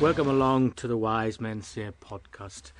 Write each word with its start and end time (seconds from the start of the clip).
Welcome 0.00 0.28
along 0.28 0.72
to 0.72 0.88
the 0.88 0.96
Wise 0.96 1.40
Men 1.40 1.62
Say 1.62 1.88
podcast. 2.00 2.72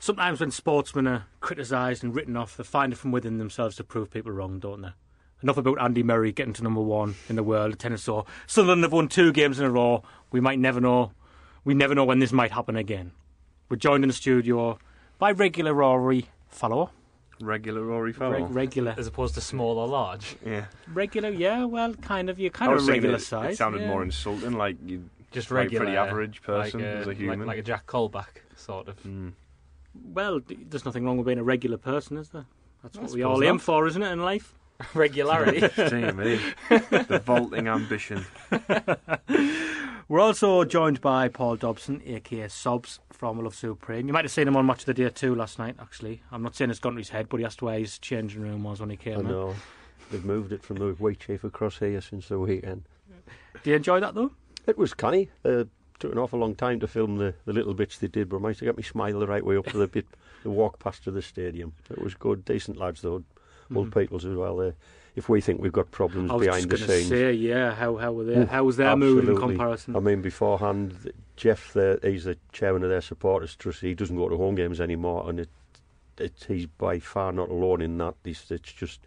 Sometimes 0.00 0.40
when 0.40 0.50
sportsmen 0.50 1.06
are 1.06 1.26
criticised 1.40 2.02
and 2.02 2.14
written 2.14 2.36
off, 2.36 2.56
they 2.56 2.64
find 2.64 2.92
it 2.92 2.96
from 2.96 3.12
within 3.12 3.38
themselves 3.38 3.76
to 3.76 3.84
prove 3.84 4.10
people 4.10 4.32
wrong, 4.32 4.58
don't 4.58 4.80
they? 4.82 4.88
Enough 5.42 5.58
about 5.58 5.80
Andy 5.80 6.02
Murray 6.02 6.32
getting 6.32 6.54
to 6.54 6.62
number 6.62 6.80
one 6.80 7.14
in 7.28 7.36
the 7.36 7.42
world 7.42 7.72
at 7.74 7.78
tennis. 7.78 8.02
So 8.02 8.26
Sunderland 8.46 8.82
have 8.82 8.92
won 8.92 9.08
two 9.08 9.32
games 9.32 9.60
in 9.60 9.66
a 9.66 9.70
row. 9.70 10.02
We 10.32 10.40
might 10.40 10.58
never 10.58 10.80
know. 10.80 11.12
We 11.64 11.74
never 11.74 11.94
know 11.94 12.04
when 12.04 12.18
this 12.18 12.32
might 12.32 12.52
happen 12.52 12.76
again. 12.76 13.12
We're 13.68 13.76
joined 13.76 14.02
in 14.02 14.08
the 14.08 14.14
studio 14.14 14.78
by 15.18 15.32
regular 15.32 15.74
Rory 15.74 16.30
follower. 16.48 16.88
Regular 17.40 17.82
Rory 17.82 18.12
Fallow. 18.12 18.44
Reg- 18.44 18.50
regular, 18.54 18.94
as 18.96 19.06
opposed 19.08 19.34
to 19.34 19.40
small 19.40 19.78
or 19.78 19.88
large. 19.88 20.36
yeah. 20.46 20.66
regular, 20.92 21.30
yeah. 21.30 21.64
Well, 21.64 21.94
kind 21.94 22.30
of. 22.30 22.38
You're 22.38 22.52
I 22.54 22.58
kind 22.58 22.72
was 22.72 22.84
of 22.84 22.88
regular 22.88 23.16
it, 23.16 23.22
size. 23.22 23.54
it 23.54 23.56
sounded 23.56 23.82
yeah. 23.82 23.88
more 23.88 24.02
insulting, 24.02 24.52
like 24.52 24.76
you 24.86 25.08
Just 25.32 25.50
like 25.50 25.56
regular. 25.64 25.86
for 25.86 25.90
the 25.90 25.96
average 25.96 26.42
person 26.42 26.80
like, 26.80 26.88
uh, 26.88 26.92
as 26.92 27.06
a 27.06 27.08
like- 27.10 27.16
human. 27.18 27.46
Like, 27.46 27.58
a 27.58 27.62
Jack 27.62 27.86
Colback, 27.86 28.42
sort 28.56 28.88
of. 28.88 29.02
Mm. 29.02 29.32
Well, 30.04 30.40
there's 30.46 30.84
nothing 30.84 31.04
wrong 31.04 31.16
with 31.18 31.26
being 31.26 31.38
a 31.38 31.42
regular 31.44 31.76
person, 31.78 32.16
is 32.16 32.30
there? 32.30 32.46
That's 32.82 32.96
what 32.96 33.10
we 33.12 33.20
suppose 33.20 33.24
all 33.38 33.44
aim 33.44 33.54
not. 33.56 33.62
for, 33.62 33.86
isn't 33.86 34.02
it, 34.02 34.10
in 34.12 34.20
life? 34.22 34.54
Regularity. 34.94 35.60
Damn, 35.76 36.18
it 36.20 36.26
is. 36.70 36.80
the 37.06 37.22
vaulting 37.24 37.68
ambition. 37.68 38.24
We're 40.08 40.20
also 40.20 40.64
joined 40.64 41.00
by 41.00 41.28
Paul 41.28 41.56
Dobson, 41.56 42.02
aka 42.04 42.48
Sobs 42.48 42.98
from 43.10 43.42
Love 43.42 43.54
Supreme. 43.54 44.06
You 44.08 44.12
might 44.12 44.24
have 44.24 44.32
seen 44.32 44.48
him 44.48 44.56
on 44.56 44.66
Match 44.66 44.80
of 44.80 44.86
the 44.86 44.94
Day 44.94 45.08
2 45.08 45.34
last 45.34 45.58
night, 45.58 45.76
actually. 45.80 46.22
I'm 46.30 46.42
not 46.42 46.54
saying 46.56 46.70
it's 46.70 46.80
gone 46.80 46.94
to 46.94 46.98
his 46.98 47.08
head, 47.10 47.28
but 47.28 47.38
he 47.38 47.46
asked 47.46 47.62
where 47.62 47.78
his 47.78 47.98
changing 47.98 48.42
room 48.42 48.62
was 48.64 48.80
when 48.80 48.90
he 48.90 48.96
came 48.96 49.18
I 49.18 49.20
in. 49.20 49.28
know. 49.28 49.54
They've 50.10 50.24
moved 50.24 50.52
it 50.52 50.62
from 50.62 50.76
the 50.76 50.94
weight 50.98 51.20
chief 51.20 51.44
across 51.44 51.78
here 51.78 52.00
since 52.02 52.28
the 52.28 52.38
weekend. 52.38 52.82
Do 53.62 53.70
you 53.70 53.76
enjoy 53.76 54.00
that, 54.00 54.14
though? 54.14 54.32
It 54.66 54.78
was 54.78 54.94
canny. 54.94 55.30
Uh, 55.44 55.64
took 55.98 56.12
an 56.12 56.18
awful 56.18 56.40
long 56.40 56.54
time 56.54 56.80
to 56.80 56.88
film 56.88 57.16
the, 57.16 57.34
the 57.44 57.52
little 57.52 57.74
bits 57.74 57.98
they 57.98 58.08
did, 58.08 58.28
but 58.28 58.36
I 58.36 58.40
managed 58.40 58.58
to 58.60 58.64
get 58.64 58.76
me 58.76 58.82
smile 58.82 59.18
the 59.18 59.26
right 59.26 59.44
way 59.44 59.56
up 59.56 59.66
to 59.66 59.78
the 59.78 59.86
bit, 59.86 60.06
the 60.42 60.50
walk 60.50 60.78
past 60.78 61.04
to 61.04 61.10
the 61.10 61.22
stadium. 61.22 61.72
It 61.90 62.02
was 62.02 62.14
good. 62.14 62.44
Decent 62.44 62.76
lads, 62.76 63.02
though. 63.02 63.22
Old 63.74 63.94
peoples 63.94 64.26
as 64.26 64.36
well. 64.36 64.60
Uh, 64.60 64.72
if 65.16 65.28
we 65.28 65.40
think 65.40 65.60
we've 65.60 65.72
got 65.72 65.90
problems 65.90 66.30
behind 66.30 66.64
the 66.64 66.76
going 66.76 66.88
to 66.88 66.88
scenes. 66.88 67.08
say, 67.08 67.32
yeah, 67.32 67.74
how, 67.74 67.96
how, 67.96 68.12
were 68.12 68.24
they, 68.24 68.44
how 68.44 68.64
was 68.64 68.76
their 68.76 68.96
mood 68.96 69.28
in 69.28 69.36
comparison? 69.36 69.96
I 69.96 70.00
mean, 70.00 70.20
beforehand, 70.20 71.12
Jeff, 71.36 71.72
the, 71.72 71.98
he's 72.02 72.24
the 72.24 72.36
chairman 72.52 72.82
of 72.82 72.90
their 72.90 73.00
supporters 73.00 73.56
trust. 73.56 73.80
He 73.80 73.94
doesn't 73.94 74.16
go 74.16 74.28
to 74.28 74.36
home 74.36 74.54
games 74.54 74.80
anymore, 74.80 75.28
and 75.28 75.40
it, 75.40 75.48
it, 76.18 76.44
he's 76.48 76.66
by 76.66 76.98
far 76.98 77.32
not 77.32 77.48
alone 77.48 77.80
in 77.80 77.96
that. 77.98 78.14
It's, 78.24 78.50
it's 78.50 78.72
just 78.72 79.00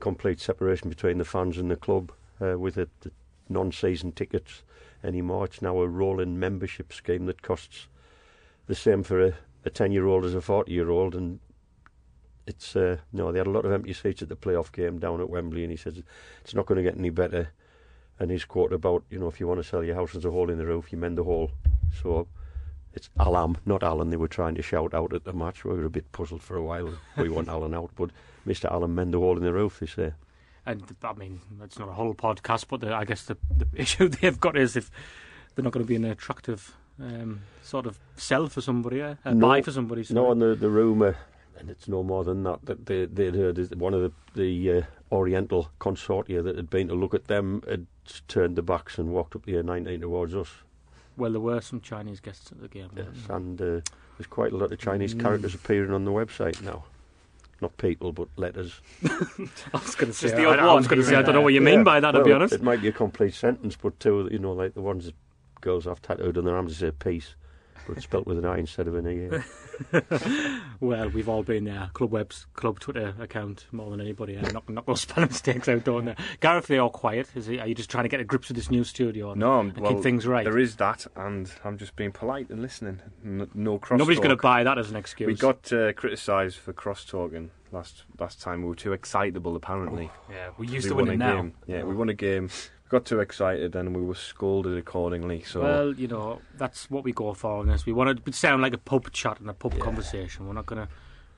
complete 0.00 0.40
separation 0.40 0.88
between 0.88 1.18
the 1.18 1.24
fans 1.24 1.58
and 1.58 1.70
the 1.70 1.76
club 1.76 2.12
uh, 2.40 2.58
with 2.58 2.74
the, 2.74 2.88
the 3.00 3.10
non-season 3.48 4.12
tickets 4.12 4.62
anymore. 5.04 5.44
It's 5.44 5.62
now 5.62 5.78
a 5.78 5.88
rolling 5.88 6.38
membership 6.38 6.92
scheme 6.92 7.26
that 7.26 7.42
costs 7.42 7.88
the 8.66 8.74
same 8.74 9.02
for 9.02 9.20
a, 9.20 9.34
a 9.64 9.70
10-year-old 9.70 10.24
as 10.24 10.34
a 10.34 10.38
40-year-old, 10.38 11.14
and 11.14 11.40
it's 12.46 12.74
uh, 12.74 12.98
no. 13.12 13.30
They 13.30 13.38
had 13.38 13.46
a 13.46 13.50
lot 13.50 13.64
of 13.64 13.72
empty 13.72 13.92
seats 13.92 14.22
at 14.22 14.28
the 14.28 14.36
playoff 14.36 14.72
game 14.72 14.98
down 14.98 15.20
at 15.20 15.30
Wembley, 15.30 15.62
and 15.62 15.70
he 15.70 15.76
says 15.76 16.02
it's 16.40 16.54
not 16.54 16.66
going 16.66 16.76
to 16.76 16.82
get 16.82 16.98
any 16.98 17.10
better 17.10 17.50
and 18.18 18.30
his 18.30 18.44
quote 18.44 18.72
about, 18.72 19.04
you 19.10 19.18
know, 19.18 19.28
if 19.28 19.40
you 19.40 19.48
want 19.48 19.60
to 19.60 19.68
sell 19.68 19.82
your 19.82 19.96
house, 19.96 20.12
there's 20.12 20.24
a 20.24 20.30
hole 20.30 20.50
in 20.50 20.58
the 20.58 20.66
roof, 20.66 20.92
you 20.92 20.98
mend 20.98 21.18
the 21.18 21.24
hole. 21.24 21.50
So 22.02 22.28
it's 22.92 23.10
Allam, 23.18 23.56
not 23.66 23.82
Alan, 23.82 24.10
they 24.10 24.16
were 24.16 24.28
trying 24.28 24.54
to 24.54 24.62
shout 24.62 24.94
out 24.94 25.12
at 25.12 25.24
the 25.24 25.32
match. 25.32 25.64
We 25.64 25.74
were 25.74 25.84
a 25.84 25.90
bit 25.90 26.10
puzzled 26.12 26.42
for 26.42 26.56
a 26.56 26.62
while. 26.62 26.90
We 27.16 27.28
want 27.28 27.48
Alan 27.54 27.74
out, 27.74 27.90
but 27.96 28.10
Mr. 28.46 28.70
Allam 28.70 28.94
mend 28.94 29.14
the 29.14 29.18
hole 29.18 29.36
in 29.36 29.42
the 29.42 29.52
roof, 29.52 29.80
they 29.80 29.86
say. 29.86 30.12
And, 30.66 30.82
I 31.02 31.12
mean, 31.12 31.40
it's 31.62 31.78
not 31.78 31.88
a 31.88 31.92
whole 31.92 32.14
podcast, 32.14 32.66
but 32.68 32.80
the, 32.80 32.94
I 32.94 33.04
guess 33.04 33.24
the, 33.24 33.36
the 33.56 33.66
issue 33.74 34.08
they've 34.08 34.38
got 34.40 34.56
is 34.56 34.76
if 34.76 34.90
they're 35.54 35.62
not 35.62 35.72
going 35.72 35.84
to 35.84 35.88
be 35.88 35.96
an 35.96 36.04
attractive 36.04 36.74
um, 37.00 37.40
sort 37.62 37.86
of 37.86 37.98
sell 38.16 38.48
for 38.48 38.60
somebody, 38.60 39.02
uh, 39.02 39.14
uh, 39.24 39.34
No. 39.34 39.48
buy 39.48 39.62
for 39.62 39.72
somebody. 39.72 40.02
No, 40.02 40.06
sorry. 40.06 40.32
and 40.32 40.42
the, 40.42 40.54
the 40.54 40.70
rumour, 40.70 41.16
and 41.58 41.68
it's 41.70 41.86
no 41.88 42.02
more 42.02 42.24
than 42.24 42.42
that, 42.44 42.64
that 42.64 42.86
they, 42.86 43.04
they'd 43.06 43.34
heard 43.34 43.58
is 43.58 43.70
one 43.70 43.92
of 43.94 44.00
the, 44.02 44.12
the 44.34 44.78
uh, 44.78 44.82
Oriental 45.12 45.70
consortia 45.80 46.42
that 46.42 46.56
had 46.56 46.70
been 46.70 46.88
to 46.88 46.94
look 46.94 47.14
at 47.14 47.26
them 47.26 47.62
had 47.68 47.86
turned 48.28 48.56
their 48.56 48.62
backs 48.62 48.96
and 48.98 49.10
walked 49.10 49.36
up 49.36 49.44
the 49.44 49.52
A19 49.52 50.00
towards 50.00 50.34
us. 50.34 50.48
Well, 51.16 51.30
there 51.32 51.40
were 51.40 51.60
some 51.60 51.80
Chinese 51.80 52.20
guests 52.20 52.50
at 52.50 52.60
the 52.60 52.68
game. 52.68 52.88
Yes, 52.96 53.06
and 53.28 53.60
uh, 53.60 53.64
there's 54.16 54.26
quite 54.30 54.52
a 54.52 54.56
lot 54.56 54.72
of 54.72 54.78
Chinese 54.78 55.14
Mm. 55.14 55.20
characters 55.20 55.54
appearing 55.54 55.92
on 55.92 56.04
the 56.04 56.10
website 56.10 56.60
now. 56.62 56.84
Not 57.64 57.78
people, 57.78 58.12
but 58.12 58.28
letters. 58.36 58.78
I 59.06 59.08
was 59.72 59.94
going 59.94 60.12
to 60.12 60.12
say, 60.12 60.26
Just 60.26 60.36
the 60.36 60.44
I, 60.44 60.56
I 60.56 60.74
was 60.74 60.86
going 60.86 61.00
to 61.00 61.06
say, 61.06 61.14
I 61.16 61.22
don't 61.22 61.34
know 61.34 61.40
what 61.40 61.54
you 61.54 61.62
mean 61.62 61.78
Yeah. 61.78 61.82
by 61.82 61.98
that, 61.98 62.10
to 62.12 62.22
be 62.22 62.30
honest. 62.30 62.52
It 62.52 62.62
might 62.62 62.82
be 62.82 62.88
a 62.88 62.92
complete 62.92 63.32
sentence, 63.32 63.74
but 63.74 63.98
two, 63.98 64.28
you 64.30 64.38
know, 64.38 64.52
like 64.52 64.74
the 64.74 64.82
ones 64.82 65.06
that 65.06 65.14
girls 65.62 65.86
have 65.86 66.02
tattooed 66.02 66.36
on 66.36 66.44
their 66.44 66.56
arms, 66.56 66.78
they 66.78 66.88
say 66.88 66.92
peace, 66.92 67.36
but 67.86 67.96
it's 67.96 68.04
spelt 68.04 68.26
with 68.26 68.38
an 68.38 68.44
I 68.44 68.58
instead 68.58 68.88
of 68.88 68.94
an 68.96 69.06
E. 69.08 69.28
Well, 70.80 71.08
we've 71.08 71.28
all 71.28 71.42
been 71.42 71.64
there. 71.64 71.90
Club 71.94 72.10
Web's 72.12 72.46
club 72.54 72.78
Twitter 72.80 73.14
account 73.18 73.66
more 73.72 73.90
than 73.90 74.00
anybody. 74.00 74.36
Uh, 74.36 74.50
knock, 74.50 74.68
knock 74.68 74.86
those 74.86 75.00
spelling 75.02 75.28
mistakes 75.30 75.68
out, 75.68 75.84
don't 75.84 76.04
they? 76.04 76.14
Gareth, 76.40 76.66
they 76.66 76.78
all 76.78 76.90
quiet. 76.90 77.28
Is 77.34 77.46
he, 77.46 77.58
are 77.58 77.66
you 77.66 77.74
just 77.74 77.90
trying 77.90 78.04
to 78.04 78.08
get 78.08 78.18
to 78.18 78.24
grips 78.24 78.48
with 78.48 78.56
this 78.56 78.70
new 78.70 78.84
studio 78.84 79.30
and, 79.32 79.40
No, 79.40 79.60
and 79.60 79.76
well, 79.78 79.94
keep 79.94 80.02
things 80.02 80.26
right? 80.26 80.44
there 80.44 80.58
is 80.58 80.76
that, 80.76 81.06
and 81.16 81.50
I'm 81.64 81.78
just 81.78 81.96
being 81.96 82.12
polite 82.12 82.50
and 82.50 82.60
listening. 82.60 83.00
N- 83.24 83.48
no 83.54 83.78
cross 83.78 83.98
Nobody's 83.98 84.18
going 84.20 84.36
to 84.36 84.42
buy 84.42 84.64
that 84.64 84.78
as 84.78 84.90
an 84.90 84.96
excuse. 84.96 85.26
We 85.26 85.34
got 85.34 85.72
uh, 85.72 85.92
criticised 85.94 86.58
for 86.58 86.72
cross 86.72 87.04
talking 87.04 87.50
last 87.72 88.04
last 88.20 88.40
time. 88.40 88.62
We 88.62 88.68
were 88.68 88.74
too 88.74 88.92
excitable, 88.92 89.56
apparently. 89.56 90.10
Yeah, 90.30 90.50
we 90.58 90.66
used 90.68 90.86
We 90.86 90.90
to 90.90 90.94
won 90.96 91.04
win 91.08 91.10
a 91.10 91.14
it 91.14 91.16
now. 91.28 91.36
game. 91.36 91.54
Yeah, 91.66 91.82
we 91.84 91.94
won 91.94 92.08
a 92.08 92.14
game. 92.14 92.50
Got 92.94 93.06
too 93.06 93.18
excited, 93.18 93.74
and 93.74 93.96
we 93.96 94.02
were 94.02 94.14
scolded 94.14 94.78
accordingly. 94.78 95.42
So 95.42 95.60
Well, 95.62 95.92
you 95.94 96.06
know, 96.06 96.42
that's 96.56 96.88
what 96.88 97.02
we 97.02 97.10
go 97.10 97.34
for 97.34 97.58
on 97.58 97.66
this. 97.66 97.84
We 97.86 97.92
want 97.92 98.24
to 98.24 98.32
sound 98.32 98.62
like 98.62 98.72
a 98.72 98.78
pub 98.78 99.10
chat 99.10 99.40
and 99.40 99.50
a 99.50 99.52
pub 99.52 99.74
Yeah. 99.74 99.80
conversation. 99.80 100.46
We're 100.46 100.52
not 100.52 100.66
going 100.66 100.86
to 100.86 100.88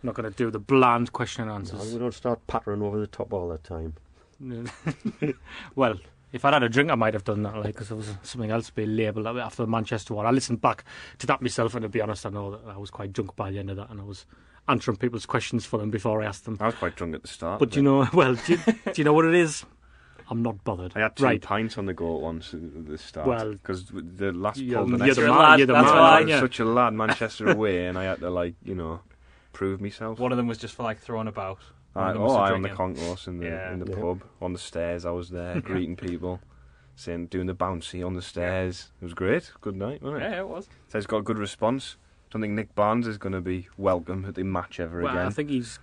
not 0.02 0.16
to 0.16 0.28
do 0.28 0.50
the 0.50 0.58
bland 0.58 1.14
question 1.14 1.48
and 1.48 1.50
No, 1.50 1.54
answers. 1.54 1.94
we 1.94 1.98
don't 1.98 2.12
start 2.12 2.46
pattering 2.46 2.82
over 2.82 3.00
the 3.00 3.06
top 3.06 3.32
all 3.32 3.48
the 3.48 3.56
time. 3.56 3.94
well, 5.74 5.98
if 6.30 6.44
I'd 6.44 6.52
had 6.52 6.62
a 6.62 6.68
drink, 6.68 6.90
I 6.90 6.94
might 6.94 7.14
have 7.14 7.24
done 7.24 7.42
that, 7.44 7.54
like, 7.56 7.68
because 7.68 7.88
there 7.88 7.96
was 7.96 8.12
something 8.22 8.50
else 8.50 8.68
being 8.68 8.94
labelled 8.94 9.26
after 9.26 9.62
the 9.62 9.66
Manchester 9.66 10.12
one. 10.12 10.26
I 10.26 10.32
listened 10.32 10.60
back 10.60 10.84
to 11.20 11.26
that 11.26 11.40
myself, 11.40 11.74
and 11.74 11.84
to 11.84 11.88
be 11.88 12.02
honest, 12.02 12.26
I 12.26 12.28
know 12.28 12.50
that 12.50 12.60
I 12.70 12.76
was 12.76 12.90
quite 12.90 13.14
drunk 13.14 13.34
by 13.34 13.50
the 13.50 13.58
end 13.58 13.70
of 13.70 13.78
that, 13.78 13.88
and 13.88 13.98
I 13.98 14.04
was 14.04 14.26
answering 14.68 14.98
people's 14.98 15.24
questions 15.24 15.64
for 15.64 15.78
them 15.78 15.90
before 15.90 16.20
I 16.22 16.26
asked 16.26 16.44
them. 16.44 16.58
I 16.60 16.66
was 16.66 16.74
quite 16.74 16.96
drunk 16.96 17.14
at 17.14 17.22
the 17.22 17.28
start. 17.28 17.60
But 17.60 17.70
do 17.70 17.78
you 17.78 17.82
know, 17.82 18.06
well, 18.12 18.34
do 18.34 18.52
you, 18.52 18.58
do 18.58 18.92
you 18.96 19.04
know 19.04 19.14
what 19.14 19.24
it 19.24 19.34
is? 19.34 19.64
I'm 20.28 20.42
not 20.42 20.62
bothered. 20.64 20.92
I 20.96 21.00
had 21.00 21.16
two 21.16 21.24
right. 21.24 21.40
pints 21.40 21.78
on 21.78 21.86
the 21.86 21.94
go 21.94 22.16
at 22.16 22.22
once 22.22 22.52
at 22.52 22.86
the 22.86 22.98
start. 22.98 23.26
Well, 23.28 23.52
because 23.52 23.86
the 23.92 24.32
last 24.32 24.58
you're- 24.58 24.74
pub, 24.76 24.86
the 24.86 24.96
you're 24.96 25.06
next 25.06 25.16
the 25.16 25.22
You're 25.22 25.30
a 25.30 25.34
man, 25.34 25.42
lad, 25.42 25.58
you're 25.60 25.66
the 25.66 25.72
that's 25.74 25.86
man, 25.86 25.96
why. 25.96 26.18
I 26.18 26.20
was 26.22 26.30
you? 26.30 26.38
such 26.40 26.60
a 26.60 26.64
lad, 26.64 26.94
Manchester 26.94 27.48
away, 27.50 27.86
and 27.86 27.96
I 27.98 28.04
had 28.04 28.18
to 28.20 28.30
like 28.30 28.54
you 28.64 28.74
know 28.74 29.00
prove 29.52 29.80
myself. 29.80 30.18
One 30.18 30.32
of 30.32 30.36
them 30.38 30.46
was 30.48 30.58
just 30.58 30.74
for 30.74 30.82
like 30.82 30.98
throwing 30.98 31.28
about. 31.28 31.58
I, 31.94 32.12
oh, 32.12 32.28
I 32.36 32.50
on 32.52 32.60
the 32.60 32.68
concourse 32.68 33.26
in 33.26 33.38
the 33.38 33.46
Yeah. 33.46 33.72
in 33.72 33.78
the 33.78 33.90
Yeah. 33.90 34.00
pub 34.00 34.22
on 34.42 34.52
the 34.52 34.58
stairs. 34.58 35.06
I 35.06 35.10
was 35.12 35.30
there 35.30 35.60
greeting 35.62 35.96
people, 35.96 36.40
saying 36.94 37.26
doing 37.28 37.46
the 37.46 37.54
bouncy 37.54 38.04
on 38.04 38.12
the 38.14 38.20
stairs. 38.22 38.90
It 39.00 39.04
was 39.04 39.14
great. 39.14 39.50
Good 39.62 39.76
night, 39.76 40.02
wasn't 40.02 40.22
it? 40.24 40.30
Yeah, 40.30 40.40
it 40.40 40.48
was. 40.48 40.68
So 40.88 40.98
it's 40.98 41.06
got 41.06 41.18
a 41.18 41.22
good 41.22 41.38
response. 41.38 41.96
Don't 42.30 42.42
think 42.42 42.52
Nick 42.54 42.74
Barnes 42.74 43.06
is 43.06 43.16
going 43.16 43.32
to 43.32 43.40
be 43.40 43.68
welcome 43.78 44.24
at 44.26 44.34
the 44.34 44.42
match 44.42 44.78
ever 44.80 45.00
Well, 45.00 45.12
again. 45.12 45.26
I 45.26 45.30
think 45.30 45.48
he's. 45.48 45.78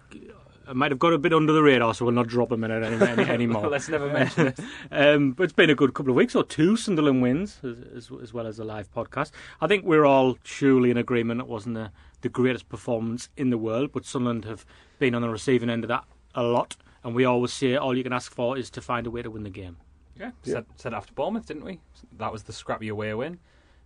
I 0.67 0.73
might 0.73 0.91
have 0.91 0.99
got 0.99 1.13
a 1.13 1.17
bit 1.17 1.33
under 1.33 1.51
the 1.51 1.61
radar, 1.61 1.93
so 1.93 2.05
we'll 2.05 2.13
not 2.13 2.27
drop 2.27 2.51
him 2.51 2.63
in 2.63 2.71
it 2.71 2.83
any, 2.83 3.05
any, 3.05 3.23
anymore. 3.29 3.67
Let's 3.67 3.89
never 3.89 4.09
mention 4.11 4.47
it. 4.47 4.59
um, 4.91 5.31
but 5.31 5.43
it's 5.43 5.53
been 5.53 5.69
a 5.69 5.75
good 5.75 5.93
couple 5.93 6.11
of 6.11 6.15
weeks, 6.15 6.35
or 6.35 6.43
two 6.43 6.75
Sunderland 6.77 7.21
wins, 7.21 7.59
as, 7.63 7.79
as, 7.95 8.11
as 8.21 8.33
well 8.33 8.47
as 8.47 8.59
a 8.59 8.63
live 8.63 8.91
podcast. 8.93 9.31
I 9.61 9.67
think 9.67 9.83
we're 9.85 10.05
all 10.05 10.37
surely 10.43 10.89
in 10.91 10.97
agreement 10.97 11.41
it 11.41 11.47
wasn't 11.47 11.75
the, 11.75 11.91
the 12.21 12.29
greatest 12.29 12.69
performance 12.69 13.29
in 13.35 13.49
the 13.49 13.57
world, 13.57 13.91
but 13.91 14.05
Sunderland 14.05 14.45
have 14.45 14.65
been 14.99 15.13
on 15.15 15.21
the 15.21 15.29
receiving 15.29 15.69
end 15.69 15.83
of 15.83 15.89
that 15.89 16.05
a 16.35 16.43
lot. 16.43 16.75
And 17.03 17.13
we 17.13 17.25
always 17.25 17.51
say 17.51 17.75
all 17.75 17.97
you 17.97 18.03
can 18.03 18.13
ask 18.13 18.31
for 18.31 18.57
is 18.57 18.69
to 18.71 18.81
find 18.81 19.05
a 19.05 19.11
way 19.11 19.21
to 19.21 19.29
win 19.29 19.43
the 19.43 19.49
game. 19.49 19.77
Yeah, 20.17 20.31
Said, 20.43 20.65
said 20.77 20.93
after 20.93 21.11
Bournemouth, 21.13 21.45
didn't 21.47 21.65
we? 21.65 21.79
That 22.17 22.31
was 22.31 22.43
the 22.43 22.53
scrappy 22.53 22.87
away 22.87 23.13
win. 23.13 23.39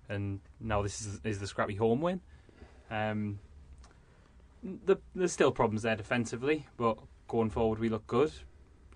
and 0.09 0.39
now 0.59 0.81
this 0.81 1.01
is 1.01 1.19
is 1.23 1.39
the 1.39 1.47
scrappy 1.47 1.75
home 1.75 2.01
win. 2.01 2.21
Um, 2.91 3.39
the, 4.63 4.97
there's 5.15 5.31
still 5.31 5.51
problems 5.51 5.83
there 5.83 5.95
defensively, 5.95 6.65
but 6.77 6.97
going 7.27 7.49
forward 7.49 7.79
we 7.79 7.89
look 7.89 8.07
good. 8.07 8.31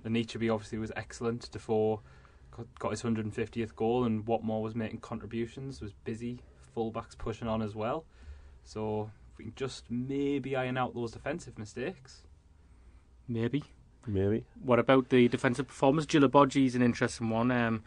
Anichebe 0.06 0.54
obviously 0.54 0.78
was 0.78 0.92
excellent. 0.96 1.52
Defoe 1.52 2.02
got, 2.56 2.68
got 2.80 2.92
his 2.92 3.04
150th 3.04 3.76
goal, 3.76 4.04
and 4.04 4.26
Watmore 4.26 4.62
was 4.62 4.76
making 4.76 5.00
contributions. 5.00 5.82
Was 5.82 5.94
busy. 6.04 6.40
Fullbacks 6.76 7.18
pushing 7.18 7.48
on 7.48 7.62
as 7.62 7.76
well. 7.76 8.06
So 8.64 9.12
if 9.32 9.38
we 9.38 9.46
can 9.46 9.56
just 9.56 9.86
maybe 9.90 10.56
iron 10.56 10.78
out 10.78 10.96
those 10.96 11.12
defensive 11.12 11.58
mistakes. 11.58 12.22
Maybe. 13.28 13.64
Maybe. 14.08 14.46
What 14.64 14.80
about 14.80 15.10
the 15.10 15.28
defensive 15.28 15.68
performance? 15.68 16.06
Djilobodji 16.06 16.66
is 16.66 16.76
an 16.76 16.82
interesting 16.82 17.30
one. 17.30 17.52
Um, 17.52 17.84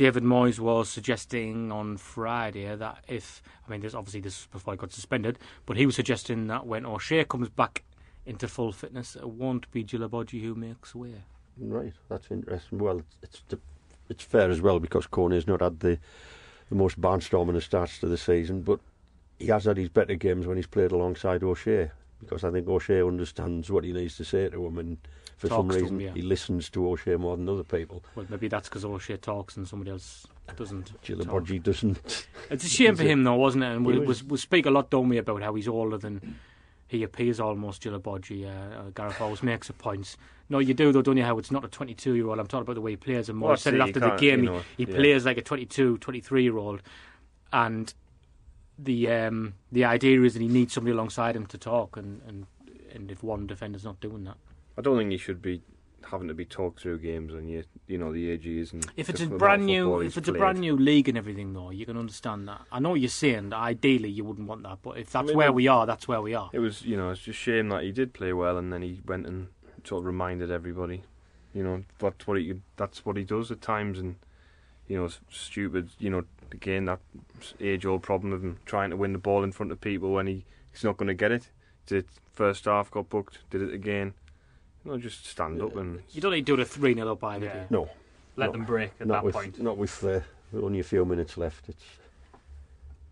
David 0.00 0.22
Moyes 0.22 0.58
was 0.58 0.88
suggesting 0.88 1.70
on 1.70 1.98
Friday 1.98 2.74
that 2.74 3.04
if, 3.06 3.42
I 3.66 3.70
mean, 3.70 3.82
there's 3.82 3.94
obviously 3.94 4.22
this 4.22 4.46
before 4.46 4.72
he 4.72 4.78
got 4.78 4.92
suspended, 4.92 5.38
but 5.66 5.76
he 5.76 5.84
was 5.84 5.94
suggesting 5.94 6.46
that 6.46 6.66
when 6.66 6.86
O'Shea 6.86 7.26
comes 7.26 7.50
back 7.50 7.82
into 8.24 8.48
full 8.48 8.72
fitness, 8.72 9.14
it 9.14 9.28
won't 9.28 9.70
be 9.72 9.84
Djilobodji 9.84 10.42
who 10.42 10.54
makes 10.54 10.94
way. 10.94 11.16
Right, 11.58 11.92
that's 12.08 12.30
interesting. 12.30 12.78
Well, 12.78 13.02
it's 13.22 13.42
it's, 14.08 14.24
fair 14.24 14.48
as 14.48 14.62
well 14.62 14.80
because 14.80 15.06
Koné's 15.06 15.46
not 15.46 15.60
had 15.60 15.80
the 15.80 15.98
the 16.70 16.76
most 16.76 16.98
barnstorming 16.98 17.62
starts 17.62 17.98
to 17.98 18.08
the 18.08 18.16
season, 18.16 18.62
but 18.62 18.80
he 19.38 19.48
has 19.48 19.66
had 19.66 19.76
his 19.76 19.90
better 19.90 20.14
games 20.14 20.46
when 20.46 20.56
he's 20.56 20.66
played 20.66 20.92
alongside 20.92 21.44
O'Shea 21.44 21.90
because 22.20 22.42
I 22.42 22.50
think 22.50 22.66
O'Shea 22.68 23.02
understands 23.02 23.70
what 23.70 23.84
he 23.84 23.92
needs 23.92 24.16
to 24.16 24.24
say 24.24 24.48
to 24.48 24.64
him, 24.64 24.78
and 24.78 24.96
for 25.40 25.48
some 25.48 25.68
Talks 25.68 25.76
to 25.76 25.80
reason 25.82 26.00
him, 26.00 26.06
yeah. 26.06 26.12
he 26.12 26.20
listens 26.20 26.68
to 26.68 26.86
O'Shea 26.86 27.16
more 27.16 27.34
than 27.34 27.48
other 27.48 27.64
people. 27.64 28.04
Well, 28.14 28.26
maybe 28.28 28.46
that's 28.46 28.68
because 28.68 28.84
O'Shea 28.84 29.16
talks 29.16 29.56
and 29.56 29.66
somebody 29.66 29.90
else 29.90 30.26
doesn't. 30.54 30.92
Djilobodji 31.02 31.62
doesn't. 31.62 32.26
It's 32.50 32.64
a 32.64 32.68
shame 32.68 32.94
for 32.94 33.04
him, 33.04 33.24
though, 33.24 33.36
wasn't 33.36 33.64
it? 33.64 33.68
And 33.68 33.86
we, 33.86 33.98
we, 33.98 34.04
was- 34.04 34.22
we 34.22 34.36
speak 34.36 34.66
a 34.66 34.70
lot, 34.70 34.90
don't 34.90 35.08
we, 35.08 35.16
about 35.16 35.42
how 35.42 35.54
he's 35.54 35.66
older 35.66 35.96
than 35.96 36.36
he 36.88 37.02
appears 37.02 37.40
almost, 37.40 37.82
Djilobodji. 37.82 38.44
Uh, 38.44 38.80
uh, 38.80 38.90
Gareth 38.90 39.18
always 39.22 39.42
makes 39.42 39.70
a 39.70 39.72
point. 39.72 40.14
No, 40.50 40.58
you 40.58 40.74
do, 40.74 40.92
though, 40.92 41.00
don't 41.00 41.16
you, 41.16 41.24
how 41.24 41.38
it's 41.38 41.50
not 41.50 41.64
a 41.64 41.68
22 41.68 42.14
year 42.16 42.28
old. 42.28 42.38
I'm 42.38 42.46
talking 42.46 42.62
about 42.62 42.74
the 42.74 42.82
way 42.82 42.90
he 42.90 42.96
plays. 42.98 43.30
And 43.30 43.38
more 43.38 43.48
Well, 43.50 43.56
said 43.56 43.72
it 43.74 43.78
that's 43.78 43.90
it, 43.90 44.02
after 44.02 44.10
the 44.10 44.16
game. 44.20 44.44
you 44.44 44.50
know, 44.50 44.62
he 44.76 44.84
he 44.84 44.90
yeah. 44.92 44.98
plays 44.98 45.24
like 45.24 45.38
a 45.38 45.42
22, 45.42 45.96
23 45.98 46.42
year 46.42 46.58
old. 46.58 46.82
And 47.50 47.94
the 48.78 49.08
um, 49.10 49.54
the 49.72 49.86
idea 49.86 50.20
is 50.20 50.34
that 50.34 50.42
he 50.42 50.48
needs 50.48 50.74
somebody 50.74 50.92
alongside 50.92 51.34
him 51.34 51.46
to 51.46 51.56
talk. 51.56 51.96
And, 51.96 52.20
and, 52.26 52.46
and 52.92 53.10
if 53.10 53.22
one 53.22 53.46
defender's 53.46 53.84
not 53.84 54.00
doing 54.00 54.24
that. 54.24 54.36
I 54.78 54.82
don't 54.82 54.96
think 54.96 55.12
you 55.12 55.18
should 55.18 55.42
be 55.42 55.62
having 56.10 56.28
to 56.28 56.34
be 56.34 56.44
talked 56.44 56.80
through 56.80 56.98
games 56.98 57.32
and 57.32 57.48
you 57.48 57.62
you 57.86 57.98
know 57.98 58.12
the 58.12 58.30
age 58.30 58.46
is 58.46 58.72
and 58.72 58.84
If 58.96 59.08
it's 59.08 59.20
a 59.20 59.26
brand 59.26 59.66
new, 59.66 60.00
if 60.00 60.16
it's 60.16 60.28
a 60.28 60.32
brand 60.32 60.58
new 60.58 60.76
league 60.76 61.08
and 61.08 61.16
everything, 61.16 61.52
though, 61.52 61.70
you 61.70 61.86
can 61.86 61.96
understand 61.96 62.48
that. 62.48 62.62
I 62.72 62.80
know 62.80 62.90
what 62.90 63.00
you're 63.00 63.08
saying 63.08 63.50
that 63.50 63.56
ideally 63.56 64.08
you 64.08 64.24
wouldn't 64.24 64.48
want 64.48 64.62
that, 64.64 64.78
but 64.82 64.98
if 64.98 65.10
that's 65.10 65.28
mean, 65.28 65.36
where 65.36 65.52
we 65.52 65.68
are, 65.68 65.86
that's 65.86 66.08
where 66.08 66.20
we 66.20 66.34
are. 66.34 66.50
It 66.52 66.58
was 66.60 66.82
you 66.82 66.96
know 66.96 67.10
it's 67.10 67.22
just 67.22 67.38
shame 67.38 67.68
that 67.68 67.82
he 67.82 67.92
did 67.92 68.12
play 68.12 68.32
well 68.32 68.56
and 68.58 68.72
then 68.72 68.82
he 68.82 69.00
went 69.06 69.26
and 69.26 69.48
sort 69.84 70.00
of 70.00 70.06
reminded 70.06 70.50
everybody, 70.50 71.02
you 71.54 71.62
know 71.62 71.84
that's 71.98 72.26
what 72.26 72.38
he 72.38 72.54
that's 72.76 73.04
what 73.04 73.16
he 73.16 73.24
does 73.24 73.50
at 73.50 73.60
times 73.60 73.98
and 73.98 74.16
you 74.88 74.96
know 74.96 75.04
it's 75.04 75.20
stupid 75.30 75.90
you 75.98 76.10
know 76.10 76.24
again 76.52 76.84
that 76.86 76.98
age 77.60 77.86
old 77.86 78.02
problem 78.02 78.32
of 78.32 78.42
him 78.42 78.58
trying 78.66 78.90
to 78.90 78.96
win 78.96 79.12
the 79.12 79.18
ball 79.18 79.44
in 79.44 79.52
front 79.52 79.70
of 79.70 79.80
people 79.80 80.12
when 80.12 80.26
he 80.26 80.44
he's 80.72 80.84
not 80.84 80.96
going 80.96 81.08
to 81.08 81.14
get 81.14 81.32
it. 81.32 81.50
Did 81.86 82.04
it 82.04 82.10
first 82.32 82.64
half 82.64 82.90
got 82.90 83.08
booked, 83.08 83.38
did 83.50 83.62
it 83.62 83.74
again. 83.74 84.14
Know, 84.84 84.96
just 84.98 85.26
stand 85.26 85.60
up 85.62 85.76
and 85.76 86.00
You 86.10 86.20
don't 86.20 86.32
need 86.32 86.46
to 86.46 86.52
do 86.52 86.56
the 86.56 86.64
3 86.64 86.94
0 86.94 87.12
up 87.12 87.22
either, 87.24 87.48
do 87.48 87.58
you? 87.58 87.66
no, 87.70 87.90
Let 88.36 88.46
No, 88.46 88.52
them 88.52 88.64
break 88.64 88.92
at 89.00 89.06
not 89.06 89.14
that 89.14 89.24
with 89.24 89.34
point. 89.34 89.60
not 89.62 89.76
with 89.76 90.04
uh, 90.04 90.20
only 90.56 90.80
a 90.80 90.84
few 90.84 91.04
minutes 91.04 91.36
left. 91.36 91.68
It's 91.68 91.84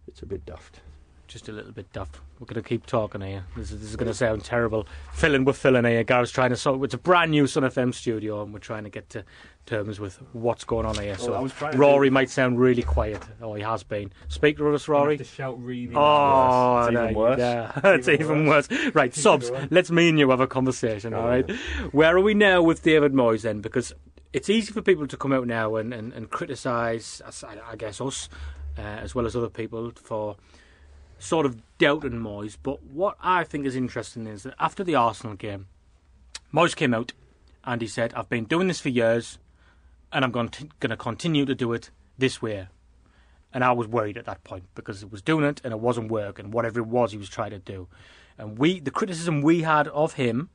it's 0.07 0.23
a 0.23 0.27
bit 0.27 0.47
daft. 0.47 0.81
Just 1.29 1.47
a 1.51 1.53
little 1.53 1.73
bit 1.73 1.93
daft. 1.93 2.19
We're 2.41 2.47
going 2.47 2.63
to 2.63 2.67
keep 2.67 2.87
talking 2.87 3.21
here. 3.21 3.45
This 3.55 3.71
is, 3.71 3.81
this 3.81 3.91
is 3.91 3.97
going 3.97 4.07
to 4.09 4.15
sound 4.15 4.45
terrible. 4.45 4.87
Filling 5.13 5.45
with 5.45 5.59
filling 5.59 5.85
here. 5.85 6.03
Gareth's 6.03 6.33
trying 6.33 6.49
to 6.51 6.57
sort. 6.57 6.83
It's 6.83 6.95
a 6.95 6.99
brand 6.99 7.31
new 7.33 7.47
Sun 7.47 7.65
FM 7.65 7.93
studio, 7.93 8.43
and 8.43 8.51
we're 8.55 8.61
trying 8.61 8.85
to 8.85 8.91
get 8.91 9.11
to 9.11 9.25
terms 9.67 10.01
with 10.01 10.17
what's 10.33 10.65
going 10.65 10.87
on 10.87 10.95
here. 10.97 11.19
So 11.19 11.33
Well, 11.33 11.41
I 11.41 11.43
was 11.43 11.53
to 11.53 11.71
Rory 11.77 12.09
might 12.09 12.31
sound 12.31 12.59
really 12.59 12.83
quiet. 12.83 13.23
Oh, 13.43 13.53
he 13.53 13.63
has 13.63 13.83
been. 13.83 14.11
Speak 14.29 14.57
to 14.57 14.75
us, 14.75 14.89
You 14.89 14.95
have 14.95 15.03
Rory. 15.03 15.19
to 15.19 15.25
shout 15.25 15.63
really 15.63 15.95
Oh, 15.95 16.87
worse. 16.87 16.89
It's 16.89 16.95
no, 16.95 17.05
even 17.05 17.15
worse. 17.15 17.39
Yeah, 17.39 17.81
it's 17.85 18.09
even 18.09 18.47
worse. 18.47 18.69
Right, 18.95 19.15
Sobs. 19.15 19.51
worse. 19.51 19.69
Let's 19.71 19.91
me 19.91 20.09
and 20.09 20.19
you 20.19 20.31
have 20.31 20.41
a 20.41 20.47
conversation. 20.47 21.13
All 21.13 21.29
right. 21.29 21.51
Where 21.93 22.17
are 22.17 22.23
we 22.23 22.33
now 22.33 22.63
with 22.63 22.83
David 22.83 23.13
Moyes 23.13 23.43
then? 23.43 23.61
Because 23.61 23.93
it's 24.33 24.49
easy 24.49 24.73
for 24.73 24.81
people 24.81 25.07
to 25.07 25.17
come 25.19 25.33
out 25.35 25.47
now 25.47 25.77
and 25.77 25.93
and, 25.93 26.15
and 26.15 26.31
criticise. 26.31 27.21
I 27.45 27.59
I 27.73 27.77
guess 27.77 28.01
us, 28.01 28.31
uh, 28.79 28.81
as 28.81 29.15
well 29.15 29.27
as 29.27 29.37
other 29.37 29.51
people, 29.51 29.93
for 29.95 30.37
sort 31.19 31.47
of 31.47 31.63
doubting 31.79 32.13
Moyes. 32.13 32.57
But 32.63 32.83
what 32.83 33.17
I 33.23 33.45
think 33.45 33.67
is 33.67 33.77
interesting 33.77 34.27
is 34.27 34.43
that 34.45 34.55
after 34.59 34.85
the 34.85 34.95
Arsenal 34.95 35.35
game, 35.35 35.67
Moyes 36.53 36.77
came 36.77 36.95
out 36.95 37.13
and 37.65 37.81
he 37.81 37.89
said, 37.89 38.15
"I've 38.15 38.29
been 38.29 38.45
doing 38.45 38.69
this 38.69 38.81
for 38.81 38.89
years, 38.89 39.39
and 40.13 40.25
I'm 40.25 40.31
going 40.31 40.49
to, 40.51 40.69
going 40.81 40.91
to 40.91 40.97
continue 40.97 41.45
to 41.45 41.55
do 41.55 41.73
it 41.73 41.91
this 42.17 42.41
way." 42.41 42.69
And 43.53 43.65
I 43.65 43.73
was 43.73 43.89
worried 43.89 44.19
at 44.19 44.27
that 44.27 44.45
point 44.45 44.65
because 44.75 45.03
it 45.03 45.11
was 45.11 45.23
doing 45.23 45.45
it 45.45 45.61
and 45.65 45.73
it 45.73 45.81
wasn't 45.81 46.11
working. 46.11 46.51
Whatever 46.51 46.81
it 46.81 46.87
was, 46.87 47.13
he 47.13 47.19
was 47.19 47.29
trying 47.29 47.51
to 47.51 47.59
do, 47.59 47.89
and 48.37 48.59
we 48.59 48.81
the 48.81 48.91
criticism 48.91 49.43
we 49.43 49.63
had 49.63 49.89
of 49.89 50.15
him 50.15 50.51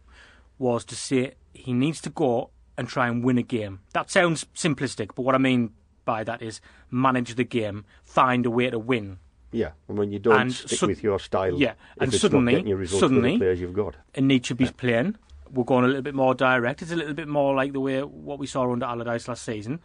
was 0.57 0.85
to 0.85 0.95
say 0.95 1.33
he 1.53 1.73
needs 1.73 2.01
to 2.01 2.09
go 2.09 2.49
and 2.77 2.87
try 2.87 3.07
and 3.07 3.23
win 3.23 3.37
a 3.37 3.43
game. 3.43 3.81
That 3.93 4.09
sounds 4.09 4.45
simplistic, 4.55 5.11
but 5.15 5.23
what 5.23 5.35
I 5.35 5.39
mean 5.39 5.73
by 6.05 6.23
that 6.23 6.41
is 6.41 6.61
manage 6.89 7.35
the 7.35 7.43
game, 7.43 7.85
find 8.03 8.45
a 8.45 8.51
way 8.51 8.69
to 8.69 8.79
win. 8.79 9.19
Yeah, 9.53 9.71
and 9.87 9.97
when 9.97 10.11
you 10.11 10.19
don't 10.19 10.39
And 10.39 10.53
stick 10.53 10.81
with 10.81 11.03
your 11.03 11.19
style, 11.19 11.57
Yeah, 11.57 11.73
and 11.99 12.13
suddenly- 12.13 12.53
not 12.53 12.57
getting 12.57 12.67
you 12.67 12.75
results 12.75 13.01
with 13.01 13.11
suddenly- 13.11 13.31
the 13.33 13.37
players 13.37 13.61
you've 13.61 13.73
got. 13.73 13.95
and 14.15 14.27
Nietzsche's 14.27 14.71
playing. 14.71 15.15
We're 15.51 15.63
going 15.63 15.85
a 15.85 15.87
little 15.87 16.01
bit 16.01 16.15
more 16.15 16.33
direct. 16.33 16.81
It's 16.81 16.91
a 16.91 16.95
little 16.95 17.13
bit 17.13 17.27
more 17.27 17.53
like 17.53 17.73
the 17.73 17.79
way 17.79 18.01
what 18.01 18.39
we 18.39 18.47
saw 18.47 18.71
under 18.71 18.87
Allardyce 18.87 19.27
last 19.27 19.43
season, 19.43 19.79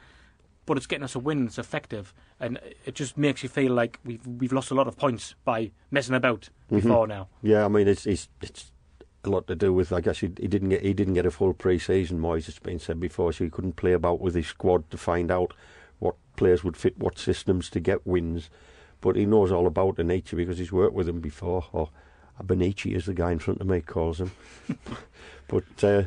but 0.65 0.79
it's 0.79 0.87
getting 0.87 1.05
us 1.05 1.15
a 1.15 1.19
win. 1.19 1.47
It's 1.47 1.59
effective, 1.59 2.15
and 2.41 2.59
it 2.87 2.94
just 2.94 3.19
makes 3.19 3.43
you 3.43 3.50
feel 3.50 3.73
like 3.75 3.99
we've 4.05 4.26
we've 4.26 4.53
lost 4.53 4.70
a 4.70 4.75
lot 4.75 4.88
of 4.88 4.97
points 4.97 5.35
by 5.44 5.70
messing 5.91 6.15
about 6.15 6.49
mm-hmm. 6.70 6.76
before 6.76 7.06
now. 7.06 7.29
Yeah, 7.43 7.67
I 7.67 7.69
mean 7.69 7.87
it's 7.87 8.06
it's 8.06 8.29
it's 8.41 8.73
a 9.25 9.29
lot 9.29 9.47
to 9.49 9.55
do 9.55 9.75
with. 9.75 9.93
I 9.93 10.00
guess 10.00 10.20
he, 10.20 10.29
he 10.41 10.49
didn't 10.49 10.70
get 10.70 10.82
he 10.82 10.94
didn't 10.94 11.15
get 11.15 11.26
a 11.26 11.31
full 11.31 11.53
pre-season. 11.53 12.19
Moyes, 12.19 12.49
it's 12.49 12.59
been 12.59 12.79
said 12.79 12.99
before, 12.99 13.35
so 13.35 13.44
he 13.44 13.50
couldn't 13.50 13.76
play 13.76 13.93
about 13.93 14.20
with 14.23 14.35
his 14.35 14.47
squad 14.47 14.91
to 14.91 14.97
find 14.97 15.31
out 15.31 15.53
what 15.99 16.15
players 16.37 16.65
would 16.65 16.76
fit 16.79 16.99
what 16.99 17.19
systems 17.19 17.69
to 17.70 17.81
get 17.81 18.06
wins. 18.06 18.49
But 19.00 19.16
he 19.16 19.26
knows 19.26 19.52
all 19.52 19.66
about 19.66 19.98
nature 19.98 20.36
because 20.36 20.58
he's 20.58 20.72
worked 20.72 20.94
with 20.94 21.08
him 21.08 21.20
before. 21.20 21.67
Or 21.72 21.90
Abenici, 22.43 22.94
as 22.94 23.06
the 23.06 23.14
guy 23.14 23.32
in 23.32 23.38
front 23.38 23.60
of 23.60 23.67
me 23.67 23.81
calls 23.81 24.20
him. 24.20 24.32
but 25.48 25.84
uh, 25.84 26.05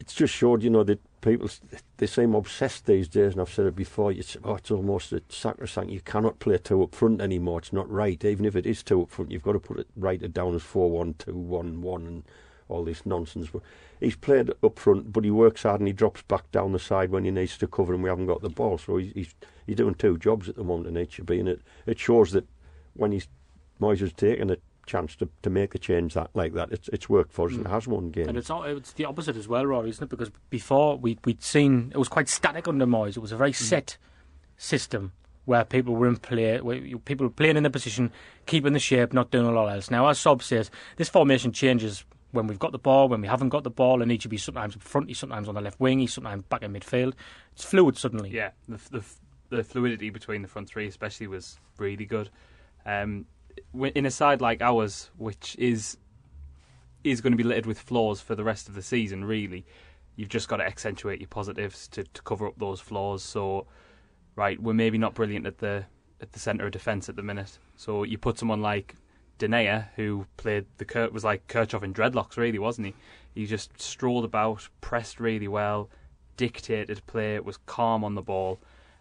it's 0.00 0.14
just 0.14 0.34
showed, 0.34 0.62
you 0.62 0.70
know, 0.70 0.84
that 0.84 1.00
people 1.20 1.50
they 1.98 2.06
seem 2.06 2.34
obsessed 2.34 2.86
these 2.86 3.08
days, 3.08 3.32
and 3.32 3.40
I've 3.40 3.50
said 3.50 3.66
it 3.66 3.76
before. 3.76 4.12
It's, 4.12 4.36
oh, 4.44 4.54
it's 4.54 4.70
almost 4.70 5.12
a 5.12 5.22
sacrosanct. 5.28 5.90
You 5.90 6.00
cannot 6.00 6.38
play 6.38 6.58
two 6.58 6.82
up 6.82 6.94
front 6.94 7.20
anymore. 7.20 7.58
It's 7.58 7.72
not 7.72 7.90
right. 7.90 8.22
Even 8.24 8.44
if 8.44 8.56
it 8.56 8.66
is 8.66 8.82
two 8.82 9.02
up 9.02 9.10
front, 9.10 9.30
you've 9.30 9.42
got 9.42 9.52
to 9.52 9.60
put 9.60 9.78
it 9.80 9.88
it 10.22 10.32
down 10.32 10.54
as 10.54 10.62
four 10.62 10.90
one 10.90 11.14
two 11.14 11.34
one 11.34 11.82
one 11.82 12.06
and 12.06 12.22
all 12.68 12.84
this 12.84 13.04
nonsense. 13.04 13.48
But 13.52 13.62
he's 14.00 14.16
played 14.16 14.50
up 14.62 14.78
front, 14.78 15.12
but 15.12 15.24
he 15.24 15.30
works 15.30 15.62
hard 15.62 15.80
and 15.80 15.86
he 15.86 15.92
drops 15.92 16.22
back 16.22 16.50
down 16.50 16.72
the 16.72 16.78
side 16.78 17.10
when 17.10 17.24
he 17.24 17.30
needs 17.30 17.58
to 17.58 17.66
cover, 17.66 17.94
and 17.94 18.02
we 18.02 18.08
haven't 18.08 18.26
got 18.26 18.42
the 18.42 18.50
ball. 18.50 18.78
So 18.78 18.96
he's 18.96 19.12
he's, 19.12 19.34
he's 19.66 19.76
doing 19.76 19.94
two 19.94 20.18
jobs 20.18 20.48
at 20.48 20.56
the 20.56 20.64
moment 20.64 20.94
Anichebe, 20.94 21.38
and 21.38 21.48
it 21.48 21.60
it 21.86 21.98
shows 21.98 22.32
that 22.32 22.46
when 22.94 23.12
he's 23.12 23.28
Moyes 23.80 24.00
has 24.00 24.12
taken 24.12 24.50
a 24.50 24.56
chance 24.86 25.14
to, 25.16 25.28
to 25.42 25.50
make 25.50 25.74
a 25.74 25.78
change 25.78 26.14
that 26.14 26.30
like 26.34 26.54
that, 26.54 26.72
it's 26.72 26.88
it's 26.88 27.08
worked 27.08 27.32
for 27.32 27.46
us 27.46 27.54
and 27.54 27.66
it 27.66 27.68
has 27.68 27.86
won 27.86 28.10
games. 28.10 28.28
And 28.28 28.38
it's 28.38 28.50
all, 28.50 28.64
it's 28.64 28.92
the 28.92 29.04
opposite 29.04 29.36
as 29.36 29.46
well, 29.46 29.64
Rory, 29.64 29.90
isn't 29.90 30.02
it? 30.02 30.08
Because 30.08 30.30
before 30.50 30.96
we 30.96 31.18
we'd 31.24 31.42
seen 31.42 31.92
it 31.94 31.98
was 31.98 32.08
quite 32.08 32.28
static 32.28 32.66
under 32.66 32.86
Moyes. 32.86 33.16
It 33.16 33.20
was 33.20 33.32
a 33.32 33.36
very 33.36 33.52
hmm. 33.52 33.64
set 33.64 33.96
system 34.56 35.12
where 35.44 35.64
people 35.64 35.94
were 35.94 36.08
in 36.08 36.16
play, 36.16 36.60
where 36.60 36.76
you- 36.76 36.98
people 36.98 37.26
were 37.26 37.32
playing 37.32 37.56
in 37.56 37.62
the 37.62 37.70
position, 37.70 38.12
keeping 38.44 38.74
the 38.74 38.78
shape, 38.78 39.14
not 39.14 39.30
doing 39.30 39.46
a 39.46 39.50
lot 39.50 39.68
else. 39.68 39.90
Now, 39.90 40.06
as 40.08 40.18
Sob 40.18 40.42
says, 40.42 40.70
this 40.96 41.08
formation 41.08 41.52
changes 41.52 42.04
when 42.30 42.46
we've 42.46 42.58
got 42.58 42.72
the 42.72 42.78
ball, 42.78 43.08
when 43.08 43.20
we 43.20 43.28
haven't 43.28 43.48
got 43.48 43.64
the 43.64 43.70
ball, 43.70 44.02
and 44.02 44.12
each 44.12 44.28
be 44.28 44.36
sometimes 44.36 44.76
up 44.76 44.82
front, 44.82 45.08
he's 45.08 45.18
sometimes 45.18 45.48
on 45.48 45.54
the 45.54 45.60
left 45.60 45.80
wing, 45.80 45.98
he's 45.98 46.12
sometimes 46.12 46.42
back 46.44 46.62
in 46.62 46.72
midfield. 46.72 47.14
It's 47.52 47.64
fluid 47.64 47.96
suddenly. 47.96 48.30
Yeah, 48.30 48.50
the, 48.68 48.80
the 48.90 49.04
the 49.50 49.64
fluidity 49.64 50.10
between 50.10 50.42
the 50.42 50.48
front 50.48 50.68
three, 50.68 50.86
especially, 50.86 51.26
was 51.26 51.58
really 51.78 52.04
good. 52.04 52.30
Um, 52.84 53.26
in 53.94 54.06
a 54.06 54.10
side 54.10 54.40
like 54.40 54.60
ours, 54.60 55.10
which 55.16 55.56
is 55.58 55.96
is 57.04 57.20
going 57.20 57.32
to 57.32 57.36
be 57.36 57.44
littered 57.44 57.66
with 57.66 57.78
flaws 57.78 58.20
for 58.20 58.34
the 58.34 58.44
rest 58.44 58.68
of 58.68 58.74
the 58.74 58.82
season, 58.82 59.24
really, 59.24 59.64
you've 60.16 60.28
just 60.28 60.48
got 60.48 60.56
to 60.56 60.64
accentuate 60.64 61.20
your 61.20 61.28
positives 61.28 61.88
to, 61.88 62.02
to 62.02 62.22
cover 62.22 62.46
up 62.46 62.58
those 62.58 62.80
flaws. 62.80 63.22
So, 63.22 63.66
right, 64.36 64.60
we're 64.60 64.74
maybe 64.74 64.98
not 64.98 65.14
brilliant 65.14 65.46
at 65.46 65.58
the 65.58 65.84
at 66.20 66.32
the 66.32 66.38
centre 66.38 66.66
of 66.66 66.72
defence 66.72 67.08
at 67.08 67.16
the 67.16 67.22
minute. 67.22 67.58
So 67.76 68.02
you 68.02 68.18
put 68.18 68.38
someone 68.38 68.60
like 68.60 68.96
Denayer, 69.38 69.86
who 69.96 70.26
played 70.36 70.66
the 70.78 70.84
Kurt 70.84 71.12
was 71.12 71.24
like 71.24 71.46
Kirchhoff 71.48 71.82
in 71.82 71.94
dreadlocks, 71.94 72.36
really, 72.36 72.58
wasn't 72.58 72.88
he? 72.88 72.94
He 73.34 73.46
just 73.46 73.80
strolled 73.80 74.24
about, 74.24 74.68
pressed 74.80 75.20
really 75.20 75.48
well, 75.48 75.88
dictated 76.36 77.06
play, 77.06 77.38
was 77.40 77.58
calm 77.66 78.04
on 78.04 78.14
the 78.14 78.22
ball. 78.22 78.58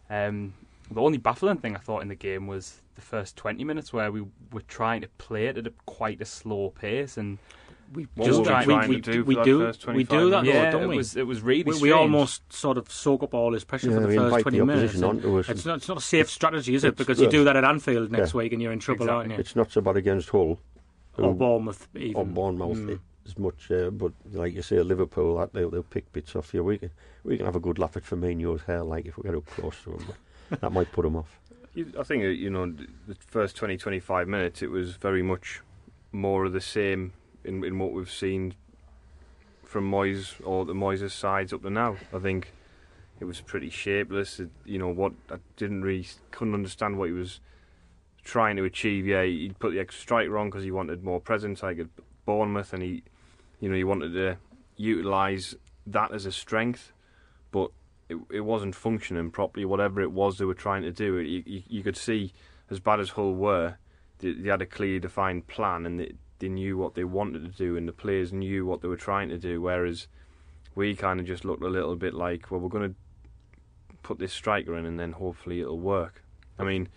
Um, 0.10 0.54
The 0.92 1.02
only 1.02 1.18
baffling 1.18 1.58
thing 1.58 1.76
I 1.76 1.80
thought 1.80 2.02
in 2.02 2.08
the 2.08 2.16
game 2.16 2.48
was 2.48 2.82
the 2.96 3.02
first 3.02 3.36
20 3.36 3.64
minutes 3.64 3.92
where 3.94 4.12
we 4.12 4.24
were 4.52 4.62
trying 4.68 5.02
to 5.02 5.08
play 5.18 5.48
it 5.48 5.58
at 5.58 5.68
a, 5.68 5.74
quite 5.86 6.22
a 6.22 6.26
slow 6.26 6.70
pace 6.72 7.18
and 7.18 7.38
We 7.94 8.08
What 8.16 8.26
just 8.26 8.40
were 8.40 8.44
we 8.46 8.50
we, 8.60 8.64
trying 8.66 8.90
we, 8.90 9.02
to 9.02 9.12
do 9.12 9.24
we 9.24 9.36
for 9.36 9.40
that 9.40 9.46
do 9.46 9.60
first 9.60 9.88
we 9.88 10.04
do 10.04 10.30
that 10.30 10.44
minutes? 10.44 10.58
though, 10.58 10.62
yeah, 10.64 10.72
don't 10.72 10.84
it 10.84 10.88
we? 10.88 10.98
was 10.98 11.16
it 11.16 11.26
was 11.28 11.42
really 11.42 11.64
we, 11.64 11.80
we 11.80 11.92
almost 11.92 12.52
sort 12.52 12.78
of 12.78 12.92
soak 12.92 13.24
up 13.24 13.34
all 13.34 13.54
his 13.54 13.64
pressure 13.64 13.88
Yeah, 13.90 13.96
for 13.96 14.02
the 14.02 14.08
we 14.08 14.18
first 14.18 14.42
twenty 14.42 14.58
the 14.60 14.66
minutes. 14.66 15.02
onto 15.02 15.40
us. 15.40 15.50
It's 15.50 15.66
not 15.66 15.78
it's 15.78 15.88
not 15.88 15.98
a 15.98 16.02
safe 16.02 16.30
strategy, 16.30 16.76
is 16.76 16.84
it? 16.84 16.90
It's- 16.90 16.98
Because 16.98 17.22
you 17.22 17.30
do 17.30 17.44
that 17.46 17.56
at 17.56 17.64
Anfield 17.64 18.12
next 18.12 18.34
yeah. 18.34 18.38
week 18.40 18.52
and 18.54 18.62
you're 18.62 18.74
in 18.74 18.80
trouble, 18.80 19.04
Exactly. 19.06 19.18
aren't 19.20 19.32
you? 19.32 19.38
It's 19.40 19.56
not 19.56 19.72
so 19.72 19.82
bad 19.82 19.96
against 19.98 20.30
Hull 20.30 20.60
Or 21.18 21.34
Bournemouth, 21.34 21.88
even. 21.96 22.16
or 22.16 22.26
Bournemouth 22.26 22.78
Mm. 22.78 23.00
as 23.26 23.38
much, 23.38 23.72
uh, 23.72 23.90
but 23.90 24.12
like 24.34 24.54
you 24.54 24.62
say, 24.62 24.82
Liverpool, 24.82 25.38
that 25.38 25.54
they'll, 25.54 25.70
they'll 25.70 25.84
pick 25.84 26.12
bits 26.12 26.36
off 26.36 26.54
you. 26.54 26.64
We 26.64 26.78
can 26.80 26.92
we 27.24 27.38
can 27.38 27.46
have 27.46 27.56
a 27.56 27.60
good 27.62 27.80
laugh 27.80 27.96
at 27.98 28.04
Firmino's 28.04 28.64
hair, 28.64 28.84
like 28.84 29.06
if 29.06 29.18
we 29.18 29.24
get 29.24 29.36
up 29.36 29.46
close 29.46 29.82
to 29.84 29.92
him. 29.94 30.06
That 30.62 30.72
might 30.72 30.92
put 30.92 31.06
him 31.06 31.16
off. 31.16 31.40
I 32.00 32.04
think 32.04 32.24
uh, 32.24 32.28
you 32.28 32.50
know 32.50 32.66
the 33.08 33.16
first 33.28 33.56
20, 33.56 33.78
25 33.78 34.28
minutes. 34.28 34.62
It 34.62 34.72
was 34.72 34.96
very 34.96 35.22
much 35.22 35.62
more 36.12 36.46
of 36.46 36.54
the 36.54 36.62
same 36.62 37.12
in 37.48 37.64
in 37.64 37.80
what 37.80 37.94
we've 37.94 38.12
seen 38.12 38.54
from 39.64 39.90
Moyes 39.90 40.36
or 40.44 40.66
the 40.66 40.74
Moyes' 40.74 41.12
sides 41.12 41.54
up 41.54 41.62
to 41.64 41.70
now. 41.70 41.98
I 42.14 42.20
think 42.20 42.54
it 43.20 43.26
was 43.26 43.42
pretty 43.42 43.70
shapeless. 43.70 44.40
It, 44.40 44.50
you 44.66 44.78
know 44.78 44.90
what? 44.90 45.14
I 45.30 45.38
didn't 45.56 45.82
really 45.82 46.08
couldn't 46.32 46.54
understand 46.54 46.98
what 46.98 47.08
he 47.08 47.14
was 47.14 47.40
trying 48.24 48.56
to 48.58 48.64
achieve. 48.64 49.08
Yeah, 49.08 49.24
he 49.24 49.52
put 49.58 49.72
the 49.72 49.80
extra 49.80 50.02
striker 50.02 50.38
on 50.38 50.50
because 50.50 50.64
he 50.64 50.72
wanted 50.72 51.04
more 51.04 51.20
presence, 51.20 51.64
like 51.64 51.80
at 51.80 51.88
Bournemouth, 52.26 52.74
and 52.74 52.84
he, 52.84 53.04
you 53.60 53.70
know, 53.70 53.76
he 53.76 53.84
wanted 53.84 54.14
to 54.14 54.38
utilise 54.76 55.56
that 55.88 56.12
as 56.12 56.26
a 56.26 56.32
strength, 56.32 56.94
but 57.52 57.72
it, 58.10 58.18
it 58.32 58.42
wasn't 58.42 58.76
functioning 58.76 59.32
properly. 59.32 59.66
Whatever 59.66 60.02
it 60.02 60.12
was 60.12 60.38
they 60.38 60.46
were 60.46 60.54
trying 60.54 60.84
to 60.84 60.92
do, 60.92 61.18
you, 61.20 61.44
you, 61.46 61.64
you 61.68 61.84
could 61.84 61.98
see 61.98 62.34
as 62.70 62.80
bad 62.80 63.00
as 63.00 63.12
Hull 63.12 63.34
were, 63.34 63.78
they, 64.20 64.34
they 64.34 64.50
had 64.50 64.62
a 64.62 64.66
clearly 64.66 65.00
defined 65.00 65.48
plan 65.48 65.86
and 65.86 66.00
they, 66.00 66.14
they 66.40 66.50
knew 66.50 66.78
what 66.78 66.94
they 66.96 67.04
wanted 67.04 67.42
to 67.44 67.50
do, 67.58 67.76
and 67.78 67.88
the 67.88 67.92
players 67.94 68.32
knew 68.34 68.66
what 68.66 68.82
they 68.82 68.88
were 68.88 68.96
trying 68.98 69.30
to 69.30 69.38
do. 69.38 69.62
Whereas 69.62 70.08
we 70.76 70.96
kind 70.96 71.20
of 71.20 71.26
just 71.26 71.44
looked 71.46 71.64
a 71.64 71.68
little 71.70 71.96
bit 71.96 72.14
like, 72.14 72.52
well, 72.52 72.60
we're 72.60 72.70
going 72.70 72.90
to 72.94 72.96
put 74.04 74.20
this 74.20 74.34
striker 74.34 74.78
in, 74.78 74.86
and 74.86 75.00
then 75.00 75.14
hopefully 75.14 75.60
it'll 75.62 75.80
work. 75.80 76.24
I 76.60 76.64
mean, 76.64 76.88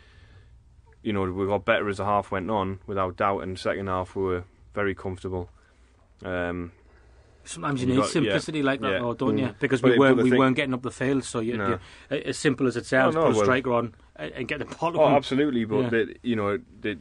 you 1.03 1.13
know, 1.13 1.23
we 1.23 1.47
got 1.47 1.65
better 1.65 1.89
as 1.89 1.97
the 1.97 2.05
half 2.05 2.31
went 2.31 2.51
on, 2.51 2.81
without 2.87 3.17
doubt. 3.17 3.41
And 3.43 3.59
second 3.59 3.87
half 3.89 4.15
we 4.15 4.23
were 4.23 4.45
very 4.75 4.95
comfortable. 4.95 5.49
Um, 6.25 6.73
Sometimes 7.43 7.81
you 7.81 7.89
You 7.89 7.95
need 7.95 8.01
got- 8.01 8.11
simplicity 8.11 8.63
like 8.63 8.81
that, 8.81 8.93
yeah. 8.93 8.99
though, 8.99 9.15
don't 9.15 9.39
you? 9.39 9.47
Mm. 9.47 9.59
Because 9.59 9.81
But 9.81 9.93
we 9.93 9.99
weren't 9.99 10.19
we 10.19 10.29
thing- 10.31 10.39
weren't 10.39 10.57
getting 10.57 10.75
up 10.75 10.83
the 10.83 10.91
field. 10.91 11.25
So 11.25 11.41
you, 11.41 11.57
No. 11.57 11.79
you, 12.11 12.17
as 12.19 12.37
simple 12.37 12.67
as 12.67 12.77
it 12.77 12.85
sounds, 12.85 13.15
no, 13.15 13.23
put 13.23 13.31
a 13.33 13.35
well- 13.37 13.45
striker 13.45 13.73
on 13.73 13.95
and 14.17 14.31
and 14.33 14.47
get 14.47 14.59
the 14.59 14.67
ball. 14.67 14.93
Oh, 15.01 15.09
absolutely, 15.17 15.65
but 15.65 15.81
Yeah. 15.85 15.89
the, 15.89 16.17
you 16.23 16.37
know, 16.37 16.59
the, 16.83 16.99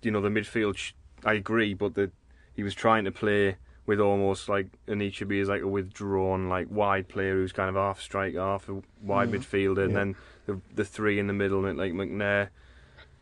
you 0.00 0.10
know, 0.10 0.22
the 0.22 0.30
midfield. 0.30 0.78
Sh- 0.78 0.92
I 1.24 1.34
agree, 1.34 1.74
but 1.74 1.94
the 1.94 2.10
he 2.54 2.62
was 2.62 2.74
trying 2.74 3.04
to 3.04 3.12
play 3.12 3.56
with 3.86 3.98
almost 4.00 4.48
like 4.48 4.68
Anichebe 4.86 5.40
is 5.40 5.48
like 5.48 5.62
a 5.62 5.66
withdrawn, 5.68 6.48
like 6.48 6.68
wide 6.70 7.08
player 7.08 7.34
who's 7.34 7.52
kind 7.52 7.68
of 7.68 7.74
half 7.76 8.00
striker, 8.00 8.38
half 8.38 8.68
a 8.68 8.80
wide 9.02 9.30
Mm. 9.30 9.38
midfielder, 9.38 9.82
and 9.84 9.92
Yeah. 9.92 9.98
then 9.98 10.16
the 10.46 10.60
the 10.74 10.84
three 10.84 11.18
in 11.18 11.26
the 11.26 11.32
middle, 11.32 11.64
and 11.66 11.78
like 11.78 11.92
McNair. 11.92 12.48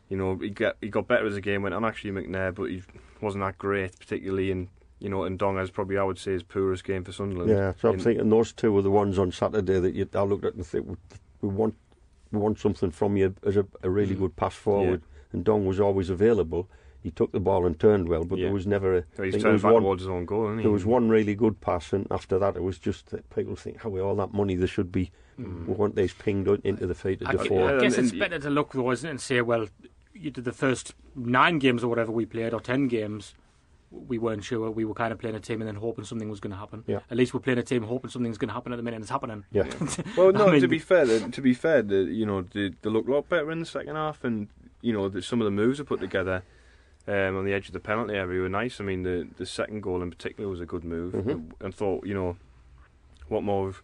You 0.08 0.16
know, 0.16 0.36
he 0.36 0.50
got 0.50 0.76
he 0.80 0.88
got 0.88 1.06
better 1.06 1.26
as 1.26 1.34
the 1.34 1.40
game 1.40 1.62
went 1.62 1.74
on. 1.74 1.84
Actually, 1.84 2.10
McNair, 2.12 2.54
but 2.54 2.64
he 2.64 2.82
wasn't 3.20 3.44
that 3.44 3.58
great, 3.58 3.98
particularly 3.98 4.50
in 4.50 4.68
you 4.98 5.08
know, 5.08 5.24
and 5.24 5.38
Donga's 5.38 5.70
probably 5.70 5.96
I 5.96 6.02
would 6.02 6.18
say 6.18 6.32
his 6.32 6.42
poorest 6.42 6.84
game 6.84 7.04
for 7.04 7.12
Sunderland. 7.12 7.48
Yeah, 7.50 7.72
so 7.80 7.88
I'm 7.88 7.94
In- 7.94 8.00
thinking 8.00 8.28
those 8.28 8.52
two 8.52 8.70
were 8.72 8.82
the 8.82 8.90
ones 8.90 9.18
on 9.18 9.32
Saturday 9.32 9.80
that 9.80 9.94
you, 9.94 10.06
I 10.14 10.22
looked 10.22 10.44
at 10.44 10.54
and 10.54 10.66
think 10.66 10.86
we, 10.88 10.96
we 11.40 11.48
want 11.48 11.74
we 12.32 12.38
want 12.38 12.58
something 12.58 12.90
from 12.90 13.16
you 13.16 13.34
as 13.44 13.56
a, 13.56 13.66
a 13.82 13.88
really 13.88 14.14
Mm. 14.14 14.18
good 14.18 14.36
pass 14.36 14.54
forward. 14.54 15.00
And 15.32 15.44
Ndong 15.44 15.64
was 15.64 15.80
always 15.80 16.10
available. 16.10 16.68
He 17.02 17.10
took 17.10 17.32
the 17.32 17.40
ball 17.40 17.64
and 17.66 17.78
turned 17.80 18.08
well, 18.08 18.24
but 18.24 18.38
Yeah. 18.38 18.46
there 18.46 18.52
was 18.52 18.66
never 18.66 18.96
a. 18.98 19.04
So 19.16 19.22
he's 19.22 19.32
there 19.32 19.40
turned 19.42 19.52
was 19.54 19.62
back 19.62 19.72
one- 19.72 19.82
towards 19.82 20.02
his 20.02 20.08
own 20.10 20.26
goal, 20.26 20.46
isn't 20.46 20.58
he? 20.58 20.62
There 20.64 20.70
was 20.72 20.84
one 20.84 21.08
really 21.08 21.34
good 21.34 21.60
pass, 21.60 21.92
and 21.92 22.06
after 22.10 22.38
that, 22.38 22.56
it 22.56 22.62
was 22.62 22.78
just 22.78 23.10
that 23.10 23.28
people 23.30 23.56
think, 23.56 23.78
"How 23.82 23.88
with 23.88 24.02
all 24.02 24.14
that 24.16 24.32
money, 24.34 24.54
there 24.54 24.68
should 24.68 24.92
be 24.92 25.10
Mm. 25.38 25.66
we 25.66 25.74
want 25.74 25.96
these 25.96 26.12
pinged 26.12 26.46
into 26.64 26.86
the 26.86 26.94
feet 26.94 27.22
of 27.22 27.28
I, 27.28 27.32
the 27.32 27.38
gu- 27.38 27.48
four." 27.48 27.70
I 27.76 27.80
guess 27.80 27.96
it's 27.96 28.12
better 28.12 28.38
to 28.38 28.50
look 28.50 28.72
though, 28.72 28.90
isn't 28.90 29.06
it, 29.06 29.10
and 29.10 29.20
say, 29.20 29.40
well, 29.40 29.66
you 30.12 30.30
did 30.30 30.44
the 30.44 30.52
first 30.52 30.94
nine 31.16 31.58
games 31.58 31.82
or 31.82 31.88
whatever 31.88 32.12
we 32.12 32.26
played, 32.26 32.52
or 32.52 32.60
ten 32.60 32.86
games. 32.88 33.34
We 33.90 34.18
weren't 34.18 34.44
sure. 34.44 34.70
We 34.70 34.84
were 34.84 34.94
kind 34.94 35.12
of 35.12 35.18
playing 35.18 35.34
a 35.34 35.40
team 35.40 35.60
and 35.60 35.66
then 35.66 35.74
hoping 35.76 36.04
something 36.04 36.28
was 36.28 36.38
going 36.38 36.52
to 36.52 36.56
happen. 36.58 36.84
Yeah. 36.86 37.00
At 37.10 37.16
least 37.16 37.34
we're 37.34 37.40
playing 37.40 37.58
a 37.58 37.62
team 37.64 37.82
hoping 37.82 38.08
something's 38.08 38.38
going 38.38 38.48
to 38.50 38.54
happen 38.54 38.72
at 38.72 38.76
the 38.76 38.84
minute, 38.84 38.96
and 38.96 39.02
it's 39.02 39.10
happening. 39.10 39.44
Yeah, 39.50 39.64
Well, 40.16 40.30
no. 40.32 40.46
I 40.46 40.52
mean- 40.52 40.60
to 40.60 40.68
be 40.68 40.78
fair, 40.78 41.06
the, 41.06 41.28
to 41.28 41.40
be 41.40 41.54
fair, 41.54 41.82
the, 41.82 42.02
you 42.04 42.24
know, 42.24 42.42
they, 42.42 42.70
they 42.82 42.90
look 42.90 43.08
a 43.08 43.10
lot 43.12 43.28
better 43.28 43.50
in 43.50 43.58
the 43.58 43.66
second 43.66 43.96
half, 43.96 44.22
and 44.22 44.46
you 44.82 44.92
know, 44.92 45.08
the, 45.08 45.22
some 45.22 45.40
of 45.40 45.44
the 45.46 45.50
moves 45.50 45.80
are 45.80 45.84
put 45.84 45.98
together 46.00 46.42
um, 47.08 47.36
on 47.36 47.44
the 47.44 47.52
edge 47.52 47.66
of 47.68 47.72
the 47.72 47.80
penalty 47.80 48.14
area 48.14 48.40
were 48.42 48.48
nice. 48.48 48.80
I 48.80 48.84
mean, 48.84 49.02
the 49.02 49.26
the 49.36 49.46
second 49.46 49.82
goal 49.82 50.02
in 50.02 50.10
particular 50.10 50.48
was 50.48 50.60
a 50.60 50.66
good 50.66 50.84
move, 50.84 51.14
Mhm. 51.14 51.50
and 51.60 51.74
thought, 51.74 52.06
you 52.06 52.14
know, 52.14 52.36
Watmore 53.30 53.66
have 53.66 53.82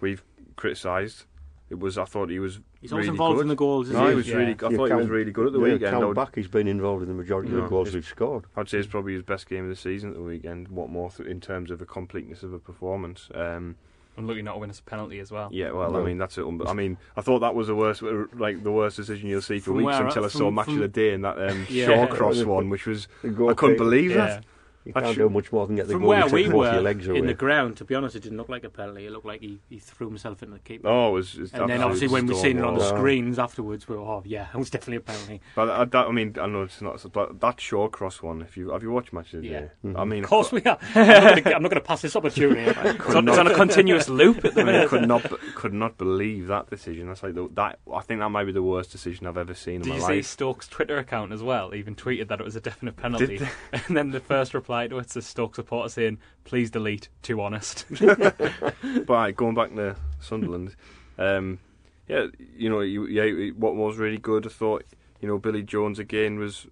we've 0.00 0.22
criticised. 0.56 1.24
It 1.70 1.78
was. 1.78 1.98
I 1.98 2.04
thought 2.04 2.30
he 2.30 2.38
was. 2.38 2.60
He's 2.80 2.92
always 2.92 3.06
really 3.08 3.14
involved 3.14 3.36
good. 3.36 3.42
in 3.42 3.48
the 3.48 3.56
goals. 3.56 3.88
Isn't 3.88 4.00
No, 4.00 4.04
he? 4.06 4.10
he 4.12 4.16
was 4.16 4.28
Yeah. 4.28 4.36
really. 4.36 4.56
I 4.62 4.68
You 4.70 4.76
thought 4.76 4.88
he 4.88 4.94
was 4.94 5.08
really 5.08 5.32
good 5.32 5.48
at 5.48 5.52
the 5.52 5.58
yeah, 5.58 5.72
weekend. 5.74 5.90
Count 5.92 6.06
would, 6.06 6.16
back, 6.16 6.34
he's 6.34 6.48
been 6.48 6.66
involved 6.68 7.02
in 7.02 7.08
the 7.08 7.14
majority 7.14 7.50
of 7.50 7.56
the 7.62 7.68
goals 7.68 7.92
we've 7.94 8.04
scored. 8.06 8.44
I'd 8.56 8.68
say 8.70 8.78
it's 8.78 8.86
probably 8.88 9.12
his 9.14 9.22
best 9.22 9.48
game 9.48 9.64
of 9.64 9.68
the 9.70 9.76
season 9.76 10.10
at 10.10 10.16
the 10.16 10.22
weekend. 10.22 10.68
Watmore 10.70 11.14
th- 11.14 11.28
in 11.28 11.40
terms 11.40 11.70
of 11.70 11.78
the 11.78 11.84
completeness 11.84 12.42
of 12.42 12.52
a 12.54 12.58
performance. 12.58 13.28
Um, 13.34 13.76
Unlucky 14.18 14.42
not 14.42 14.54
to 14.54 14.58
win 14.58 14.68
us 14.70 14.80
a 14.80 14.82
penalty 14.82 15.20
as 15.20 15.30
well. 15.30 15.48
Yeah, 15.52 15.70
well, 15.70 15.96
I 15.96 16.02
mean 16.02 16.18
that's 16.18 16.36
it. 16.38 16.44
I 16.66 16.72
mean, 16.74 16.98
I 17.16 17.20
thought 17.20 17.38
that 17.38 17.54
was 17.54 17.68
the 17.68 17.74
worst, 17.76 18.02
uh, 18.02 18.24
like 18.34 18.64
the 18.64 18.72
worst 18.72 18.96
decision 18.96 19.28
you'll 19.28 19.40
see 19.40 19.60
for 19.60 19.66
From 19.66 19.76
weeks 19.76 19.86
where, 19.86 20.06
until 20.06 20.24
I 20.24 20.28
from- 20.28 20.38
saw 20.38 20.50
match 20.50 20.64
from- 20.66 20.74
of 20.74 20.80
the 20.80 20.88
day 20.88 21.12
and 21.12 21.24
that 21.24 21.38
um, 21.50 21.66
Yeah. 21.70 21.86
Shawcross 21.86 22.44
one, 22.56 22.68
which 22.68 22.86
was 22.86 23.06
I 23.24 23.54
couldn't 23.54 23.76
believe 23.76 24.10
Yeah. 24.10 24.16
that. 24.26 24.44
You 24.84 24.92
can't 24.94 25.06
true. 25.14 25.28
do 25.28 25.34
much 25.34 25.52
more 25.52 25.66
than 25.66 25.76
get 25.76 25.86
the 25.86 25.92
From 25.92 26.00
goal 26.02 26.08
where 26.10 26.26
we 26.28 26.48
were 26.48 26.72
your 26.72 26.80
legs 26.80 27.06
away. 27.08 27.18
in 27.18 27.26
the 27.26 27.34
ground, 27.34 27.76
to 27.76 27.84
be 27.84 27.94
honest, 27.94 28.16
it 28.16 28.22
didn't 28.22 28.38
look 28.38 28.48
like 28.48 28.64
a 28.64 28.70
penalty. 28.70 29.04
It 29.06 29.12
looked 29.12 29.26
like 29.26 29.40
he, 29.42 29.58
he 29.68 29.78
threw 29.78 30.06
himself 30.08 30.42
into 30.42 30.54
the 30.54 30.60
keeper. 30.60 30.88
Oh, 30.88 31.10
it 31.10 31.12
was. 31.12 31.34
it 31.34 31.40
was 31.42 31.52
and 31.52 31.68
then 31.68 31.82
obviously 31.82 32.08
when 32.08 32.26
we 32.26 32.34
storm 32.34 32.42
seen 32.46 32.58
it 32.58 32.64
on 32.64 32.74
the. 32.74 32.80
Yeah. 32.80 32.88
screens 32.88 33.38
afterwards, 33.38 33.86
we 33.86 33.96
were 33.96 34.02
oh 34.02 34.22
yeah, 34.24 34.46
it 34.54 34.56
was 34.56 34.70
definitely 34.70 34.96
a 34.96 35.00
penalty. 35.00 35.40
But 35.54 35.68
I, 35.68 35.84
that, 35.84 36.06
I 36.06 36.10
mean, 36.12 36.36
I 36.40 36.46
know 36.46 36.62
it's 36.62 36.80
not, 36.80 37.04
but 37.12 37.38
that 37.40 37.58
Shawcross 37.58 38.22
one. 38.22 38.40
If 38.40 38.56
you 38.56 38.70
have 38.70 38.82
you 38.82 38.90
watched 38.90 39.12
match 39.12 39.34
of 39.34 39.42
the 39.42 39.48
Yeah. 39.48 39.60
day, 39.60 39.70
Mhm. 39.84 39.98
I 39.98 40.04
mean, 40.04 40.24
Of 40.24 40.30
course 40.30 40.52
we 40.52 40.62
are. 40.62 40.78
I'm 40.94 41.06
not 41.06 41.44
gonna- 41.44 41.56
I'm 41.56 41.62
not 41.62 41.68
going 41.70 41.82
to 41.82 41.86
pass 41.86 42.00
this 42.02 42.16
opportunity. 42.16 42.60
It's 42.98 43.14
on, 43.14 43.28
it's 43.28 43.36
on 43.38 43.46
a 43.46 43.54
continuous 43.54 44.08
loop 44.08 44.44
at 44.44 44.54
the 44.54 44.62
I 44.62 44.64
mean, 44.64 44.74
I 44.74 44.78
minute. 44.78 44.88
could 44.90 45.06
not 45.08 45.22
could 45.54 45.72
not 45.74 45.98
believe 45.98 46.46
that 46.46 46.70
decision. 46.70 47.08
That's 47.08 47.22
like 47.22 47.34
the, 47.34 47.48
that. 47.54 47.78
I 47.92 48.00
think 48.00 48.20
that 48.20 48.28
might 48.30 48.44
be 48.44 48.52
the 48.52 48.62
worst 48.62 48.92
decision 48.92 49.26
I've 49.26 49.36
ever 49.36 49.54
seen 49.54 49.76
in 49.76 49.82
Did 49.82 49.88
my 49.90 49.94
you 49.96 50.00
see 50.00 50.06
life. 50.16 50.26
Stoke's 50.26 50.68
Twitter 50.68 50.96
account 50.98 51.32
as 51.32 51.42
well? 51.42 51.74
Even 51.74 51.94
tweeted 51.94 52.28
that 52.28 52.40
it 52.40 52.44
was 52.44 52.56
a 52.56 52.60
definite 52.60 52.96
penalty. 52.96 53.38
Did 53.38 53.48
and 53.88 53.96
then 53.96 54.10
the 54.12 54.20
first 54.20 54.54
reply 54.54 54.67
to 54.68 54.98
it's 54.98 55.16
a 55.16 55.22
Stokes 55.22 55.56
supporter 55.56 55.88
saying, 55.88 56.18
"Please 56.44 56.70
delete." 56.70 57.08
Too 57.22 57.40
honest. 57.40 57.84
But 58.00 59.08
right, 59.08 59.34
going 59.36 59.54
back 59.54 59.74
to 59.74 59.96
Sunderland, 60.20 60.76
um, 61.18 61.58
yeah, 62.06 62.26
you 62.56 62.70
know, 62.70 62.80
you, 62.80 63.06
yeah, 63.06 63.50
what 63.56 63.74
was 63.74 63.96
really 63.96 64.18
good, 64.18 64.46
I 64.46 64.50
thought, 64.50 64.84
you 65.20 65.28
know, 65.28 65.38
Billy 65.38 65.62
Jones 65.62 65.98
again 65.98 66.38
was 66.38 66.66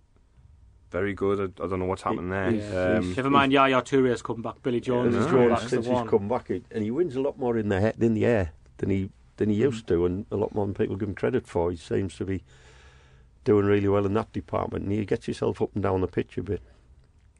very 0.90 1.12
good. 1.14 1.40
I, 1.40 1.64
I 1.64 1.66
don't 1.68 1.78
know 1.80 1.84
what's 1.86 2.02
happened 2.02 2.30
there. 2.32 2.50
Yeah. 2.50 2.96
Um, 2.98 3.14
Never 3.14 3.30
mind, 3.30 3.52
Yaya 3.52 3.82
Touré's 3.82 4.22
come 4.22 4.40
back. 4.42 4.62
Billy 4.62 4.80
Jones 4.80 5.14
Jones, 5.14 5.16
is 5.16 5.24
Yeah. 5.26 5.30
coming 5.30 5.48
back. 5.50 5.58
since 5.60 5.70
the 5.72 5.78
he's 5.80 5.88
one. 5.90 6.08
come 6.08 6.28
back, 6.28 6.50
and 6.50 6.82
he 6.84 6.90
wins 6.90 7.16
a 7.16 7.20
lot 7.20 7.38
more 7.38 7.56
in 7.58 7.68
the 7.68 7.80
he- 7.80 8.04
in 8.06 8.14
the 8.14 8.24
air 8.24 8.52
than 8.78 8.90
he 8.90 9.10
than 9.36 9.50
he 9.50 9.56
used 9.56 9.86
to, 9.88 10.06
and 10.06 10.26
a 10.30 10.36
lot 10.36 10.54
more 10.54 10.64
than 10.64 10.74
people 10.74 10.96
give 10.96 11.08
him 11.08 11.14
credit 11.14 11.46
for. 11.46 11.70
He 11.70 11.76
seems 11.76 12.16
to 12.16 12.24
be 12.24 12.42
doing 13.44 13.66
really 13.66 13.88
well 13.88 14.06
in 14.06 14.14
that 14.14 14.32
department, 14.32 14.84
and 14.84 14.92
he 14.92 15.04
gets 15.04 15.26
himself 15.26 15.60
up 15.60 15.70
and 15.74 15.82
down 15.82 16.00
the 16.00 16.06
pitch 16.08 16.38
a 16.38 16.42
bit. 16.42 16.62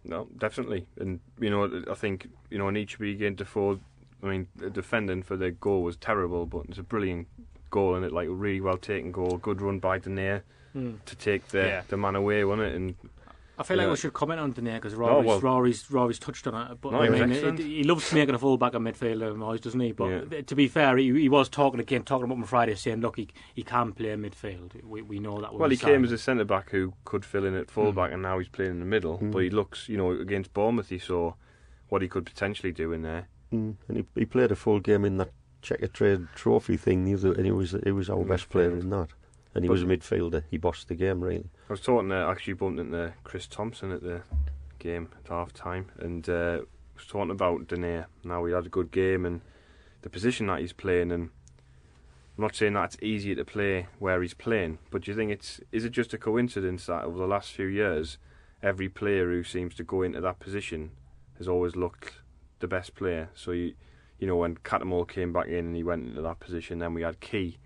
No, 0.08 0.28
definitely, 0.38 0.86
and 0.98 1.18
you 1.40 1.50
know, 1.50 1.82
I 1.90 1.94
think 1.94 2.28
you 2.50 2.58
know, 2.58 2.68
in 2.68 2.76
each 2.76 2.98
again 3.00 3.34
Defoe. 3.34 3.80
I 4.22 4.26
mean, 4.26 4.46
the 4.56 4.70
defending 4.70 5.22
for 5.22 5.36
the 5.36 5.50
goal 5.50 5.82
was 5.82 5.96
terrible, 5.96 6.46
but 6.46 6.64
it's 6.68 6.78
a 6.78 6.82
brilliant 6.82 7.26
goal, 7.70 7.94
and 7.96 8.04
it 8.04 8.12
like 8.12 8.28
really 8.30 8.60
well 8.60 8.76
taken 8.78 9.12
goal. 9.12 9.36
Good 9.36 9.60
run 9.60 9.78
by 9.80 9.98
Denayer 9.98 10.42
Hmm. 10.72 10.94
to 11.06 11.16
take 11.16 11.48
the 11.48 11.58
Yeah. 11.58 11.82
the 11.88 11.96
man 11.96 12.14
away, 12.16 12.44
wasn't 12.44 12.68
it? 12.68 12.75
And 12.76 12.94
I 13.58 13.62
feel 13.62 13.76
like 13.78 13.86
Yeah. 13.86 13.90
we 13.92 13.96
should 13.96 14.12
comment 14.12 14.38
on 14.38 14.52
Denayer 14.52 14.75
because 14.75 14.94
Rory's, 14.94 15.26
well- 15.26 15.40
Rory's, 15.40 15.90
Rory's 15.90 16.18
touched 16.18 16.46
on 16.46 16.70
it. 16.70 16.78
But 16.80 16.92
No, 16.92 17.00
I 17.00 17.04
he 17.06 17.10
mean, 17.10 17.32
it, 17.32 17.58
he 17.58 17.84
loves 17.84 18.12
making 18.12 18.34
a 18.34 18.38
full 18.38 18.58
back 18.58 18.75
a 18.75 18.78
midfielder, 18.78 19.34
Moyes, 19.34 19.60
doesn't 19.62 19.80
he? 19.80 19.92
But 19.92 20.08
Yeah. 20.30 20.42
to 20.42 20.54
be 20.54 20.68
fair, 20.68 20.96
he, 20.98 21.12
he 21.20 21.28
was 21.28 21.48
talking 21.48 21.80
again, 21.80 22.02
talking 22.02 22.25
about 22.25 22.34
him 22.34 22.42
on 22.42 22.46
Friday, 22.46 22.75
saying, 22.75 23.00
"Look, 23.00 23.16
he, 23.16 23.28
he 23.54 23.62
can 23.62 23.92
play 23.92 24.08
midfield. 24.16 24.82
We, 24.84 25.00
we 25.02 25.18
know 25.18 25.40
that." 25.40 25.54
Well, 25.54 25.70
he 25.70 25.76
came 25.76 26.04
as 26.04 26.12
a 26.12 26.18
centre 26.18 26.44
back 26.44 26.70
who 26.70 26.92
could 27.04 27.25
fill 27.25 27.44
in 27.46 27.54
at 27.54 27.70
full 27.70 27.92
back, 27.92 28.12
and 28.12 28.22
now 28.22 28.38
he's 28.38 28.48
playing 28.48 28.72
in 28.72 28.80
the 28.80 28.86
middle. 28.86 29.18
Mm. 29.18 29.32
But 29.32 29.38
he 29.38 29.50
looks, 29.50 29.88
you 29.88 29.96
know, 29.96 30.10
against 30.12 30.52
Bournemouth, 30.52 30.90
he 30.90 30.98
saw 30.98 31.32
what 31.88 32.02
he 32.02 32.08
could 32.08 32.26
potentially 32.26 32.72
do 32.72 32.92
in 32.92 33.02
there. 33.02 33.28
Mm. 33.52 33.76
And 33.88 33.96
he, 33.96 34.04
he 34.14 34.25
played 34.26 34.50
a 34.52 34.56
full 34.56 34.80
game 34.80 35.04
in 35.04 35.16
that 35.18 35.30
Checkatrade 35.62 36.28
Trophy 36.34 36.76
thing, 36.76 37.08
and 37.08 37.44
he 37.46 37.50
was 37.52 37.75
he 37.84 37.90
was 37.92 38.10
our 38.10 38.25
best 38.25 38.48
player 38.50 38.70
in 38.76 38.90
that. 38.90 39.08
And 39.56 39.64
he 39.64 39.68
But- 39.68 39.72
was 39.72 39.82
a 39.82 39.86
midfielder. 39.86 40.44
He 40.50 40.58
bossed 40.58 40.88
the 40.88 40.94
game 40.94 41.22
really. 41.22 41.48
I 41.68 41.72
was 41.72 41.80
talking 41.80 42.10
to 42.10 42.14
actually 42.14 42.52
bumped 42.52 42.78
into 42.78 43.14
Chris 43.25 43.46
Thompson 43.46 43.90
at 43.90 44.02
the 44.02 44.22
game 44.78 45.08
at 45.18 45.28
half 45.28 45.52
time, 45.54 45.86
and 45.98 46.28
uh, 46.28 46.60
was 46.94 47.06
talking 47.06 47.30
about 47.30 47.66
Denayer. 47.66 48.04
Now 48.22 48.44
he 48.44 48.52
had 48.52 48.66
a 48.66 48.68
good 48.68 48.90
game 48.90 49.25
and 49.25 49.40
the 50.02 50.10
position 50.10 50.46
that 50.48 50.60
he's 50.60 50.75
playing, 50.75 51.10
and 51.10 51.30
I'm 52.36 52.42
not 52.42 52.54
saying 52.54 52.75
that 52.75 52.84
it's 52.84 52.98
easier 53.02 53.34
to 53.34 53.44
play 53.46 53.86
where 53.98 54.20
he's 54.20 54.34
playing, 54.34 54.78
but 54.90 55.02
do 55.02 55.10
you 55.10 55.16
think 55.16 55.30
it's 55.30 55.58
is 55.72 55.86
it 55.86 55.90
just 55.92 56.12
a 56.12 56.18
coincidence 56.18 56.84
that 56.86 57.04
over 57.04 57.16
the 57.18 57.26
last 57.26 57.52
few 57.52 57.66
years, 57.66 58.18
every 58.62 58.90
player 58.90 59.26
who 59.30 59.42
seems 59.42 59.75
to 59.76 59.84
go 59.84 60.02
into 60.02 60.20
that 60.20 60.38
position 60.38 60.90
has 61.38 61.48
always 61.48 61.75
looked 61.76 62.20
the 62.60 62.68
best 62.68 62.94
player? 62.94 63.30
So 63.34 63.52
you, 63.52 63.72
you 64.18 64.26
know, 64.26 64.36
when 64.36 64.56
Cattermole 64.56 65.08
came 65.08 65.32
back 65.32 65.46
in 65.48 65.64
and 65.66 65.76
he 65.76 65.82
went 65.82 66.06
into 66.06 66.20
that 66.20 66.40
position, 66.40 66.78
then 66.78 66.92
we 66.92 67.00
had 67.00 67.20
Ki 67.20 67.56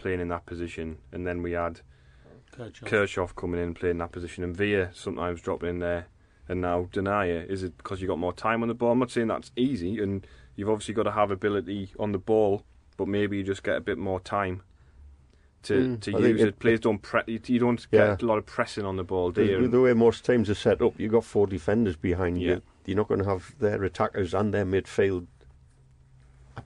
playing 0.00 0.20
in 0.20 0.28
that 0.28 0.46
position, 0.46 0.98
and 1.12 1.26
then 1.26 1.42
we 1.42 1.52
had 1.52 1.80
Kirchhoff. 2.56 2.88
Kirchhoff 2.88 3.34
coming 3.36 3.60
in 3.62 3.74
playing 3.74 3.98
that 3.98 4.10
position, 4.12 4.42
and 4.42 4.56
Villa 4.56 4.88
sometimes 4.92 5.40
dropping 5.40 5.68
in 5.68 5.78
there, 5.78 6.06
and 6.48 6.60
now 6.60 6.88
Denayer. 6.92 7.46
Is 7.48 7.62
it 7.62 7.76
because 7.76 8.00
you 8.00 8.08
got 8.08 8.18
more 8.18 8.32
time 8.32 8.62
on 8.62 8.68
the 8.68 8.74
ball? 8.74 8.92
I'm 8.92 8.98
not 8.98 9.10
saying 9.10 9.28
that's 9.28 9.52
easy, 9.56 9.98
and 10.02 10.26
you've 10.56 10.70
obviously 10.70 10.94
got 10.94 11.04
to 11.04 11.12
have 11.12 11.30
ability 11.30 11.92
on 11.98 12.12
the 12.12 12.18
ball, 12.18 12.64
but 12.96 13.06
maybe 13.08 13.36
you 13.36 13.42
just 13.44 13.62
get 13.62 13.76
a 13.76 13.80
bit 13.80 13.98
more 13.98 14.20
time 14.20 14.62
to 15.64 15.74
Mm, 15.74 16.00
to 16.00 16.16
I 16.16 16.20
use 16.20 16.40
it- 16.40 16.48
it. 16.48 16.58
Players 16.58 16.80
don't 16.80 17.02
pre- 17.02 17.22
you 17.26 17.40
you 17.46 17.58
don't 17.60 17.86
Yeah. 17.92 18.08
get 18.08 18.22
a 18.22 18.26
lot 18.26 18.38
of 18.38 18.46
pressing 18.46 18.86
on 18.86 18.96
the 18.96 19.04
ball, 19.04 19.30
do 19.30 19.44
you? 19.44 19.60
The, 19.62 19.68
the 19.68 19.80
way 19.82 19.92
most 19.92 20.24
teams 20.24 20.48
are 20.48 20.54
set 20.54 20.80
up, 20.80 20.98
you've 20.98 21.12
got 21.12 21.24
four 21.24 21.46
defenders 21.46 21.96
behind 21.96 22.40
Yeah. 22.40 22.48
you. 22.54 22.62
You're 22.86 22.96
not 22.96 23.08
going 23.08 23.22
to 23.22 23.28
have 23.28 23.54
their 23.58 23.84
attackers 23.84 24.32
and 24.32 24.54
their 24.54 24.64
midfield 24.64 25.26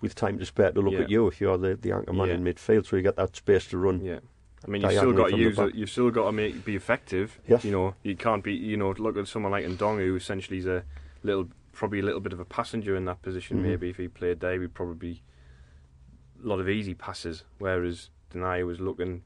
with 0.01 0.15
time 0.15 0.39
to 0.39 0.47
spare 0.47 0.73
to 0.73 0.81
look 0.81 0.95
Yeah. 0.95 1.01
at 1.01 1.11
you 1.11 1.27
if 1.29 1.41
you're 1.41 1.59
the, 1.59 1.77
the 1.77 1.93
anchor 1.93 2.13
man 2.13 2.29
Yeah. 2.29 2.35
in 2.35 2.45
midfield, 2.45 2.87
so 2.87 2.97
you 2.97 3.03
get 3.03 3.17
that 3.17 3.35
space 3.37 3.67
to 3.69 3.79
run. 3.79 4.01
Yeah. 4.03 4.21
I 4.67 4.71
mean, 4.71 4.83
you've 4.83 4.93
still 4.93 5.13
got 5.13 5.31
to 5.31 5.37
use 5.37 5.59
it. 5.59 5.75
You've 5.75 5.91
still 5.91 6.11
got 6.11 6.25
to 6.27 6.33
make 6.33 6.65
be 6.65 6.75
effective. 6.75 7.39
Yes. 7.47 7.65
You 7.65 7.73
know, 7.73 7.95
you 8.03 8.17
can't 8.17 8.43
be. 8.43 8.55
You 8.55 8.77
know, 8.79 8.91
look 8.93 9.17
at 9.19 9.29
someone 9.29 9.53
like 9.53 9.67
Ndonga, 9.67 10.07
who 10.07 10.17
essentially 10.17 10.59
is 10.59 10.67
a 10.67 10.85
little, 11.23 11.49
probably 11.73 12.01
a 12.01 12.03
little 12.03 12.21
bit 12.21 12.33
of 12.33 12.41
a 12.41 12.45
passenger 12.47 12.97
in 12.97 13.05
that 13.05 13.21
position. 13.21 13.59
Mhm. 13.59 13.63
Maybe 13.63 13.91
if 13.91 13.99
he 13.99 14.09
played 14.09 14.41
there, 14.41 14.59
he'd 14.61 14.73
probably 14.73 15.23
a 16.43 16.47
lot 16.47 16.61
of 16.61 16.69
easy 16.69 16.95
passes. 16.95 17.45
Whereas 17.59 18.09
Denayer 18.33 18.67
was 18.67 18.81
looking 18.81 19.23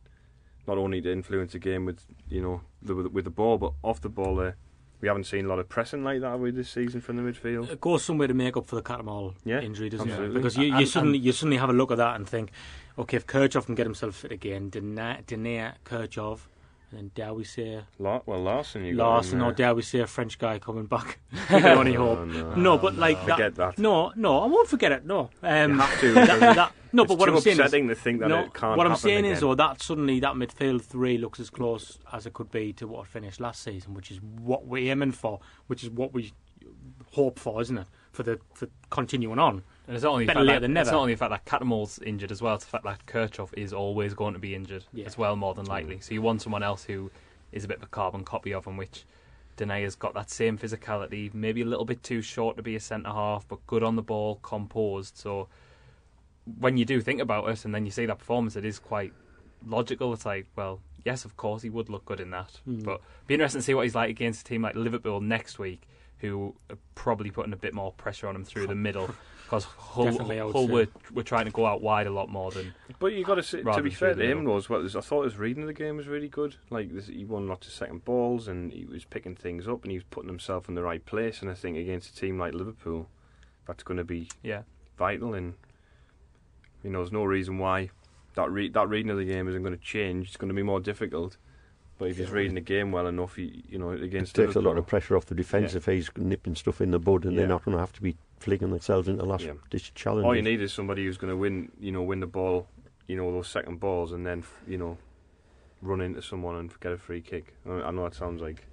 not 0.67 0.77
only 0.77 1.01
to 1.03 1.11
influence 1.13 1.53
the 1.53 1.59
game 1.59 1.85
with 1.85 2.05
you 2.29 2.43
know 2.43 2.63
the, 2.83 2.95
with, 2.97 3.07
with 3.13 3.25
the 3.25 3.31
ball, 3.31 3.59
but 3.59 3.73
off 3.85 4.01
the 4.01 4.09
ball. 4.09 4.35
There, 4.37 4.57
we 5.01 5.09
haven't 5.09 5.25
seen 5.25 5.45
a 5.45 5.49
lot 5.49 5.59
of 5.59 5.69
pressing 5.69 6.03
like 6.05 6.21
that 6.23 6.39
we 6.41 6.51
this 6.51 6.69
season 6.71 7.01
from 7.01 7.17
the 7.17 7.23
midfield. 7.23 7.71
It 7.71 7.81
goes 7.81 8.03
somewhere 8.05 8.29
to 8.29 8.35
make 8.35 8.57
up 8.57 8.67
for 8.67 8.77
the 8.77 8.83
Cattermole 8.83 9.35
Yeah, 9.45 9.61
injury, 9.61 9.89
doesn't 9.89 10.09
absolutely. 10.09 10.35
it? 10.37 10.39
Because 10.43 10.57
you, 10.57 10.65
you 10.65 10.75
And- 10.77 10.89
suddenly 10.89 11.19
you 11.19 11.33
suddenly 11.33 11.57
have 11.59 11.71
a 11.71 11.73
look 11.73 11.91
at 11.91 11.99
that 11.99 12.17
and 12.17 12.29
think, 12.29 12.51
okay, 12.99 13.17
if 13.17 13.27
Kirchhoff 13.27 13.67
can 13.67 13.75
get 13.75 13.87
himself 13.87 14.17
fit 14.17 14.33
again, 14.33 14.71
Denayer 14.71 15.75
Kirchhoff, 15.85 16.41
and 16.91 16.99
then 16.99 17.11
dare 17.15 17.35
we 17.35 17.45
say 17.45 17.81
La- 17.99 18.21
well, 18.27 18.41
Larsson, 18.43 18.85
you 18.85 18.95
Larsson, 18.95 19.41
or 19.43 19.53
dare 19.53 19.75
we 19.75 19.83
say 19.83 20.01
a 20.01 20.07
French 20.07 20.39
guy 20.39 20.59
coming 20.59 20.87
back? 20.87 21.19
hope. 21.49 21.61
Oh, 21.61 22.25
no. 22.25 22.55
No, 22.55 22.79
but 22.79 22.97
like 22.97 23.19
Forget 23.21 23.55
that. 23.57 23.79
No, 23.79 24.13
no, 24.17 24.41
I 24.41 24.47
won't 24.47 24.69
forget 24.69 24.93
it. 24.93 25.05
No, 25.05 25.31
um, 25.43 25.73
You 25.73 25.79
have 25.79 26.01
to, 26.01 26.13
that- 26.15 26.41
that- 26.41 26.73
no, 26.91 27.03
it's 27.03 27.11
but 27.11 27.19
what 27.19 27.29
I'm 27.29 27.41
saying 27.41 27.55
is, 27.55 27.61
upsetting 27.61 27.89
to 27.89 27.95
think 27.95 28.21
that 28.21 28.29
no, 28.29 28.45
it 28.45 28.55
can't 28.55 28.79
what 28.79 28.87
I'm 28.87 28.97
saying 28.97 29.27
is, 29.27 29.39
again. 29.39 29.49
though, 29.51 29.55
that 29.57 29.83
suddenly 29.83 30.21
that 30.21 30.35
midfield 30.35 30.81
three 30.83 31.19
looks 31.19 31.39
as 31.39 31.51
close 31.51 31.99
as 32.15 32.25
it 32.25 32.33
could 32.33 32.51
be 32.51 32.73
to 32.75 32.87
what 32.87 33.07
finished 33.07 33.41
last 33.41 33.63
season, 33.63 33.93
which 33.93 34.11
is 34.11 34.21
what 34.23 34.67
we're 34.67 34.91
aiming 34.91 35.13
for, 35.13 35.39
which 35.67 35.85
is 35.85 35.91
what 35.91 36.15
we 36.15 36.33
hope 37.13 37.39
for, 37.39 37.61
isn't 37.61 37.77
it? 37.77 37.87
For 38.13 38.23
the 38.23 38.41
for 38.55 38.69
continuing 38.91 39.39
on. 39.39 39.63
And 39.89 39.95
it's 39.97 40.05
not 40.05 40.13
only 40.13 40.27
the 40.27 40.35
Better 40.35 40.41
fact 40.41 40.47
late 40.47 40.55
that, 40.57 40.61
than 40.61 40.77
It's 40.77 40.91
not 40.91 41.01
only 41.01 41.15
the 41.15 41.19
fact 41.19 41.31
that 41.31 41.45
Cattermole's 41.47 41.99
injured 42.01 42.31
as 42.31 42.43
well. 42.43 42.55
It's 42.57 42.65
the 42.67 42.71
fact 42.71 42.85
that 42.85 43.07
Kirchhoff 43.07 43.55
is 43.57 43.73
always 43.73 44.13
going 44.13 44.35
to 44.35 44.39
be 44.39 44.55
injured 44.55 44.85
Yeah. 44.93 45.07
as 45.07 45.17
well, 45.17 45.35
more 45.35 45.55
than 45.55 45.65
likely. 45.65 45.99
So 46.01 46.13
you 46.13 46.21
want 46.21 46.43
someone 46.43 46.63
else 46.63 46.85
who 46.85 47.11
is 47.53 47.65
a 47.65 47.69
bit 47.69 47.79
of 47.79 47.85
a 47.85 47.87
carbon 47.87 48.23
copy 48.23 48.53
of 48.53 48.67
him, 48.67 48.77
which 48.77 49.05
Denayer's 49.57 49.95
got 49.95 50.13
that 50.13 50.29
same 50.31 50.59
physicality, 50.59 51.33
maybe 51.33 51.63
a 51.63 51.65
little 51.65 51.87
bit 51.87 52.03
too 52.03 52.21
short 52.21 52.59
to 52.59 52.63
be 52.63 52.77
a 52.77 52.81
centre 52.81 53.09
half, 53.11 53.49
but 53.49 53.67
good 53.67 53.83
on 53.83 53.97
the 53.97 54.03
ball, 54.03 54.37
composed. 54.43 55.17
So 55.17 55.49
when 56.59 56.77
you 56.77 56.85
do 56.85 57.01
think 57.01 57.21
about 57.23 57.49
it, 57.49 57.65
and 57.65 57.75
then 57.75 57.87
you 57.87 57.91
see 57.91 58.05
that 58.05 58.19
performance, 58.19 58.57
it 58.57 58.67
is 58.67 58.79
quite 58.79 59.15
logical. 59.67 60.13
It's 60.13 60.27
like, 60.27 60.47
well, 60.55 60.81
yes, 61.07 61.25
of 61.25 61.39
course 61.39 61.63
he 61.63 61.71
would 61.71 61.89
look 61.89 62.05
good 62.05 62.21
in 62.21 62.29
that, 62.31 62.61
Mm. 62.69 62.85
but 62.85 63.01
be 63.27 63.33
interesting 63.35 63.61
to 63.61 63.65
see 63.65 63.73
what 63.75 63.85
he's 63.85 63.95
like 63.95 64.11
against 64.11 64.43
a 64.43 64.45
team 64.45 64.61
like 64.61 64.75
Liverpool 64.75 65.23
next 65.23 65.59
week, 65.59 65.89
who 66.19 66.55
are 66.71 66.77
probably 66.95 67.31
putting 67.31 67.55
a 67.55 67.57
bit 67.57 67.73
more 67.73 67.93
pressure 67.93 68.29
on 68.29 68.37
him 68.37 68.45
through 68.45 68.67
the 68.67 68.75
middle. 68.75 69.09
Because 69.49 69.65
Hull, 69.65 70.05
Definitely, 70.05 70.41
I 70.41 70.45
would 70.45 70.53
Hull 70.53 70.67
say. 70.67 70.73
were, 70.75 70.87
were 71.15 71.23
trying 71.23 71.47
to 71.47 71.51
go 71.51 71.65
out 71.65 71.81
wide 71.81 72.07
a 72.07 72.11
lot 72.11 72.29
more 72.29 72.51
than 72.51 72.75
But 72.99 73.15
you 73.15 73.25
got 73.25 73.37
to 73.37 73.43
say, 73.43 73.63
to 73.63 73.83
be 73.83 73.89
fair 73.89 74.11
to 74.11 74.15
the 74.17 74.25
him 74.25 74.41
middle. 74.41 74.53
though 74.53 74.59
as 74.59 74.69
well. 74.69 74.85
I 74.87 75.01
thought 75.01 75.25
his 75.25 75.39
reading 75.39 75.63
of 75.63 75.69
the 75.69 75.73
game 75.73 75.97
was 75.97 76.07
really 76.07 76.29
good. 76.29 76.57
Like 76.69 76.93
this, 76.95 77.07
he 77.07 77.25
won 77.25 77.49
lots 77.49 77.67
of 77.67 77.73
second 77.73 78.05
balls 78.05 78.47
and 78.47 78.71
he 78.71 78.85
was 78.85 79.07
picking 79.07 79.35
things 79.35 79.67
up 79.67 79.85
and 79.85 79.91
he 79.91 79.97
was 79.97 80.05
putting 80.11 80.29
himself 80.29 80.69
in 80.69 80.75
the 80.75 80.83
right 80.83 81.03
place. 81.07 81.41
And 81.41 81.51
I 81.51 81.55
think 81.55 81.79
against 81.79 82.11
a 82.11 82.15
team 82.15 82.39
like 82.39 82.53
Liverpool, 82.53 83.09
that's 83.67 83.83
going 83.83 83.97
to 83.97 84.05
be 84.05 84.29
yeah. 84.43 84.63
vital. 84.99 85.33
And 85.33 85.55
you 86.85 86.91
know, 86.91 86.99
there's 86.99 87.11
no 87.13 87.25
reason 87.25 87.57
why 87.57 87.89
that 88.35 88.51
re- 88.51 88.69
that 88.69 88.87
reading 88.91 89.11
of 89.11 89.17
the 89.17 89.25
game 89.25 89.49
isn't 89.49 89.63
going 89.63 89.75
to 89.77 89.83
change. 89.83 90.29
It's 90.29 90.37
going 90.37 90.49
to 90.49 90.55
be 90.55 90.63
more 90.63 90.81
difficult. 90.81 91.39
But 91.97 92.11
if 92.11 92.19
he's 92.19 92.31
reading 92.31 92.55
the 92.55 92.61
game 92.61 92.93
well 92.93 93.07
enough, 93.09 93.35
he, 93.37 93.65
you 93.69 93.79
know, 93.79 93.91
against 93.91 94.03
It 94.03 94.07
against 94.07 94.35
takes 94.37 94.57
a 94.57 94.61
lot 94.61 94.77
of 94.79 94.87
pressure 94.87 95.17
off 95.17 95.25
the 95.27 95.35
defence 95.35 95.73
Yeah. 95.73 95.79
if 95.79 95.87
he's 95.87 96.11
nipping 96.17 96.55
stuff 96.55 96.81
in 96.83 96.91
the 96.93 97.01
bud, 97.01 97.25
and 97.25 97.33
Yeah. 97.33 97.39
they're 97.41 97.49
not 97.49 97.65
going 97.65 97.75
to 97.77 97.81
have 97.81 97.93
to 97.95 98.03
be 98.03 98.17
flinging 98.39 98.71
themselves 98.71 99.09
into 99.09 99.25
last 99.25 99.45
Yeah. 99.45 99.55
ditch 99.71 99.95
challenge. 99.95 100.25
All 100.25 100.35
you 100.37 100.43
need 100.43 100.61
is 100.61 100.73
somebody 100.73 101.05
who's 101.05 101.19
going 101.19 101.31
to 101.31 101.37
win, 101.37 101.71
you 101.81 101.93
know, 101.93 102.03
win 102.03 102.21
the 102.21 102.27
ball, 102.27 102.69
you 103.07 103.17
know, 103.17 103.31
those 103.33 103.49
second 103.49 103.81
balls, 103.81 104.13
and 104.13 104.25
then 104.27 104.45
you 104.67 104.79
know, 104.79 104.99
run 105.83 106.01
into 106.01 106.23
someone 106.23 106.57
and 106.57 106.73
get 106.81 106.93
a 106.93 106.99
free 106.99 107.21
kick. 107.21 107.55
I 107.69 107.83
I 107.83 107.91
know 107.91 108.05
that 108.05 108.15
sounds 108.15 108.41
like 108.41 108.67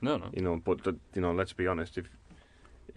No, 0.00 0.16
no. 0.16 0.30
you 0.32 0.42
know, 0.42 0.56
but 0.56 0.84
the, 0.84 0.96
you 1.14 1.20
know, 1.22 1.32
let's 1.32 1.52
be 1.52 1.66
honest. 1.66 1.98
If 1.98 2.08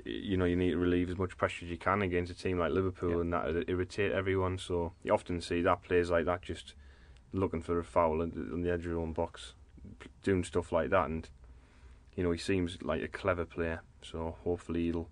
you 0.05 0.37
know, 0.37 0.45
you 0.45 0.55
need 0.55 0.71
to 0.71 0.77
relieve 0.77 1.09
as 1.09 1.17
much 1.17 1.35
pressure 1.37 1.65
as 1.65 1.71
you 1.71 1.77
can 1.77 2.01
against 2.01 2.31
a 2.31 2.35
team 2.35 2.57
like 2.59 2.71
Liverpool, 2.71 3.11
Yeah. 3.15 3.21
and 3.21 3.33
that 3.33 3.45
would 3.45 3.69
irritate 3.69 4.11
everyone. 4.11 4.57
So 4.57 4.93
you 5.03 5.13
often 5.13 5.41
see 5.41 5.61
that 5.63 5.83
players 5.83 6.09
like 6.09 6.25
that 6.25 6.41
just 6.41 6.73
looking 7.33 7.61
for 7.61 7.77
a 7.79 7.83
foul 7.83 8.21
on 8.21 8.31
the- 8.31 8.53
on 8.53 8.61
the 8.61 8.71
edge 8.71 8.85
of 8.85 8.91
their 8.91 8.99
own 8.99 9.13
box, 9.13 9.53
doing 10.23 10.43
stuff 10.43 10.71
like 10.71 10.89
that, 10.91 11.09
and 11.09 11.29
you 12.15 12.23
know, 12.23 12.31
he 12.31 12.37
seems 12.37 12.81
like 12.81 13.01
a 13.01 13.07
clever 13.07 13.45
player. 13.45 13.81
So 14.01 14.35
hopefully 14.43 14.83
he'll, 14.85 15.09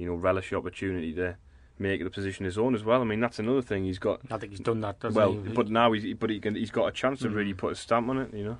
you 0.00 0.06
know, 0.06 0.14
relish 0.14 0.50
the 0.50 0.56
opportunity 0.56 1.12
to 1.14 1.36
make 1.78 2.02
the 2.02 2.10
position 2.10 2.44
his 2.44 2.58
own 2.58 2.74
as 2.74 2.82
well. 2.84 3.00
I 3.00 3.04
mean, 3.04 3.20
that's 3.20 3.38
another 3.38 3.62
thing 3.62 3.84
he's 3.84 3.98
got. 3.98 4.20
I 4.30 4.38
think 4.38 4.52
he's 4.52 4.60
done 4.60 4.80
that. 4.80 4.98
Doesn't 5.00 5.14
Well, 5.20 5.32
he? 5.32 5.52
but 5.52 5.68
now 5.70 5.92
he's 5.92 6.14
but 6.14 6.30
he 6.30 6.40
can 6.40 6.54
he's 6.54 6.70
got 6.70 6.86
a 6.86 6.92
chance 6.92 7.20
to 7.20 7.28
Mm. 7.28 7.34
really 7.34 7.54
put 7.54 7.72
a 7.72 7.76
stamp 7.76 8.08
on 8.08 8.18
it. 8.18 8.32
You 8.34 8.44
know. 8.44 8.58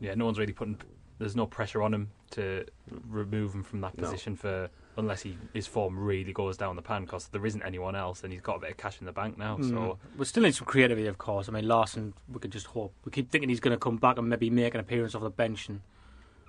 Yeah, 0.00 0.14
no 0.14 0.24
one's 0.26 0.38
really 0.38 0.52
putting. 0.52 0.78
There's 1.18 1.36
no 1.36 1.46
pressure 1.46 1.82
on 1.82 1.94
him 1.94 2.10
to 2.32 2.64
remove 3.08 3.54
him 3.54 3.62
from 3.62 3.80
that 3.82 3.96
No. 3.96 4.02
position 4.04 4.34
for 4.36 4.68
unless 4.96 5.22
he 5.22 5.36
his 5.52 5.66
form 5.66 5.98
really 5.98 6.32
goes 6.32 6.56
down 6.56 6.76
the 6.76 6.82
pan 6.82 7.02
because 7.04 7.28
there 7.28 7.44
isn't 7.46 7.62
anyone 7.62 7.94
else 7.96 8.22
and 8.24 8.32
he's 8.32 8.42
got 8.42 8.56
a 8.56 8.60
bit 8.60 8.70
of 8.72 8.76
cash 8.76 8.98
in 9.00 9.06
the 9.06 9.12
bank 9.12 9.36
now. 9.38 9.56
Mm. 9.56 9.70
So 9.70 9.98
we're 10.16 10.24
still 10.24 10.42
need 10.42 10.54
some 10.54 10.66
creativity, 10.66 11.06
of 11.08 11.18
course. 11.18 11.48
I 11.48 11.52
mean, 11.52 11.66
Larsson, 11.68 12.14
we 12.32 12.38
could 12.40 12.50
just 12.52 12.66
hope. 12.66 12.92
We 13.04 13.10
keep 13.12 13.30
thinking 13.30 13.48
he's 13.48 13.60
going 13.60 13.74
to 13.76 13.78
come 13.80 13.96
back 13.96 14.18
and 14.18 14.28
maybe 14.28 14.50
make 14.50 14.74
an 14.74 14.80
appearance 14.80 15.14
off 15.14 15.22
the 15.22 15.30
bench, 15.30 15.68
and 15.68 15.80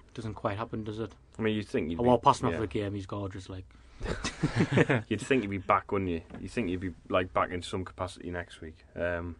it 0.07 0.13
doesn't 0.15 0.33
quite 0.35 0.57
happen, 0.57 0.83
does 0.83 0.99
it? 0.99 1.11
I 1.37 1.41
mean, 1.43 1.55
you 1.55 1.63
think 1.63 1.89
you'd 1.91 1.99
Oh, 1.99 2.03
be, 2.03 2.07
well, 2.09 2.17
passing 2.17 2.47
yeah. 2.49 2.55
off 2.55 2.61
the 2.61 2.67
game, 2.67 2.93
he's 2.95 3.05
gorgeous. 3.07 3.49
Like, 3.49 3.65
You'd 5.09 5.21
think 5.21 5.43
you'd 5.43 5.49
be 5.49 5.57
back, 5.57 5.91
wouldn't 5.91 6.11
you? 6.11 6.21
You 6.39 6.47
think 6.47 6.69
you'd 6.69 6.79
be 6.81 6.93
like 7.09 7.33
back 7.33 7.51
in 7.51 7.61
some 7.61 7.83
capacity 7.85 8.29
next 8.29 8.61
week, 8.61 8.77
um, 8.95 9.35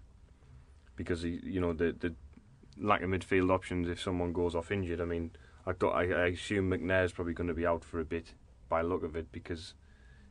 because 0.96 1.24
you 1.24 1.60
know 1.60 1.74
the 1.74 1.96
the 2.00 2.13
lack 2.78 3.02
of 3.02 3.10
midfield 3.10 3.52
options 3.52 3.88
if 3.88 4.02
someone 4.02 4.34
goes 4.34 4.56
off 4.56 4.72
injured. 4.72 5.02
I 5.02 5.06
mean, 5.06 5.32
I 5.65 5.74
got 5.74 5.91
I, 5.91 6.04
I 6.12 6.26
assume 6.28 6.70
McNair's 6.72 7.12
probably 7.12 7.34
going 7.34 7.48
to 7.48 7.54
be 7.54 7.65
out 7.65 7.84
for 7.84 8.00
a 8.00 8.06
bit 8.06 8.34
by 8.70 8.82
look 8.82 9.04
of 9.04 9.15
it 9.15 9.32
because 9.32 9.74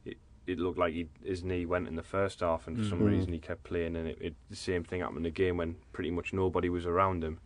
it 0.04 0.16
it 0.46 0.58
looked 0.58 0.78
like 0.78 0.94
he, 0.94 1.08
his 1.24 1.44
knee 1.44 1.64
went 1.66 1.86
in 1.86 1.94
the 1.96 2.02
first 2.02 2.40
half 2.40 2.66
and 2.66 2.78
for 2.78 2.84
some 2.84 3.00
Mhm. 3.00 3.06
reason 3.06 3.32
he 3.32 3.38
kept 3.38 3.62
playing 3.62 3.94
and 3.96 4.08
it, 4.08 4.18
it 4.20 4.34
the 4.50 4.56
same 4.56 4.82
thing 4.84 5.00
happened 5.00 5.26
again 5.26 5.56
when 5.56 5.76
pretty 5.92 6.10
much 6.10 6.32
nobody 6.32 6.68
was 6.68 6.86
around 6.86 7.22
him. 7.22 7.38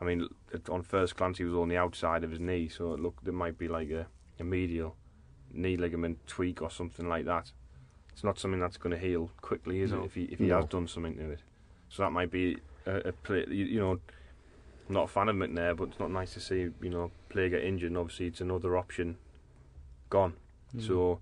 I 0.00 0.04
mean, 0.04 0.28
on 0.68 0.82
first 0.82 1.16
glance 1.16 1.38
he 1.38 1.44
was 1.44 1.54
on 1.54 1.68
the 1.68 1.76
outside 1.76 2.24
of 2.24 2.30
his 2.30 2.40
knee, 2.40 2.68
so 2.68 2.92
it 2.94 3.00
looked 3.00 3.26
it 3.28 3.32
might 3.32 3.56
be 3.56 3.68
like 3.68 3.90
a, 3.90 4.06
a 4.40 4.44
medial 4.44 4.96
knee 5.56 5.76
ligament 5.76 6.18
tweak 6.26 6.62
or 6.62 6.70
something 6.70 7.08
like 7.08 7.24
that. 7.24 7.52
It's 8.12 8.24
not 8.24 8.38
something 8.38 8.60
that's 8.60 8.76
going 8.78 8.94
to 8.94 8.98
heal 8.98 9.30
quickly, 9.42 9.80
is 9.80 9.92
No. 9.92 10.02
it? 10.02 10.06
If 10.06 10.14
he 10.14 10.22
if 10.24 10.38
he 10.38 10.46
No. 10.46 10.56
has 10.56 10.66
done 10.66 10.88
something 10.88 11.16
to 11.16 11.30
it, 11.30 11.40
so 11.88 12.02
that 12.02 12.10
might 12.12 12.30
be 12.30 12.56
a, 12.86 13.08
a 13.08 13.12
play. 13.12 13.44
You, 13.48 13.64
you 13.66 13.80
know, 13.80 13.92
I'm 14.88 14.94
not 14.94 15.04
a 15.04 15.08
fan 15.08 15.28
of 15.28 15.36
McNair, 15.36 15.76
but 15.76 15.88
it's 15.88 15.98
not 16.00 16.10
nice 16.10 16.32
to 16.34 16.40
see 16.40 16.68
you 16.80 16.90
know 16.90 17.10
player 17.28 17.48
get 17.50 17.64
injured. 17.64 17.90
And 17.90 17.98
obviously, 17.98 18.26
it's 18.26 18.40
another 18.40 18.76
option 18.76 19.18
gone. 20.10 20.34
mm. 20.74 20.86
So 20.86 21.20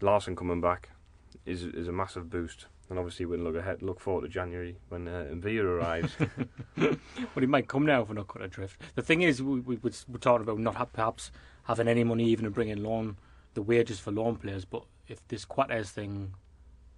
Larsson 0.00 0.36
coming 0.36 0.60
back 0.60 0.90
is 1.46 1.62
is 1.64 1.88
a 1.88 1.92
massive 1.92 2.28
boost. 2.30 2.66
And 2.90 2.98
obviously, 2.98 3.24
we 3.24 3.38
look 3.38 3.56
ahead, 3.56 3.80
look 3.80 4.00
forward 4.00 4.22
to 4.22 4.28
January 4.28 4.76
when 4.90 5.08
uh, 5.08 5.28
Villa 5.32 5.64
arrives. 5.64 6.14
but 6.76 6.98
he 7.40 7.46
might 7.46 7.66
come 7.66 7.86
now 7.86 8.02
if 8.02 8.08
we're 8.08 8.14
not 8.16 8.28
cut 8.28 8.42
adrift. 8.42 8.82
The 8.96 9.02
thing 9.02 9.22
is, 9.22 9.42
we, 9.42 9.60
we, 9.60 9.76
we're 9.82 10.18
talking 10.20 10.42
about 10.42 10.58
not 10.58 10.74
ha- 10.74 10.84
perhaps 10.84 11.30
having 11.62 11.88
any 11.88 12.04
money 12.04 12.24
even 12.24 12.44
to 12.44 12.50
bring 12.50 12.68
in 12.68 12.82
loan, 12.82 13.16
the 13.54 13.62
wages 13.62 13.98
for 13.98 14.10
loan 14.12 14.36
players. 14.36 14.64
But 14.64 14.84
if 15.08 15.26
this 15.28 15.44
Coates 15.44 15.90
thing 15.90 16.34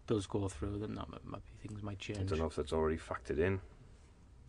does 0.06 0.26
go 0.26 0.48
through, 0.48 0.78
then 0.78 0.94
that 0.94 1.08
might, 1.08 1.24
might 1.24 1.42
be, 1.46 1.68
things 1.68 1.82
might 1.82 1.98
change. 1.98 2.18
I 2.20 2.22
don't 2.24 2.38
know 2.40 2.46
if 2.46 2.56
that's 2.56 2.72
already 2.72 2.98
factored 2.98 3.38
in. 3.38 3.60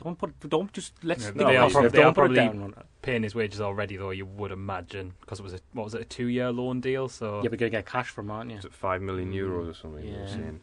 Don't 0.04 0.18
put, 0.18 0.38
don't 0.50 0.74
just 0.74 0.92
let's 1.06 1.24
Yeah, 1.24 1.32
be 1.32 1.44
they 1.46 1.56
are 1.56 1.70
positive, 1.70 1.82
prob- 1.82 1.92
they 1.94 1.98
don't 2.00 2.08
are 2.10 2.14
probably- 2.14 2.36
down 2.36 2.74
paying 3.02 3.24
his 3.24 3.34
wages 3.34 3.62
already 3.62 3.96
though, 3.96 4.10
you 4.10 4.26
would 4.26 4.52
imagine 4.52 5.14
because 5.22 5.40
it 5.40 5.44
was 5.44 5.54
a 5.54 5.60
what 5.72 5.86
was 5.86 5.96
it 5.96 6.02
a 6.02 6.06
two 6.06 6.26
year 6.28 6.52
loan 6.52 6.82
deal. 6.82 7.08
So 7.08 7.42
Yeah, 7.42 7.50
we're 7.50 7.56
gonna 7.56 7.70
get 7.70 7.86
cash 7.86 8.10
from, 8.10 8.30
aren't 8.30 8.52
you? 8.52 8.58
Is 8.58 8.66
it 8.66 8.74
five 8.74 9.02
million 9.02 9.32
euros 9.32 9.70
or 9.70 9.74
something? 9.74 10.04
you 10.06 10.12
were 10.14 10.20
Yeah. 10.20 10.28
saying? 10.28 10.60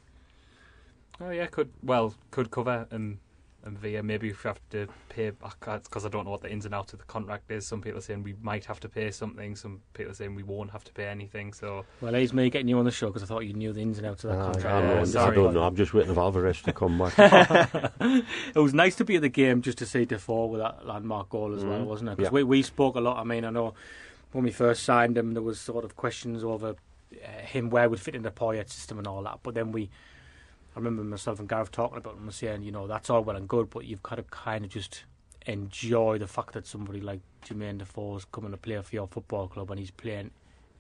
Oh 1.19 1.31
yeah, 1.31 1.47
could 1.47 1.71
well 1.83 2.15
could 2.31 2.51
cover 2.51 2.87
um, 2.91 3.21
and 3.65 3.79
via 3.79 4.03
maybe 4.03 4.29
if 4.31 4.43
we 4.45 4.49
have 4.49 4.61
to 4.71 4.89
pay 5.09 5.31
because 5.31 6.05
I 6.05 6.09
don't 6.09 6.25
know 6.25 6.31
what 6.33 6.41
the 6.41 6.51
ins 6.51 6.65
and 6.67 6.75
outs 6.75 6.93
of 6.93 6.99
the 6.99 7.05
contract 7.05 7.51
is. 7.51 7.67
Some 7.67 7.81
people 7.81 7.99
are 7.99 8.03
saying 8.03 8.23
we 8.23 8.35
might 8.43 8.65
have 8.65 8.81
to 8.81 8.89
pay 8.89 9.11
something. 9.11 9.55
Some 9.57 9.81
people 9.95 10.11
are 10.13 10.15
saying 10.15 10.35
we 10.35 10.43
won't 10.43 10.71
have 10.73 10.83
to 10.85 10.93
pay 10.93 11.07
anything. 11.07 11.53
So 11.53 11.85
Well, 12.01 12.15
it's 12.15 12.33
me 12.33 12.51
getting 12.51 12.69
you 12.69 12.79
on 12.79 12.85
the 12.85 12.91
show 12.91 13.07
because 13.09 13.23
I 13.23 13.27
thought 13.27 13.41
you 13.47 13.53
knew 13.53 13.73
the 13.73 13.81
ins 13.81 13.99
and 13.99 14.07
outs 14.07 14.25
of 14.25 14.31
that 14.31 14.39
Ah, 14.41 14.45
contract. 14.53 14.67
I, 14.67 14.81
Yeah, 14.81 14.81
don't 14.95 15.13
know, 15.15 15.21
I 15.21 15.35
don't 15.35 15.55
know. 15.55 15.63
I'm 15.63 15.77
just 15.77 15.95
waiting 15.95 16.15
for 16.15 16.21
Alvarez 16.21 16.63
to 16.63 16.73
come 16.73 16.99
back. 16.99 17.15
it 18.01 18.59
was 18.59 18.75
nice 18.75 18.97
to 18.97 19.05
be 19.05 19.17
at 19.17 19.23
the 19.23 19.29
game 19.29 19.63
just 19.63 19.79
to 19.79 19.87
see 19.87 20.05
Defoe 20.05 20.47
with 20.47 20.61
that 20.61 20.87
landmark 20.87 21.29
goal 21.31 21.55
as 21.55 21.65
well, 21.65 21.81
Mm. 21.81 21.85
wasn't 21.87 22.11
it? 22.11 22.17
Because 22.17 22.31
Yeah. 22.31 22.35
we, 22.37 22.45
we 22.45 22.63
spoke 22.63 22.97
a 22.97 23.01
lot. 23.01 23.19
I 23.19 23.25
mean, 23.25 23.45
I 23.45 23.51
know 23.51 23.75
when 24.33 24.45
we 24.45 24.51
first 24.51 24.83
signed 24.83 25.17
him, 25.17 25.35
there 25.35 25.43
was 25.43 25.61
sort 25.61 25.85
of 25.85 25.97
questions 25.97 26.43
over 26.43 26.75
uh, 27.13 27.41
him 27.43 27.71
where 27.71 27.89
would 27.89 28.01
fit 28.01 28.15
in 28.15 28.23
the 28.23 28.31
Poyet 28.31 28.71
system 28.71 28.99
and 28.99 29.07
all 29.07 29.23
that. 29.23 29.41
But 29.43 29.55
then 29.55 29.71
we, 29.73 29.91
I 30.75 30.79
remember 30.79 31.05
myself 31.05 31.39
and 31.39 31.49
Gareth 31.49 31.71
talking 31.71 31.99
about 31.99 32.17
him 32.17 32.23
and 32.23 32.35
saying, 32.35 32.63
you 32.63 32.73
know, 32.73 32.87
that's 32.87 33.11
all 33.11 33.23
well 33.23 33.37
and 33.37 33.49
good, 33.49 33.69
but 33.69 33.85
you've 33.85 34.03
got 34.03 34.17
to 34.17 34.23
kind 34.23 34.65
of 34.65 34.71
just 34.71 35.05
enjoy 35.47 36.19
the 36.19 36.27
fact 36.27 36.55
that 36.55 36.67
somebody 36.67 37.01
like 37.01 37.21
Jermain 37.45 37.83
is 38.17 38.25
coming 38.27 38.53
to 38.53 38.57
play 38.57 38.81
for 38.81 38.95
your 38.95 39.07
football 39.07 39.49
club 39.49 39.71
and 39.71 39.81
he's 39.81 39.91
playing 39.91 40.31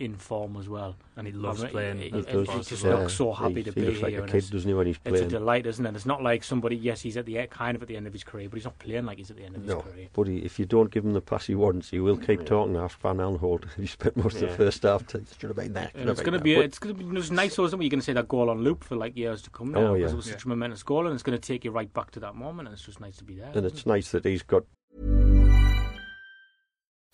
in 0.03 0.17
form 0.17 0.57
as 0.57 0.69
well. 0.69 0.97
and 1.17 1.27
he 1.27 1.33
loves 1.33 1.61
I 1.61 1.65
mean, 1.65 1.73
playing. 1.73 1.99
he- 1.99 2.11
as 2.12 2.25
he- 2.27 2.45
far 2.45 2.57
he 2.57 2.62
just 2.62 2.85
well. 2.85 2.99
looks 3.01 3.12
so 3.15 3.33
happy 3.33 3.55
he, 3.57 3.62
to 3.65 3.71
he 3.73 3.81
be 3.81 3.87
looks 3.87 4.01
like 4.03 4.11
here 4.12 4.23
a 4.23 4.27
kid, 4.27 4.37
it's- 4.37 4.51
doesn't 4.51 4.69
he, 4.69 4.75
when 4.75 4.87
he's 4.87 4.99
It's 5.05 5.21
a 5.21 5.27
delight, 5.27 5.67
isn't 5.67 5.85
it? 5.85 5.95
It's 5.95 6.07
not 6.07 6.23
like 6.23 6.43
somebody. 6.43 6.75
Yes, 6.77 7.03
he's 7.03 7.17
at 7.19 7.27
the 7.27 7.37
e- 7.37 7.47
kind 7.49 7.77
of 7.77 7.83
at 7.83 7.88
the 7.88 7.97
end 7.97 8.07
of 8.07 8.12
his 8.15 8.25
career, 8.25 8.49
but 8.49 8.57
he's 8.57 8.65
not 8.65 8.79
playing 8.79 9.05
like 9.05 9.19
he's 9.19 9.31
at 9.31 9.37
the 9.37 9.45
end 9.45 9.57
of 9.57 9.65
No, 9.67 9.81
his 9.83 9.93
career. 9.93 10.09
but 10.15 10.27
he, 10.29 10.38
if 10.38 10.59
you 10.59 10.65
don't 10.65 10.91
give 10.91 11.05
him 11.05 11.12
the 11.12 11.21
pass 11.21 11.47
he 11.47 11.55
wants, 11.55 11.91
he 11.91 12.01
will 12.01 12.17
keep 12.17 12.45
talking. 12.47 12.77
Ask 12.77 12.99
Van 13.01 13.19
Aanholt. 13.19 13.65
He 13.77 13.87
spent 13.87 14.17
most 14.17 14.37
of 14.37 14.49
the 14.49 14.57
first 14.57 14.83
half. 14.85 15.07
To, 15.09 15.23
should 15.38 15.51
have 15.51 15.57
been 15.57 15.75
there. 15.75 15.91
should 15.93 16.01
And 16.01 16.09
have 16.09 16.19
going 16.25 16.33
to 16.38 16.41
be 16.41 16.55
But 16.57 16.65
it's 16.65 16.79
going 16.79 16.97
to 16.97 17.05
be 17.05 17.15
just 17.15 17.31
nice, 17.33 17.59
isn't 17.59 17.67
it? 17.81 17.83
You're 17.85 17.91
going 17.91 18.01
to 18.01 18.05
say 18.05 18.12
that 18.15 18.29
goal 18.29 18.49
on 18.49 18.62
loop 18.62 18.83
for 18.85 18.97
like 18.97 19.15
years 19.17 19.43
to 19.43 19.51
come. 19.51 19.73
Now, 19.73 19.81
Oh, 19.81 19.95
because 19.95 20.11
yeah. 20.11 20.15
it 20.15 20.17
was 20.17 20.27
Yeah. 20.29 20.33
such 20.33 20.45
a 20.45 20.49
momentous 20.49 20.83
goal, 20.83 21.07
and 21.07 21.12
it's 21.15 21.23
going 21.23 21.38
to 21.38 21.47
take 21.47 21.65
you 21.65 21.71
right 21.73 21.93
back 21.93 22.11
to 22.12 22.21
that 22.21 22.35
moment. 22.37 22.69
And 22.69 22.75
it's 22.75 22.87
just 22.87 23.01
nice 23.01 23.17
to 23.19 23.25
be 23.25 23.35
there. 23.35 23.53
and 23.55 23.67
it's 23.67 23.85
nice 23.85 24.11
that 24.12 24.25
he's 24.25 24.43
got 24.43 24.65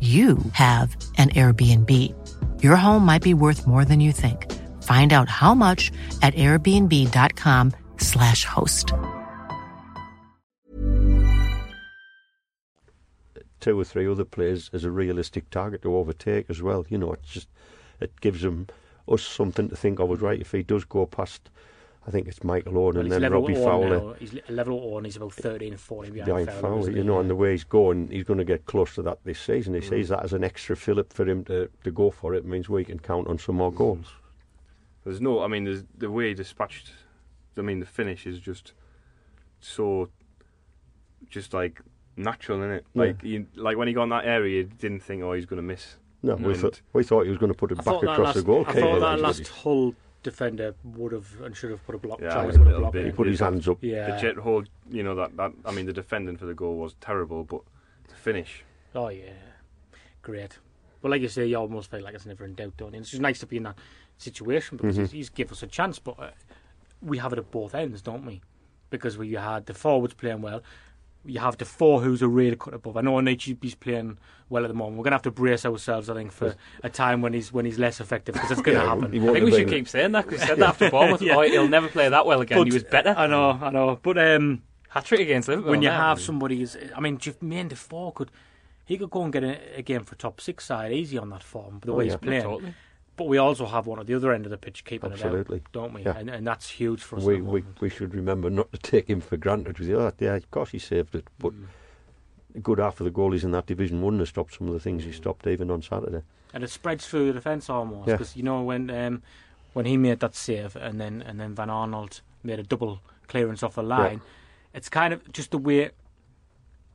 you 0.00 0.38
have 0.52 0.96
an 1.16 1.30
Airbnb. 1.30 2.62
Your 2.62 2.76
home 2.76 3.04
might 3.04 3.22
be 3.22 3.34
worth 3.34 3.66
more 3.66 3.84
than 3.84 3.98
you 3.98 4.12
think. 4.12 4.46
Find 4.84 5.12
out 5.12 5.28
how 5.28 5.54
much 5.54 5.90
at 6.22 6.34
airbnb.com/slash 6.34 8.44
host. 8.44 8.92
two 13.60 13.78
or 13.78 13.84
three 13.84 14.08
other 14.08 14.24
players 14.24 14.70
as 14.72 14.84
a 14.84 14.90
realistic 14.90 15.50
target 15.50 15.82
to 15.82 15.96
overtake 15.96 16.46
as 16.48 16.62
well. 16.62 16.86
You 16.88 16.98
know, 16.98 17.12
it's 17.12 17.28
just 17.28 17.48
it 18.00 18.20
gives 18.20 18.42
them 18.42 18.68
us 19.08 19.22
something 19.22 19.68
to 19.68 19.76
think 19.76 19.98
of. 19.98 20.22
Right, 20.22 20.40
if 20.40 20.52
he 20.52 20.62
does 20.62 20.84
go 20.84 21.06
past, 21.06 21.50
I 22.08 22.10
think 22.10 22.26
it's 22.26 22.42
Michael 22.42 22.78
Owen 22.78 22.94
Well, 22.94 23.02
and 23.02 23.12
then 23.12 23.20
level 23.20 23.42
Robbie 23.42 23.54
Fowler 23.54 24.00
now. 24.00 24.14
He's 24.18 24.34
level 24.48 24.76
with 24.76 24.84
Owen. 24.94 25.04
He's 25.04 25.16
about 25.16 25.34
13 25.34 25.72
and 25.72 25.80
14 25.80 26.14
behind, 26.14 26.26
behind 26.26 26.48
Fowler. 26.48 26.60
Fowler. 26.62 26.90
You 26.90 26.96
he? 26.96 27.02
know, 27.02 27.20
and 27.20 27.28
the 27.28 27.34
way 27.34 27.50
he's 27.50 27.64
going, 27.64 28.08
he's 28.08 28.24
going 28.24 28.38
to 28.38 28.46
get 28.46 28.64
close 28.64 28.94
to 28.94 29.02
that 29.02 29.18
this 29.24 29.38
season. 29.38 29.74
He 29.74 29.80
mm. 29.80 29.88
sees 29.90 30.08
that 30.08 30.24
as 30.24 30.32
an 30.32 30.42
extra 30.42 30.74
fillip 30.74 31.12
for 31.12 31.28
him 31.28 31.44
to, 31.44 31.68
to 31.84 31.90
go 31.90 32.10
for 32.10 32.34
it. 32.34 32.38
it 32.38 32.44
means 32.46 32.70
we 32.70 32.82
can 32.82 32.98
count 32.98 33.28
on 33.28 33.38
some 33.38 33.56
more 33.56 33.70
mm. 33.70 33.76
goals. 33.76 34.06
There's 35.04 35.20
no, 35.20 35.42
I 35.42 35.48
mean, 35.48 35.64
there's 35.64 35.84
the 35.98 36.10
way 36.10 36.28
he 36.28 36.34
dispatched. 36.34 36.92
I 37.58 37.60
mean, 37.60 37.78
the 37.78 37.86
finish 37.86 38.26
is 38.26 38.40
just 38.40 38.72
so, 39.60 40.08
just 41.28 41.52
like 41.52 41.82
natural, 42.16 42.60
isn't 42.62 42.70
it? 42.70 42.86
Yeah. 42.94 43.02
Like, 43.02 43.22
you, 43.22 43.46
like 43.54 43.76
when 43.76 43.86
he 43.86 43.92
got 43.92 44.04
in 44.04 44.08
that 44.10 44.24
area, 44.24 44.62
you 44.62 44.64
didn't 44.64 45.00
think, 45.00 45.22
oh, 45.22 45.34
he's 45.34 45.44
going 45.44 45.58
to 45.58 45.62
miss. 45.62 45.96
No, 46.22 46.36
we 46.36 46.52
And- 46.52 46.56
thought 46.56 46.80
we 46.94 47.04
thought 47.04 47.24
he 47.24 47.28
was 47.28 47.38
going 47.38 47.52
to 47.52 47.58
put 47.58 47.70
it 47.70 47.78
I 47.80 47.82
back 47.82 48.02
across 48.02 48.18
last, 48.18 48.34
the 48.36 48.42
goalkeeper. 48.42 48.78
I 48.78 48.80
thought 48.80 49.00
that 49.00 49.20
last 49.20 49.40
but 49.40 49.48
Hull 49.48 49.94
defender 50.22 50.74
would 50.84 51.12
have 51.12 51.28
and 51.42 51.56
should 51.56 51.70
have 51.70 51.84
put 51.86 51.94
a 51.94 51.98
block. 51.98 52.20
Yeah, 52.20 52.44
a 52.44 52.46
little 52.46 52.80
block 52.80 52.92
bit. 52.92 53.06
he 53.06 53.12
put 53.12 53.26
his 53.26 53.40
hands 53.40 53.68
up. 53.68 53.78
Yeah. 53.82 54.10
The 54.14 54.20
jet 54.20 54.36
hold, 54.36 54.68
you 54.90 55.02
know 55.02 55.14
that 55.14 55.36
that. 55.36 55.52
I 55.64 55.70
mean, 55.72 55.86
the 55.86 55.92
defending 55.92 56.36
for 56.36 56.46
the 56.46 56.54
goal 56.54 56.76
was 56.76 56.94
terrible, 57.00 57.44
but 57.44 57.60
the 58.08 58.14
finish. 58.14 58.64
Oh 58.94 59.08
yeah, 59.08 59.30
great. 60.22 60.58
But 61.00 61.10
like 61.12 61.22
you 61.22 61.28
say, 61.28 61.46
you 61.46 61.56
almost 61.56 61.90
feel 61.90 62.00
like 62.02 62.14
it's 62.14 62.26
never 62.26 62.44
in 62.44 62.54
doubt, 62.54 62.76
don't 62.76 62.92
you? 62.94 63.00
It's 63.00 63.10
just 63.10 63.22
nice 63.22 63.38
to 63.40 63.46
be 63.46 63.58
in 63.58 63.62
that 63.64 63.78
situation 64.16 64.76
because 64.76 64.96
Mm-hmm. 64.96 65.02
he's, 65.04 65.12
he's 65.12 65.28
give 65.28 65.52
us 65.52 65.62
a 65.62 65.66
chance. 65.68 65.98
But 66.00 66.18
uh, 66.18 66.30
we 67.00 67.18
have 67.18 67.32
it 67.32 67.38
at 67.38 67.50
both 67.52 67.74
ends, 67.74 68.02
don't 68.02 68.26
we? 68.26 68.40
Because 68.90 69.16
we 69.16 69.32
had 69.34 69.66
the 69.66 69.74
forwards 69.74 70.14
playing 70.14 70.42
well. 70.42 70.62
You 71.28 71.40
have 71.40 71.56
the 71.58 71.64
four 71.64 72.00
who's 72.00 72.22
a 72.22 72.28
really 72.28 72.56
cut 72.56 72.74
above. 72.74 72.96
I 72.96 73.00
know 73.02 73.20
Nietzsche's 73.20 73.74
playing 73.74 74.18
well 74.48 74.64
at 74.64 74.68
the 74.68 74.74
moment. 74.74 74.96
We're 74.96 75.04
going 75.04 75.10
to 75.12 75.16
have 75.16 75.22
to 75.22 75.30
brace 75.30 75.66
ourselves, 75.66 76.08
I 76.08 76.14
think, 76.14 76.32
for 76.32 76.56
a 76.82 76.88
time 76.88 77.20
when 77.22 77.32
he's 77.34 77.52
when 77.52 77.64
he's 77.64 77.78
less 77.78 78.00
effective 78.00 78.34
because 78.34 78.50
it's 78.50 78.60
going 78.62 78.78
to 78.78 78.82
Yeah, 78.82 78.88
happen. 78.88 79.04
I 79.28 79.32
think 79.32 79.44
we 79.44 79.52
should 79.52 79.68
keep 79.68 79.88
saying 79.88 80.12
that 80.12 80.24
because 80.26 80.40
he 80.40 80.46
said 80.48 80.58
that 80.58 80.68
after 80.70 80.90
Bournemouth. 80.90 81.20
Yeah. 81.22 81.36
Oh, 81.36 81.42
he'll 81.42 81.68
never 81.68 81.88
play 81.88 82.08
that 82.08 82.24
well 82.26 82.40
again. 82.40 82.58
But- 82.58 82.66
he 82.68 82.72
was 82.72 82.84
better. 82.84 83.14
I 83.16 83.26
know, 83.26 83.50
I 83.50 83.70
know. 83.70 83.98
But 84.02 84.16
um, 84.18 84.62
Hat 84.88 85.04
trick 85.04 85.20
against 85.20 85.48
Liverpool. 85.48 85.70
when 85.72 85.82
you 85.82 85.88
there. 85.90 85.98
have 85.98 86.18
somebody, 86.20 86.62
as- 86.62 86.76
I 86.96 87.00
mean, 87.00 87.18
Jermain 87.18 87.68
Defoe 87.68 88.10
could 88.12 88.30
he 88.86 88.96
could 88.96 89.10
go 89.10 89.22
and 89.22 89.30
get 89.30 89.44
a, 89.44 89.58
a 89.76 89.82
game 89.82 90.04
for 90.04 90.14
top 90.14 90.40
six 90.40 90.64
side 90.64 90.92
easy 90.92 91.18
on 91.18 91.28
that 91.28 91.42
form, 91.42 91.80
the 91.84 91.92
Oh, 91.92 91.96
way 91.96 92.06
yeah. 92.06 92.12
he's 92.12 92.20
playing. 92.20 92.42
Totally. 92.42 92.74
But 93.18 93.26
we 93.26 93.36
also 93.36 93.66
have 93.66 93.86
one 93.86 93.98
at 94.00 94.06
the 94.06 94.14
other 94.14 94.32
end 94.32 94.46
of 94.46 94.50
the 94.50 94.56
pitch 94.56 94.84
keeping 94.86 95.12
Absolutely. 95.12 95.56
it 95.58 95.62
out, 95.66 95.72
don't 95.72 95.92
we? 95.92 96.02
Yeah. 96.04 96.16
And, 96.16 96.30
and 96.30 96.46
that's 96.46 96.70
huge 96.70 97.02
for 97.02 97.16
us. 97.16 97.24
we, 97.24 97.42
we 97.42 97.62
we 97.80 97.90
should 97.90 98.14
remember 98.14 98.48
not 98.48 98.72
to 98.72 98.78
take 98.78 99.08
him 99.10 99.20
for 99.20 99.36
granted. 99.36 99.78
We 99.78 99.86
say, 99.86 99.92
oh, 99.94 100.12
yeah, 100.20 100.36
of 100.36 100.50
course 100.50 100.70
he 100.70 100.78
saved 100.78 101.14
it, 101.14 101.26
but 101.38 101.52
Mm. 101.52 101.66
a 102.54 102.60
good 102.60 102.78
half 102.78 103.00
of 103.00 103.04
the 103.04 103.10
goalies 103.10 103.44
in 103.44 103.50
that 103.50 103.66
division 103.66 104.00
wouldn't 104.02 104.20
have 104.20 104.28
stopped 104.28 104.54
some 104.54 104.68
of 104.68 104.72
the 104.72 104.80
things 104.80 105.04
he 105.04 105.12
stopped 105.12 105.46
even 105.46 105.70
on 105.70 105.82
Saturday. 105.82 106.22
and 106.54 106.64
it 106.64 106.70
spreads 106.70 107.06
through 107.06 107.26
the 107.26 107.32
defence 107.34 107.68
almost 107.68 108.08
Yeah. 108.08 108.14
because 108.14 108.36
you 108.36 108.42
know 108.42 108.62
when 108.62 108.88
um, 108.90 109.22
when 109.74 109.84
he 109.84 109.96
made 109.98 110.20
that 110.20 110.34
save 110.34 110.76
and 110.76 110.98
then 111.00 111.20
and 111.22 111.38
then 111.40 111.54
Van 111.54 111.68
Aanholt 111.68 112.20
made 112.42 112.58
a 112.60 112.62
double 112.62 113.00
clearance 113.26 113.62
off 113.64 113.74
the 113.74 113.82
line, 113.82 114.20
it's 114.72 114.88
kind 114.88 115.12
of 115.12 115.30
just 115.32 115.50
the 115.50 115.58
way 115.58 115.90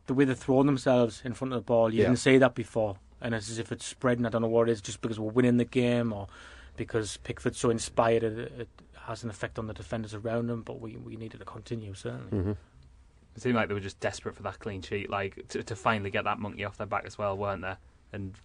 the 0.08 0.14
way 0.14 0.24
they're 0.26 0.36
throwing 0.36 0.66
themselves 0.68 1.22
in 1.26 1.34
front 1.34 1.54
of 1.54 1.60
the 1.60 1.66
ball. 1.66 1.94
You 1.94 2.00
Yeah. 2.00 2.06
didn't 2.08 2.20
see 2.20 2.38
that 2.40 2.56
before, 2.56 2.96
and 3.24 3.34
it's 3.34 3.50
as 3.50 3.58
if 3.58 3.72
it's 3.72 3.86
spreading. 3.86 4.26
I 4.26 4.30
don't 4.30 4.44
know 4.44 4.48
what 4.48 4.70
it 4.70 4.72
is, 4.74 4.82
just 4.82 5.02
because 5.02 5.20
we're 5.20 5.32
winning 5.32 5.58
the 5.58 5.66
game 5.66 6.14
or 6.14 6.28
because 6.78 7.18
Pickford's 7.18 7.58
so 7.58 7.70
inspired, 7.72 8.24
it, 8.24 8.38
it 8.60 8.70
has 9.08 9.24
an 9.24 9.30
effect 9.32 9.58
on 9.58 9.66
the 9.68 9.74
defenders 9.74 10.14
around 10.14 10.50
him. 10.50 10.62
But 10.62 10.80
we 10.80 10.98
we 10.98 11.16
needed 11.16 11.40
to 11.40 11.46
continue 11.46 11.94
certainly. 11.96 12.30
hmm 12.44 12.52
It 13.36 13.42
seemed 13.42 13.56
like 13.56 13.68
they 13.68 13.74
were 13.74 13.80
just 13.80 14.00
desperate 14.00 14.36
for 14.36 14.44
that 14.44 14.60
clean 14.60 14.82
sheet, 14.84 15.10
like 15.10 15.48
to, 15.50 15.64
to 15.64 15.76
finally 15.76 16.12
get 16.12 16.26
that 16.26 16.38
monkey 16.40 16.64
off 16.66 16.78
their 16.78 16.86
back 16.88 17.06
as 17.06 17.18
well, 17.18 17.36
weren't 17.38 17.62
they? 17.64 17.74
And 18.12 18.36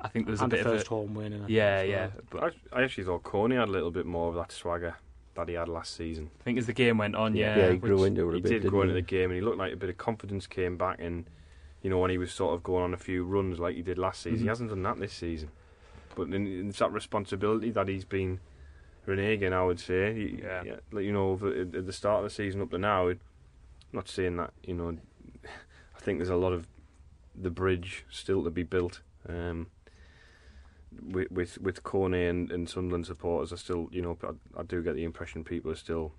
I 0.00 0.08
think 0.08 0.26
there 0.26 0.32
was 0.32 0.40
and 0.40 0.52
a 0.52 0.56
the 0.56 0.62
bit 0.62 0.66
of 0.66 0.72
first 0.78 0.86
home 0.88 1.14
win. 1.14 1.32
and 1.34 1.44
I 1.44 1.48
yeah, 1.48 1.76
well. 1.78 1.86
yeah. 1.86 2.08
But 2.30 2.42
I, 2.72 2.78
I 2.80 2.82
actually 2.82 3.04
thought 3.04 3.22
Koné 3.22 3.58
had 3.58 3.68
a 3.68 3.72
little 3.72 3.90
bit 3.90 4.06
more 4.06 4.28
of 4.30 4.34
that 4.34 4.50
swagger 4.50 4.96
that 5.34 5.48
he 5.48 5.54
had 5.54 5.68
last 5.68 5.94
season. 5.94 6.30
I 6.40 6.42
think 6.42 6.58
as 6.58 6.66
the 6.66 6.72
game 6.72 6.98
went 6.98 7.14
on, 7.14 7.36
yeah, 7.36 7.56
Yeah, 7.56 7.70
he 7.72 7.76
grew 7.76 8.02
into 8.04 8.28
it 8.28 8.32
a 8.32 8.34
he 8.36 8.40
bit. 8.40 8.48
did 8.48 8.62
didn't 8.62 8.70
go 8.72 8.82
into 8.82 8.94
he? 8.94 9.00
the 9.00 9.06
game, 9.06 9.24
and 9.30 9.34
he 9.34 9.40
looked 9.40 9.58
like 9.58 9.72
a 9.72 9.76
bit 9.76 9.90
of 9.90 9.96
confidence 9.98 10.46
came 10.46 10.76
back. 10.76 10.98
And 11.00 11.26
you 11.82 11.90
know, 11.90 11.98
when 11.98 12.10
he 12.10 12.18
was 12.18 12.32
sort 12.32 12.54
of 12.54 12.62
going 12.62 12.84
on 12.84 12.92
a 12.94 12.98
few 12.98 13.24
runs 13.24 13.58
like 13.58 13.74
he 13.76 13.82
did 13.82 13.98
last 13.98 14.22
season, 14.22 14.40
he 14.40 14.44
Mhm. 14.44 14.48
hasn't 14.48 14.70
done 14.70 14.82
that 14.82 14.98
this 14.98 15.12
season. 15.12 15.50
But 16.14 16.30
then 16.30 16.46
it's 16.68 16.78
that 16.80 16.92
responsibility 16.92 17.70
that 17.70 17.88
he's 17.88 18.04
been 18.04 18.40
reneging. 19.06 19.52
I 19.52 19.64
would 19.64 19.80
say, 19.80 20.12
He- 20.14 20.38
Yeah. 20.42 20.80
like, 20.92 21.04
you 21.04 21.12
know, 21.12 21.34
at 21.42 21.74
at 21.74 21.86
the 21.86 21.92
start 21.92 22.18
of 22.18 22.24
the 22.24 22.30
season 22.30 22.60
up 22.60 22.70
to 22.70 22.78
now. 22.78 23.08
I'm 23.08 23.20
not 23.92 24.08
saying 24.08 24.36
that 24.36 24.52
you 24.64 24.74
know. 24.74 24.96
I 25.96 25.98
think 26.00 26.18
there's 26.18 26.28
a 26.28 26.36
lot 26.36 26.52
of 26.52 26.66
the 27.34 27.50
bridge 27.50 28.04
still 28.10 28.42
to 28.44 28.50
be 28.50 28.62
built. 28.62 29.00
Um, 29.28 29.68
with 31.02 31.30
with 31.30 31.58
with 31.58 31.82
Koné 31.82 32.28
and, 32.28 32.50
and 32.50 32.68
Sunderland 32.68 33.06
supporters, 33.06 33.52
I 33.52 33.56
still, 33.56 33.88
you 33.92 34.02
know, 34.02 34.18
I, 34.22 34.60
I 34.60 34.62
do 34.64 34.82
get 34.82 34.94
the 34.96 35.04
impression 35.04 35.44
people 35.44 35.70
are 35.70 35.76
still 35.76 36.12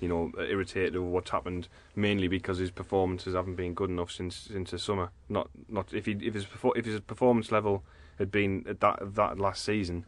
you 0.00 0.08
know, 0.08 0.32
irritated 0.38 0.96
over 0.96 1.08
what's 1.08 1.30
happened, 1.30 1.68
mainly 1.96 2.28
because 2.28 2.58
his 2.58 2.70
performances 2.70 3.34
haven't 3.34 3.56
been 3.56 3.74
good 3.74 3.90
enough 3.90 4.10
since 4.12 4.36
since 4.52 4.70
the 4.70 4.78
summer. 4.78 5.10
Not 5.28 5.48
not 5.68 5.92
if 5.92 6.06
he 6.06 6.12
if 6.22 6.34
his 6.34 6.46
if 6.76 6.84
his 6.84 7.00
performance 7.00 7.50
level 7.52 7.82
had 8.18 8.30
been 8.30 8.64
at 8.68 8.80
that 8.80 9.14
that 9.14 9.38
last 9.38 9.64
season, 9.64 10.04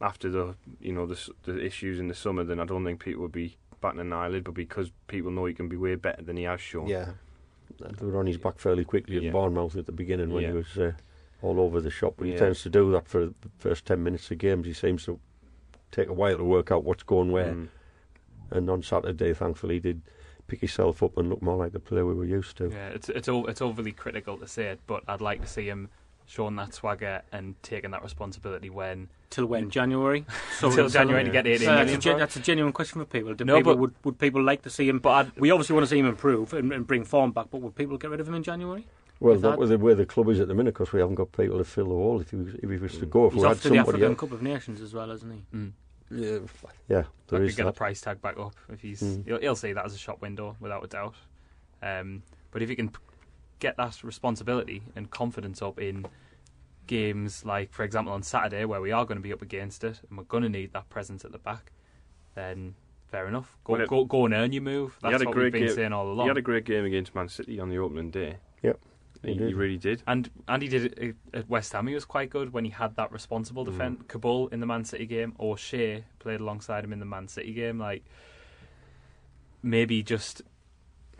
after 0.00 0.28
the 0.30 0.54
you 0.80 0.92
know 0.92 1.06
the 1.06 1.18
the 1.44 1.64
issues 1.64 1.98
in 1.98 2.08
the 2.08 2.14
summer, 2.14 2.44
then 2.44 2.60
I 2.60 2.64
don't 2.64 2.84
think 2.84 3.00
people 3.00 3.22
would 3.22 3.32
be 3.32 3.56
batting 3.80 4.00
an 4.00 4.12
eyelid. 4.12 4.44
But 4.44 4.54
because 4.54 4.90
people 5.08 5.30
know 5.30 5.44
he 5.46 5.54
can 5.54 5.68
be 5.68 5.76
way 5.76 5.94
better 5.94 6.22
than 6.22 6.36
he 6.36 6.44
has 6.44 6.60
shown, 6.60 6.86
Yeah. 6.88 7.12
They 7.80 8.04
were 8.06 8.18
on 8.18 8.26
his 8.26 8.36
back 8.36 8.58
fairly 8.58 8.84
quickly 8.84 9.16
at 9.16 9.22
Yeah. 9.22 9.30
Bournemouth 9.32 9.76
at 9.76 9.86
the 9.86 9.92
beginning 9.92 10.30
when 10.30 10.42
Yeah. 10.42 10.50
he 10.50 10.56
was 10.56 10.78
uh, 10.78 10.92
all 11.40 11.58
over 11.58 11.80
the 11.80 11.90
shop. 11.90 12.14
But 12.18 12.26
he 12.26 12.32
Yeah. 12.34 12.38
tends 12.40 12.62
to 12.64 12.70
do 12.70 12.92
that 12.92 13.08
for 13.08 13.26
the 13.26 13.34
first 13.58 13.86
10 13.86 14.02
minutes 14.02 14.30
of 14.30 14.36
games. 14.38 14.66
He 14.66 14.74
seems 14.74 15.04
to 15.06 15.18
take 15.90 16.08
a 16.08 16.12
while 16.12 16.36
to 16.36 16.44
work 16.44 16.70
out 16.70 16.84
what's 16.84 17.02
going 17.02 17.32
where. 17.32 17.54
Mm. 17.54 17.68
And 18.52 18.68
on 18.70 18.82
Saturday, 18.82 19.32
thankfully, 19.34 19.74
he 19.76 19.80
did 19.80 20.02
pick 20.46 20.60
himself 20.60 21.02
up 21.02 21.16
and 21.16 21.30
look 21.30 21.40
more 21.42 21.56
like 21.56 21.72
the 21.72 21.80
player 21.80 22.04
we 22.06 22.14
were 22.14 22.24
used 22.24 22.56
to. 22.58 22.68
Yeah, 22.70 22.88
it's 22.88 23.08
it's 23.08 23.28
all, 23.28 23.46
it's 23.46 23.62
overly 23.62 23.92
critical 23.92 24.36
to 24.38 24.46
say 24.46 24.64
it, 24.66 24.80
but 24.86 25.02
I'd 25.08 25.20
like 25.20 25.40
to 25.42 25.46
see 25.48 25.66
him 25.66 25.88
showing 26.26 26.56
that 26.56 26.72
swagger 26.72 27.20
and 27.32 27.54
taking 27.62 27.90
that 27.90 28.02
responsibility 28.02 28.70
when 28.70 29.08
Till 29.30 29.46
when? 29.46 29.70
January? 29.70 30.24
Till 30.60 30.68
we 30.70 30.74
can 30.76 30.84
tell 30.84 30.88
January 30.90 31.24
them. 31.24 31.32
to 31.32 31.42
get 31.42 31.46
18 31.46 31.68
Uh, 31.68 31.74
that's, 31.76 31.92
a 31.92 31.98
gen- 31.98 32.18
that's 32.18 32.36
a 32.36 32.40
genuine 32.40 32.72
question 32.72 33.00
for 33.00 33.04
people. 33.06 33.34
Do 33.34 33.44
No, 33.44 33.56
people 33.56 33.74
but- 33.74 33.80
would, 33.80 33.94
would 34.04 34.18
people 34.18 34.42
like 34.42 34.62
to 34.62 34.70
see 34.70 34.88
him? 34.88 34.98
But 35.00 35.10
I'd, 35.10 35.32
we 35.38 35.50
obviously 35.50 35.74
want 35.74 35.84
to 35.84 35.90
see 35.90 35.98
him 35.98 36.06
improve 36.06 36.52
and, 36.54 36.72
and 36.72 36.86
bring 36.86 37.04
form 37.04 37.32
back. 37.32 37.46
But 37.50 37.60
would 37.60 37.74
people 37.74 37.98
get 37.98 38.10
rid 38.10 38.20
of 38.20 38.28
him 38.28 38.34
in 38.34 38.42
January? 38.42 38.86
Well, 39.20 39.34
If 39.34 39.40
that- 39.42 39.58
with 39.58 39.68
the 39.70 39.78
way 39.78 39.94
the 39.94 40.06
club 40.06 40.28
is 40.28 40.40
at 40.40 40.48
the 40.48 40.54
minute 40.54 40.74
because 40.74 40.92
we 40.92 41.00
haven't 41.00 41.16
got 41.16 41.32
people 41.32 41.58
to 41.58 41.64
fill 41.64 41.86
the 41.88 41.90
hole. 41.94 42.20
If 42.20 42.30
he 42.30 42.36
was, 42.36 42.54
if 42.54 42.70
he 42.70 42.76
was 42.76 42.98
to 42.98 43.06
go, 43.06 43.26
if 43.26 43.32
He's 43.34 43.42
we 43.42 43.48
had 43.48 43.56
off 43.56 43.62
to 43.62 43.68
the 43.68 43.74
somebody 43.76 43.80
African 43.98 44.10
else, 44.12 44.20
Cup 44.20 44.32
of 44.32 44.42
Nations 44.42 44.80
as 44.80 44.94
well, 44.94 45.10
isn't 45.10 45.30
he? 45.30 45.56
mm, 45.56 45.72
yeah, 46.14 46.38
yeah, 46.38 46.38
that 46.38 47.06
there 47.28 47.38
could 47.40 47.48
is 47.48 47.56
get 47.56 47.64
the 47.64 47.70
that. 47.70 47.76
price 47.76 48.00
tag 48.00 48.20
back 48.22 48.38
up 48.38 48.54
if 48.70 48.80
he's 48.80 49.02
Mm. 49.02 49.26
he'll, 49.26 49.40
he'll 49.40 49.56
see 49.56 49.72
that 49.72 49.84
as 49.84 49.94
a 49.94 49.98
shop 49.98 50.20
window 50.22 50.56
without 50.60 50.84
a 50.84 50.86
doubt. 50.86 51.14
Um, 51.82 52.22
but 52.50 52.62
if 52.62 52.68
he 52.68 52.76
can 52.76 52.90
get 53.58 53.76
that 53.76 54.02
responsibility 54.04 54.82
and 54.96 55.10
confidence 55.10 55.62
up 55.62 55.78
in 55.80 56.06
games 56.86 57.44
like, 57.44 57.72
for 57.72 57.84
example, 57.84 58.12
on 58.12 58.22
Saturday 58.22 58.64
where 58.64 58.80
we 58.80 58.92
are 58.92 59.04
going 59.04 59.16
to 59.18 59.22
be 59.22 59.32
up 59.32 59.42
against 59.42 59.84
it 59.84 60.00
and 60.08 60.18
we're 60.18 60.24
going 60.24 60.42
to 60.42 60.48
need 60.48 60.72
that 60.72 60.88
presence 60.90 61.24
at 61.24 61.32
the 61.32 61.38
back, 61.38 61.72
then 62.34 62.74
fair 63.08 63.26
enough. 63.28 63.56
Go 63.64 63.74
Well, 63.74 63.82
it- 63.82 63.88
go, 63.88 64.04
go 64.04 64.24
and 64.24 64.34
earn 64.34 64.52
your 64.52 64.62
move. 64.62 64.96
He 65.00 65.06
had 65.06 65.12
That's 65.14 65.22
a 65.22 65.26
what 65.26 65.34
great 65.34 65.44
we've 65.44 65.52
been 65.52 65.66
game- 65.66 65.74
saying 65.74 65.92
all 65.92 66.04
along. 66.06 66.14
He 66.16 66.18
along. 66.20 66.28
had 66.28 66.36
a 66.38 66.42
great 66.42 66.64
game 66.64 66.84
against 66.84 67.14
Man 67.14 67.28
City 67.28 67.60
on 67.60 67.68
the 67.68 67.78
opening 67.78 68.10
day. 68.10 68.36
Yep, 68.62 68.80
he, 69.22 69.34
he 69.34 69.46
he 69.46 69.54
really 69.54 69.78
did. 69.78 70.02
And 70.06 70.30
and 70.48 70.62
he 70.62 70.68
did 70.68 70.98
it 70.98 71.16
at 71.32 71.48
West 71.48 71.72
Ham. 71.72 71.86
He 71.86 71.94
was 71.94 72.04
quite 72.04 72.30
good 72.30 72.52
when 72.52 72.64
he 72.64 72.70
had 72.70 72.96
that 72.96 73.12
responsible 73.12 73.64
Mm. 73.64 73.72
defence. 73.72 74.02
Kaboul 74.08 74.52
in 74.52 74.60
the 74.60 74.66
Man 74.66 74.84
City 74.84 75.06
game, 75.06 75.34
or 75.38 75.56
Shea 75.56 76.04
played 76.18 76.40
alongside 76.40 76.84
him 76.84 76.92
in 76.92 76.98
the 77.00 77.06
Man 77.06 77.28
City 77.28 77.52
game. 77.52 77.78
Like 77.78 78.04
maybe 79.62 80.02
just 80.02 80.42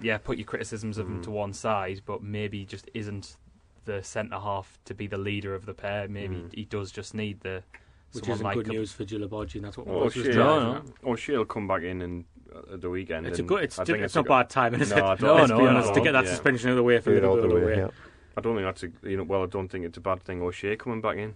yeah, 0.00 0.18
put 0.18 0.36
your 0.36 0.46
criticisms 0.46 0.98
of 0.98 1.06
him 1.06 1.20
Mm. 1.20 1.22
to 1.24 1.30
one 1.30 1.52
side, 1.52 2.02
but 2.04 2.22
maybe 2.24 2.64
just 2.64 2.90
isn't 2.92 3.36
the 3.84 4.02
centre 4.02 4.38
half 4.38 4.78
to 4.84 4.94
be 4.94 5.06
the 5.06 5.18
leader 5.18 5.54
of 5.54 5.64
the 5.64 5.74
pair. 5.74 6.08
Maybe 6.08 6.36
Mm. 6.36 6.52
he 6.54 6.64
does 6.64 6.90
just 6.90 7.14
need 7.14 7.40
the 7.40 7.62
Which 8.12 8.28
isn't 8.28 8.44
like 8.44 8.56
good 8.56 8.66
Kab- 8.66 8.74
news 8.74 8.92
for 8.92 9.04
Djilobodji, 9.04 9.56
and 9.56 9.64
that's 9.64 9.78
what 9.78 9.86
Or 9.86 10.02
Ross 10.04 10.14
was 10.16 10.26
Shea, 10.26 10.32
driving 10.32 10.68
No, 10.68 10.76
at. 10.76 10.84
O'Shea'll 11.08 11.44
come 11.44 11.68
back 11.68 11.82
in 11.82 12.02
and 12.02 12.24
at 12.31 12.31
the 12.68 12.90
weekend. 12.90 13.26
It's 13.26 13.38
a 13.38 13.42
good. 13.42 13.64
It's, 13.64 13.78
I 13.78 13.84
think 13.84 13.98
it's 13.98 14.14
a 14.16 14.18
not 14.20 14.28
bad 14.28 14.50
timing, 14.50 14.80
is 14.80 14.90
No, 14.90 14.96
it? 14.96 15.02
I 15.02 15.14
don't- 15.16 15.20
No, 15.22 15.46
no, 15.46 15.58
be 15.58 15.64
no, 15.64 15.68
honest. 15.70 15.94
to 15.94 16.00
get 16.00 16.12
that 16.12 16.24
yeah. 16.24 16.30
suspension 16.30 16.68
out 16.68 16.72
of 16.72 16.76
the 16.76 16.82
way 16.82 16.98
for 17.00 17.12
Get 17.12 17.22
it 17.22 17.26
out 17.26 17.34
Liverpool 17.36 17.60
the 17.60 17.66
way. 17.66 17.72
away. 17.72 17.82
Yeah. 17.82 17.88
I 18.36 18.40
don't 18.40 18.54
think 18.56 18.66
that's 18.66 18.82
a 18.82 19.08
you 19.08 19.16
know. 19.18 19.24
Well, 19.24 19.42
I 19.42 19.46
don't 19.46 19.68
think 19.68 19.84
it's 19.84 19.98
a 19.98 20.00
bad 20.00 20.22
thing. 20.22 20.40
O'Shea 20.42 20.76
coming 20.76 21.00
back 21.00 21.16
in, 21.18 21.34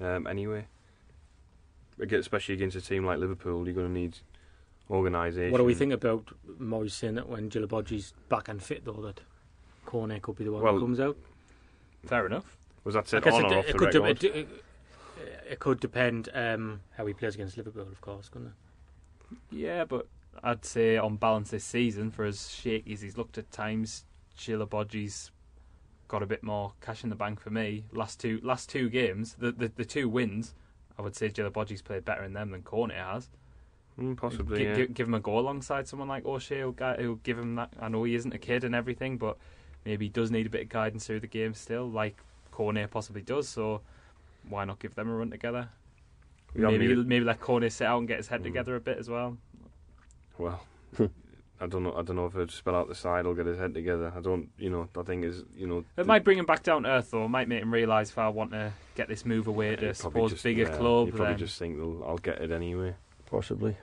um, 0.00 0.26
anyway. 0.26 0.66
Especially 1.98 2.54
against 2.54 2.76
a 2.76 2.80
team 2.80 3.04
like 3.04 3.18
Liverpool, 3.18 3.64
you're 3.66 3.74
going 3.74 3.88
to 3.88 3.92
need 3.92 4.16
organisation. 4.90 5.52
What 5.52 5.58
do 5.58 5.64
we 5.64 5.74
think 5.74 5.92
about 5.92 6.24
Moyes 6.58 6.92
saying 6.92 7.16
that 7.16 7.28
when 7.28 7.50
Djilobodji's 7.50 8.14
back 8.30 8.48
and 8.48 8.62
fit, 8.62 8.84
though, 8.86 9.02
that 9.02 9.20
Koné 9.86 10.22
could 10.22 10.36
be 10.36 10.44
the 10.44 10.52
one 10.52 10.62
Well, 10.62 10.74
who 10.74 10.80
comes 10.80 10.98
out? 11.00 11.16
fair 12.06 12.24
enough. 12.24 12.56
Was 12.84 12.94
that 12.94 13.06
said 13.06 13.26
on 13.26 13.44
it, 13.44 13.52
or 13.52 13.58
off 13.58 13.66
it 13.66 13.72
the 13.72 13.78
could 13.78 13.94
record? 13.94 14.24
it, 14.24 14.34
it, 14.36 14.48
it 15.50 15.58
could 15.58 15.78
depend 15.80 16.30
um, 16.32 16.80
how 16.96 17.04
he 17.04 17.12
plays 17.12 17.34
against 17.34 17.58
Liverpool, 17.58 17.82
of 17.82 18.00
course, 18.00 18.30
couldn't 18.30 18.48
it? 18.48 19.36
Yeah, 19.50 19.84
but 19.84 20.06
I'd 20.42 20.64
say 20.64 20.96
on 20.96 21.16
balance 21.16 21.50
this 21.50 21.64
season, 21.64 22.10
for 22.10 22.24
as 22.24 22.50
shaky 22.50 22.92
as 22.92 23.00
he's 23.02 23.16
looked 23.16 23.36
at 23.38 23.50
times, 23.50 24.04
Djilobodji's 24.38 25.30
got 26.08 26.22
a 26.22 26.26
bit 26.26 26.42
more 26.42 26.72
cash 26.80 27.04
in 27.04 27.10
the 27.10 27.16
bank 27.16 27.40
for 27.40 27.50
me. 27.50 27.84
Last 27.92 28.20
two 28.20 28.40
last 28.42 28.68
two 28.68 28.88
games, 28.88 29.34
the 29.38 29.52
the, 29.52 29.68
the 29.74 29.84
two 29.84 30.08
wins, 30.08 30.54
I 30.98 31.02
would 31.02 31.14
say 31.16 31.28
Djilobodji's 31.28 31.82
played 31.82 32.04
better 32.04 32.24
in 32.24 32.32
them 32.32 32.50
than 32.50 32.62
Koné 32.62 32.94
has. 32.94 33.28
Mm, 33.98 34.16
possibly. 34.16 34.58
Gi- 34.58 34.64
yeah. 34.64 34.74
gi- 34.76 34.86
give 34.88 35.08
him 35.08 35.14
a 35.14 35.20
go 35.20 35.38
alongside 35.38 35.86
someone 35.86 36.08
like 36.08 36.24
O'Shea, 36.24 36.60
who'll, 36.60 36.72
who'll 36.98 37.16
give 37.16 37.38
him 37.38 37.56
that. 37.56 37.72
I 37.80 37.88
know 37.88 38.04
he 38.04 38.14
isn't 38.14 38.32
a 38.32 38.38
kid 38.38 38.64
and 38.64 38.74
everything, 38.74 39.18
but 39.18 39.36
maybe 39.84 40.06
he 40.06 40.08
does 40.10 40.30
need 40.30 40.46
a 40.46 40.50
bit 40.50 40.62
of 40.62 40.68
guidance 40.70 41.06
through 41.06 41.20
the 41.20 41.26
game 41.26 41.52
still, 41.54 41.88
like 41.90 42.16
Koné 42.52 42.88
possibly 42.90 43.20
does. 43.22 43.48
So 43.48 43.82
why 44.48 44.64
not 44.64 44.78
give 44.78 44.94
them 44.94 45.10
a 45.10 45.14
run 45.14 45.30
together? 45.30 45.68
Maybe 46.54 46.94
maybe 46.96 47.24
let 47.24 47.40
Koné 47.40 47.70
sit 47.70 47.86
out 47.86 47.98
and 47.98 48.08
get 48.08 48.16
his 48.18 48.28
head 48.28 48.40
Mm. 48.40 48.44
together 48.44 48.74
a 48.76 48.80
bit 48.80 48.98
as 48.98 49.08
well. 49.10 49.36
Well, 50.40 50.60
I 51.62 51.66
don't 51.66 51.82
know. 51.82 51.92
I 51.92 52.02
don't 52.02 52.16
know 52.16 52.24
if 52.26 52.32
he'd 52.34 52.50
spell 52.50 52.74
out 52.74 52.88
the 52.88 52.94
side 52.94 53.26
or 53.26 53.34
get 53.34 53.44
his 53.46 53.58
head 53.58 53.74
together. 53.74 54.12
I 54.16 54.20
don't. 54.20 54.48
You 54.58 54.70
know. 54.70 54.88
I 54.98 55.02
think 55.02 55.24
is. 55.24 55.42
You 55.54 55.66
know. 55.66 55.78
It 55.80 55.86
the- 55.96 56.04
might 56.04 56.24
bring 56.24 56.38
him 56.38 56.46
back 56.46 56.62
down 56.62 56.84
to 56.84 56.88
earth, 56.88 57.10
though. 57.10 57.26
It 57.26 57.28
might 57.28 57.48
make 57.48 57.62
him 57.62 57.72
realise 57.72 58.10
if 58.10 58.16
I 58.18 58.28
want 58.28 58.52
to 58.52 58.72
get 58.94 59.08
this 59.08 59.24
move 59.26 59.46
away 59.46 59.76
to 59.76 59.86
he'd 59.88 59.96
suppose 59.96 60.30
just- 60.32 60.42
bigger 60.42 60.62
yeah, 60.62 60.76
club, 60.76 61.06
he'd 61.06 61.16
probably 61.16 61.32
then 61.34 61.38
just 61.38 61.58
think, 61.58 61.78
I'll 61.78 62.16
get 62.18 62.40
it 62.40 62.50
anyway. 62.50 62.94
Possibly. 63.26 63.76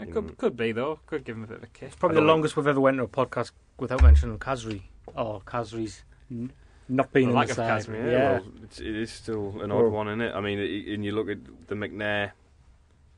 it 0.00 0.12
could 0.12 0.24
Mm. 0.26 0.36
could 0.36 0.56
be 0.56 0.72
though. 0.72 0.98
Could 1.06 1.24
give 1.24 1.36
him 1.36 1.44
a 1.44 1.46
bit 1.46 1.56
of 1.58 1.62
a 1.62 1.66
kick. 1.68 1.88
It's 1.88 1.96
probably 1.96 2.16
the 2.16 2.22
longest 2.26 2.56
we've 2.56 2.66
ever 2.66 2.80
went 2.80 2.96
to 2.98 3.04
a 3.04 3.08
podcast 3.08 3.52
without 3.78 4.02
mentioning 4.02 4.38
Khazri. 4.38 4.82
or 5.16 5.40
Khazri's 5.40 6.04
n- 6.30 6.52
not 6.88 7.12
being 7.12 7.26
The 7.28 7.32
in 7.32 7.36
lack 7.36 7.48
the 7.48 7.62
of. 7.62 7.68
Khazri, 7.86 7.98
Yeah, 8.04 8.10
yeah. 8.10 8.30
well, 8.32 8.44
it's, 8.64 8.80
it 8.80 8.94
is 8.96 9.10
still 9.10 9.60
an 9.62 9.70
odd 9.72 9.82
Well- 9.82 9.90
one, 9.90 10.08
isn't 10.08 10.20
it? 10.20 10.34
I 10.34 10.40
mean, 10.40 10.58
it, 10.58 10.92
and 10.94 11.04
you 11.04 11.12
look 11.12 11.28
at 11.28 11.38
the 11.68 11.74
McNair 11.76 12.32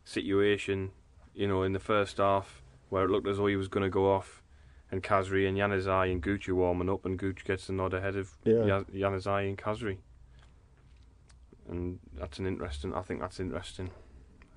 situation, 0.05 0.91
you 1.35 1.47
know, 1.49 1.63
in 1.63 1.73
the 1.73 1.79
first 1.81 2.19
half, 2.19 2.63
where 2.91 3.05
it 3.05 3.11
looked 3.11 3.27
as 3.27 3.39
though 3.39 3.47
he 3.47 3.57
was 3.57 3.69
going 3.69 3.85
to 3.85 3.91
go 3.91 4.13
off, 4.13 4.43
and 4.91 5.03
Khazri 5.03 5.49
and 5.49 5.57
Januzaj 5.57 6.13
and 6.13 6.23
Gucci 6.23 6.53
warming 6.53 6.91
up, 6.91 7.05
and 7.07 7.19
Gucci 7.19 7.45
gets 7.45 7.67
the 7.67 7.73
nod 7.73 7.95
ahead 7.95 8.17
of 8.17 8.33
Yeah. 8.45 8.65
Ya- 8.65 8.85
Januzaj 9.09 9.49
and 9.49 9.57
Khazri. 9.59 9.99
And 11.69 11.99
that's 12.19 12.39
an 12.39 12.47
interesting, 12.47 12.93
I 12.95 13.03
think 13.03 13.21
that's 13.21 13.41
interesting. 13.41 13.91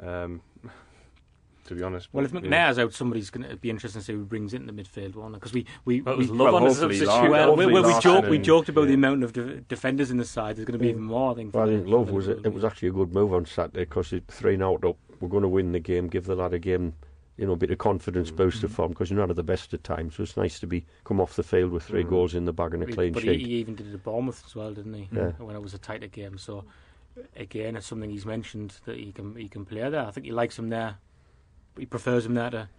Um, 0.03 0.41
to 1.65 1.75
be 1.75 1.81
honest. 1.83 2.09
Well, 2.11 2.25
if 2.25 2.33
yeah. 2.33 2.41
McNair's 2.41 2.77
out, 2.79 2.93
somebody's 2.93 3.29
going 3.29 3.47
to 3.47 3.55
be 3.55 3.69
interested 3.69 3.99
to 3.99 4.05
see 4.05 4.13
who 4.13 4.25
brings 4.25 4.53
in 4.53 4.65
the 4.65 4.73
midfield, 4.73 5.15
won't 5.15 5.33
Because 5.35 5.53
we, 5.53 5.65
we, 5.85 6.01
Well, 6.01 6.17
we 6.17 6.25
love 6.25 6.39
well, 6.39 6.55
on 6.57 6.63
a 6.63 6.67
hopefully 6.67 6.97
substitute. 6.97 7.07
Lar- 7.07 7.29
well, 7.29 7.55
we, 7.55 7.63
hopefully 7.63 7.73
well, 7.73 7.83
we 7.83 7.91
Larsson 7.93 8.11
joked 8.15 8.27
we 8.29 8.37
joked 8.39 8.69
about 8.69 8.87
the 8.87 8.93
amount 8.95 9.23
of 9.23 9.33
de- 9.33 9.61
defenders 9.61 10.11
in 10.11 10.17
the 10.17 10.25
side. 10.25 10.57
There's 10.57 10.65
going 10.65 10.73
to 10.77 10.79
be 10.79 10.87
Yeah. 10.87 10.91
even 10.93 11.03
more. 11.03 11.31
I 11.31 11.35
think. 11.35 11.53
Well, 11.55 11.63
I 11.69 11.71
think 11.71 11.87
Love 11.87 12.09
was 12.11 12.27
Liverpool. 12.27 12.45
it 12.51 12.53
was 12.53 12.63
actually 12.65 12.89
a 12.89 12.91
good 12.91 13.13
move 13.13 13.33
on 13.33 13.45
Saturday 13.45 13.85
because 13.85 14.11
it 14.13 14.25
three 14.27 14.57
now 14.57 14.75
up. 14.75 14.97
We're 15.19 15.29
going 15.29 15.43
to 15.43 15.49
win 15.49 15.71
the 15.71 15.79
game. 15.79 16.07
Give 16.07 16.25
the 16.25 16.35
lad 16.35 16.53
a 16.53 16.59
game, 16.59 16.93
you 17.37 17.45
know, 17.45 17.53
a 17.53 17.57
bit 17.57 17.71
of 17.71 17.77
confidence 17.77 18.31
Mm. 18.31 18.35
boost 18.37 18.63
of 18.63 18.71
form 18.71 18.89
because 18.91 19.09
you're 19.09 19.19
not 19.19 19.29
at 19.29 19.35
the 19.35 19.43
best 19.43 19.73
of 19.73 19.83
times. 19.83 20.15
So 20.15 20.23
it's 20.23 20.37
nice 20.37 20.59
to 20.59 20.67
be 20.67 20.85
come 21.03 21.19
off 21.21 21.35
the 21.35 21.43
field 21.43 21.71
with 21.71 21.83
three 21.83 22.03
Mm. 22.03 22.09
goals 22.09 22.35
in 22.35 22.45
the 22.45 22.53
bag 22.53 22.73
and 22.73 22.83
a 22.83 22.85
clean 22.85 23.13
but 23.13 23.23
sheet. 23.23 23.39
he, 23.41 23.45
he 23.47 23.53
even 23.55 23.75
did 23.75 23.87
it 23.87 23.93
at 23.93 24.03
Bournemouth 24.03 24.43
as 24.45 24.55
well, 24.55 24.73
didn't 24.73 24.93
he? 24.93 25.09
Yeah. 25.11 25.31
When 25.37 25.55
it 25.55 25.61
was 25.61 25.73
a 25.73 25.77
tighter 25.79 26.07
game. 26.07 26.37
So 26.37 26.65
again, 27.35 27.75
it's 27.75 27.87
something 27.87 28.09
he's 28.09 28.25
mentioned 28.25 28.75
that 28.85 28.97
he 28.97 29.11
can 29.11 29.35
he 29.35 29.47
can 29.47 29.65
play 29.65 29.87
there. 29.89 30.05
I 30.05 30.11
think 30.11 30.25
he 30.25 30.31
likes 30.31 30.57
him 30.59 30.69
there. 30.69 30.97
He 31.77 31.85
prefers 31.85 32.25
him 32.25 32.35
there 32.35 32.49
to, 32.51 32.69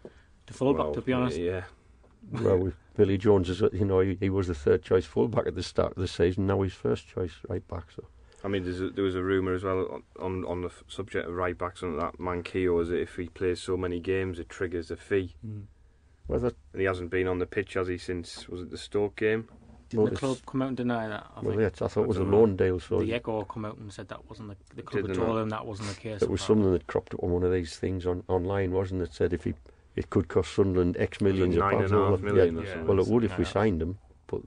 to 0.47 0.55
fullback, 0.55 0.85
Well, 0.85 0.95
to 0.95 1.01
be 1.03 1.13
honest. 1.13 1.39
Yeah. 1.39 1.65
well, 2.33 2.59
with 2.59 2.75
Billy 2.97 3.19
Jones 3.19 3.49
is, 3.51 3.61
you 3.73 3.85
know, 3.85 4.01
he, 4.01 4.17
he 4.19 4.31
was 4.31 4.49
the 4.49 4.55
third 4.55 4.83
choice 4.83 5.05
fullback 5.05 5.47
at 5.47 5.55
the 5.55 5.63
start 5.63 5.93
of 5.93 5.99
the 6.01 6.09
season. 6.09 6.47
Now 6.47 6.63
he's 6.63 6.73
first 6.73 7.07
choice 7.07 7.33
right 7.49 7.67
back. 7.69 7.91
So 7.95 8.05
I 8.47 8.49
mean, 8.49 8.63
there's 8.63 8.81
a, 8.81 8.91
there 8.91 9.03
was 9.03 9.17
a 9.17 9.23
rumour 9.25 9.55
as 9.55 9.65
well 9.65 9.89
on, 9.91 10.03
on 10.21 10.45
on 10.45 10.61
the 10.63 10.71
subject 10.87 11.29
of 11.29 11.35
right 11.35 11.59
backs 11.59 11.83
on 11.83 11.97
that 11.99 12.21
Manquillo 12.21 12.81
is 12.81 12.89
that 12.91 13.01
if 13.01 13.17
he 13.17 13.27
plays 13.27 13.61
so 13.61 13.77
many 13.77 13.99
games, 13.99 14.39
it 14.39 14.49
triggers 14.49 14.89
a 14.93 14.97
fee. 14.97 15.35
Mm. 15.45 15.65
whether 16.29 16.53
And 16.73 16.81
he 16.81 16.87
hasn't 16.87 17.11
been 17.11 17.27
on 17.27 17.41
the 17.41 17.47
pitch, 17.47 17.75
has 17.75 17.89
he, 17.89 17.99
since 17.99 18.49
was 18.49 18.63
it 18.63 18.71
the 18.71 18.79
Stoke 18.79 19.17
game? 19.17 19.49
Didn't 19.89 20.05
well, 20.05 20.13
the 20.13 20.17
club 20.19 20.39
come 20.47 20.63
out 20.63 20.69
and 20.69 20.77
deny 20.77 21.09
that? 21.09 21.27
I 21.37 21.41
well, 21.41 21.57
think 21.57 21.61
yeah, 21.61 21.85
I 21.85 21.89
thought 21.89 22.03
it 22.03 22.09
was 22.09 22.17
a 22.19 22.21
don't 22.21 22.31
know. 22.31 22.39
loan 22.39 22.57
deal. 22.57 22.79
So 22.79 23.01
the 23.01 23.15
Echo 23.15 23.43
come 23.45 23.65
out 23.65 23.79
and 23.79 23.93
said 23.93 24.07
that 24.09 24.29
wasn't 24.29 24.49
the, 24.51 24.77
the 24.77 24.83
club 24.83 25.03
Did 25.03 25.11
had 25.11 25.17
they 25.17 25.21
told 25.25 25.37
not? 25.37 25.43
him 25.43 25.49
that 25.49 25.67
wasn't 25.67 25.89
the 25.89 25.95
case. 25.97 26.23
it 26.23 26.31
was 26.31 26.41
something 26.43 26.73
that 26.73 26.87
cropped 26.87 27.15
up 27.15 27.23
on 27.25 27.31
one 27.31 27.43
of 27.43 27.53
these 27.53 27.77
things 27.77 28.07
on 28.07 28.23
online, 28.29 28.71
wasn't 28.71 29.03
it? 29.03 29.13
Said 29.13 29.33
if 29.33 29.43
he 29.43 29.55
it 29.97 30.11
could 30.11 30.29
cost 30.29 30.55
Sunderland 30.55 30.97
X 30.99 31.21
millions 31.21 31.57
of 31.57 31.63
pounds. 31.63 31.91
and 31.91 32.01
a 32.01 32.05
half 32.05 32.13
over- 32.15 32.33
million 32.33 32.57
yeah. 32.57 32.63
or 32.63 32.65
Yeah. 32.65 32.83
Well, 32.83 33.01
it 33.01 33.09
would 33.09 33.25
if 33.25 33.39
we 33.39 33.45
signed 33.45 33.83
him, 33.83 33.99
but 34.29 34.41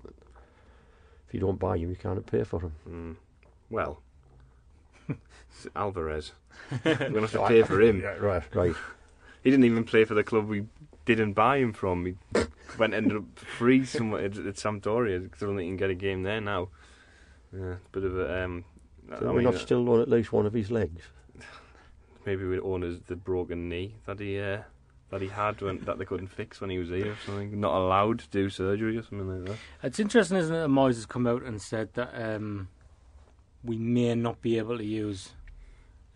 if 1.28 1.34
you 1.34 1.40
don't 1.42 1.60
buy 1.60 1.78
him, 1.78 1.90
you 1.90 1.96
can't 1.96 2.26
pay 2.26 2.44
for 2.44 2.62
him. 2.62 2.72
Mm. 2.90 3.16
Well, 3.70 4.02
Alvarez. 5.76 6.32
We're 6.86 6.96
going 6.96 7.14
to 7.14 7.20
have 7.22 7.32
to 7.32 7.48
pay 7.48 7.64
for 7.64 7.82
him. 7.82 8.02
Yeah, 8.02 8.16
right, 8.18 8.44
right. 8.56 8.76
He 9.44 9.50
didn't 9.50 9.66
even 9.66 9.84
play 9.84 10.06
for 10.06 10.14
the 10.14 10.24
club 10.24 10.48
we 10.48 10.66
didn't 11.06 11.34
buy 11.34 11.58
him 11.58 11.74
from. 11.74 12.06
He 12.06 12.16
went 12.78 12.94
ended 12.94 13.18
up 13.18 13.40
free 13.40 13.86
somewhere 13.86 14.26
at, 14.26 14.38
at 14.38 14.56
Sampdoria 14.56 15.24
because 15.24 15.42
I 15.42 15.46
don't 15.48 15.56
think 15.56 15.66
he 15.66 15.70
can 15.70 15.78
get 15.78 15.90
a 15.90 15.96
game 15.96 16.24
there 16.24 16.42
now. 16.42 16.70
Yeah, 17.54 17.74
it's 17.74 17.86
a 17.88 17.90
bit 17.92 18.04
of 18.04 18.18
a. 18.20 18.44
Um, 18.44 18.66
I 19.12 19.20
So 19.20 19.30
we 19.30 19.36
mean, 19.38 19.44
not 19.46 19.56
uh, 19.56 19.60
still 19.60 19.90
on 19.90 20.02
at 20.02 20.10
least 20.10 20.32
one 20.32 20.46
of 20.46 20.54
his 20.54 20.70
legs. 20.70 21.02
maybe 22.26 22.46
we 22.46 22.60
own 22.60 22.82
his 22.84 23.00
the 23.02 23.16
broken 23.16 23.70
knee 23.70 23.96
that 24.06 24.20
he 24.20 24.40
uh, 24.40 24.62
that 25.10 25.22
he 25.22 25.30
had 25.30 25.62
when, 25.62 25.80
that 25.86 25.98
they 25.98 26.06
couldn't 26.06 26.28
fix 26.28 26.62
when 26.62 26.70
he 26.70 26.78
was 26.78 26.90
here 26.90 27.14
or 27.14 27.18
something. 27.26 27.60
Not 27.60 27.74
allowed 27.76 28.20
to 28.20 28.28
do 28.30 28.50
surgery 28.50 28.98
or 28.98 29.02
something 29.04 29.28
like 29.42 29.46
that. 29.50 29.58
It's 29.82 30.00
interesting, 30.00 30.38
isn't 30.38 30.54
it? 30.56 30.60
that 30.60 30.70
Moyes 30.70 30.96
has 30.96 31.06
come 31.08 31.26
out 31.26 31.42
and 31.44 31.60
said 31.60 31.94
that 31.96 32.12
um, 32.14 32.68
we 33.64 33.78
may 33.78 34.16
not 34.16 34.42
be 34.42 34.58
able 34.58 34.78
to 34.78 34.86
use 34.86 35.34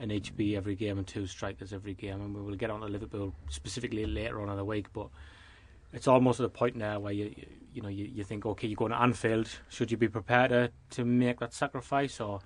Anichebe 0.02 0.56
every 0.56 0.76
game 0.76 0.98
and 0.98 1.08
two 1.08 1.28
strikers 1.28 1.74
every 1.74 1.94
game, 1.94 2.22
and 2.22 2.36
we 2.36 2.42
will 2.42 2.56
get 2.56 2.70
on 2.70 2.82
to 2.82 2.88
Liverpool 2.88 3.34
specifically 3.50 4.06
later 4.06 4.42
on 4.42 4.50
in 4.50 4.58
the 4.58 4.66
week. 4.66 4.92
But 4.94 5.08
it's 5.92 6.08
almost 6.08 6.40
at 6.40 6.46
a 6.46 6.50
point 6.50 6.76
now 6.76 7.00
where 7.00 7.14
you 7.14 7.34
you 7.74 7.82
know 7.82 7.90
you, 7.90 8.06
you 8.06 8.24
think, 8.24 8.46
okay, 8.46 8.68
you're 8.68 8.76
going 8.76 8.92
to 8.92 9.02
Anfield. 9.02 9.50
Should 9.70 9.92
you 9.92 9.98
be 9.98 10.08
prepared 10.08 10.50
to, 10.50 10.72
to 10.92 11.06
make 11.06 11.40
that 11.40 11.54
sacrifice, 11.54 12.20
or 12.20 12.40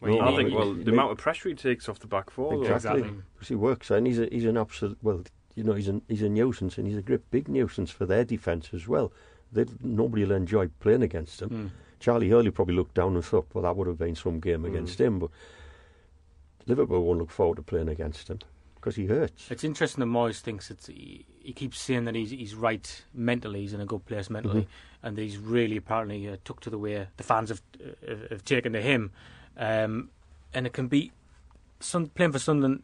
Well, 0.00 0.14
No, 0.14 0.20
I 0.20 0.36
think 0.36 0.54
well 0.54 0.74
the 0.74 0.90
amount 0.90 1.12
of 1.12 1.18
pressure 1.18 1.48
he 1.48 1.54
takes 1.54 1.88
off 1.88 1.98
the 1.98 2.06
back 2.06 2.30
four. 2.30 2.54
Exactly. 2.54 3.00
Exactly. 3.00 3.22
Because 3.34 3.48
he 3.48 3.54
works 3.54 3.90
and 3.90 4.06
he's 4.06 4.18
a, 4.18 4.28
he's 4.30 4.44
an 4.44 4.56
absolute 4.56 4.98
well, 5.02 5.22
you 5.54 5.64
know, 5.64 5.74
he's 5.74 5.88
a 5.88 6.00
he's 6.08 6.22
a 6.22 6.28
nuisance 6.28 6.78
and 6.78 6.86
he's 6.86 6.96
a 6.96 7.02
great 7.02 7.30
big 7.30 7.48
nuisance 7.48 7.90
for 7.90 8.06
their 8.06 8.24
defence 8.24 8.70
as 8.72 8.88
well. 8.88 9.12
They, 9.52 9.66
nobody 9.82 10.24
will 10.24 10.36
enjoy 10.36 10.68
playing 10.80 11.02
against 11.02 11.42
him. 11.42 11.50
Mm. 11.50 11.70
Charlie 12.00 12.30
Hurley 12.30 12.50
probably 12.50 12.74
looked 12.74 12.94
down 12.94 13.14
and 13.14 13.24
thought, 13.24 13.46
well, 13.54 13.62
that 13.62 13.76
would 13.76 13.86
have 13.86 13.98
been 13.98 14.16
some 14.16 14.40
game 14.40 14.64
against 14.64 15.00
him, 15.00 15.18
but 15.20 15.30
Liverpool 16.66 17.04
won't 17.04 17.18
look 17.18 17.30
forward 17.30 17.56
to 17.56 17.62
playing 17.62 17.88
against 17.88 18.28
him 18.28 18.38
because 18.74 18.96
he 18.96 19.06
hurts. 19.06 19.50
It's 19.50 19.64
interesting 19.64 20.00
that 20.00 20.06
Moyes 20.06 20.40
thinks 20.40 20.70
it's 20.70 20.86
he, 20.86 21.26
he 21.42 21.52
keeps 21.52 21.78
saying 21.78 22.04
that 22.06 22.14
he's 22.14 22.30
he's 22.30 22.54
right 22.54 23.02
mentally, 23.14 23.60
he's 23.60 23.72
in 23.74 23.80
a 23.80 23.86
good 23.86 24.04
place 24.06 24.30
mentally, 24.30 24.66
and 25.02 25.16
that 25.16 25.22
he's 25.22 25.36
really 25.36 25.76
apparently 25.76 26.28
uh, 26.28 26.36
took 26.44 26.60
to 26.60 26.70
the 26.70 26.78
way 26.78 27.06
the 27.16 27.22
fans 27.22 27.50
have 27.50 27.62
uh, 28.08 28.14
have 28.30 28.44
taken 28.44 28.72
to 28.72 28.80
him, 28.80 29.10
um, 29.56 30.10
and 30.54 30.66
it 30.66 30.72
can 30.72 30.88
be 30.88 31.12
some 31.80 32.06
playing 32.08 32.32
for 32.32 32.38
Sunderland 32.38 32.82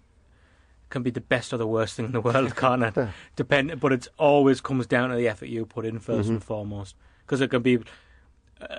can 0.89 1.03
be 1.03 1.11
the 1.11 1.21
best 1.21 1.53
or 1.53 1.57
the 1.57 1.67
worst 1.67 1.97
thing 1.97 2.07
in 2.07 2.13
the 2.13 2.21
world, 2.21 2.55
can't 2.57 2.83
it? 2.85 3.09
Depend, 3.35 3.81
but 3.81 3.93
it 3.93 4.07
always 4.19 4.61
comes 4.61 4.87
down 4.87 5.11
to 5.11 5.17
the 5.17 5.27
effort 5.27 5.47
you 5.47 5.67
put 5.67 5.85
in 5.85 5.99
1st 5.99 6.27
Mhm. 6.27 6.29
and 6.29 6.45
foremost, 6.45 6.95
because 7.25 7.41
it 7.41 7.51
can 7.51 7.63
be. 7.63 7.79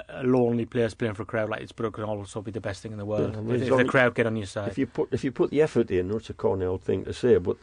A 0.10 0.24
lonely 0.24 0.66
place 0.66 0.96
playing 0.96 1.14
for 1.14 1.22
a 1.22 1.26
crowd 1.26 1.50
like 1.50 1.62
it 1.62 1.76
can 1.76 2.04
also 2.04 2.42
be 2.42 2.50
the 2.50 2.60
best 2.60 2.82
thing 2.82 2.92
in 2.92 2.98
the 2.98 3.06
world 3.06 3.34
Yeah, 3.34 3.38
I 3.40 3.42
mean, 3.42 3.62
if, 3.62 3.70
if 3.70 3.78
the 3.78 3.86
crowd 3.86 4.16
get 4.16 4.26
on 4.26 4.36
your 4.36 4.48
side. 4.48 4.70
If 4.70 4.78
you 4.80 4.88
put 4.88 5.10
if 5.14 5.24
you 5.24 5.32
put 5.32 5.52
the 5.52 5.62
effort 5.62 5.92
in, 5.92 6.10
it's 6.12 6.32
a 6.32 6.34
corny 6.34 6.66
old 6.66 6.82
thing 6.82 7.06
to 7.06 7.14
say, 7.14 7.38
but 7.38 7.58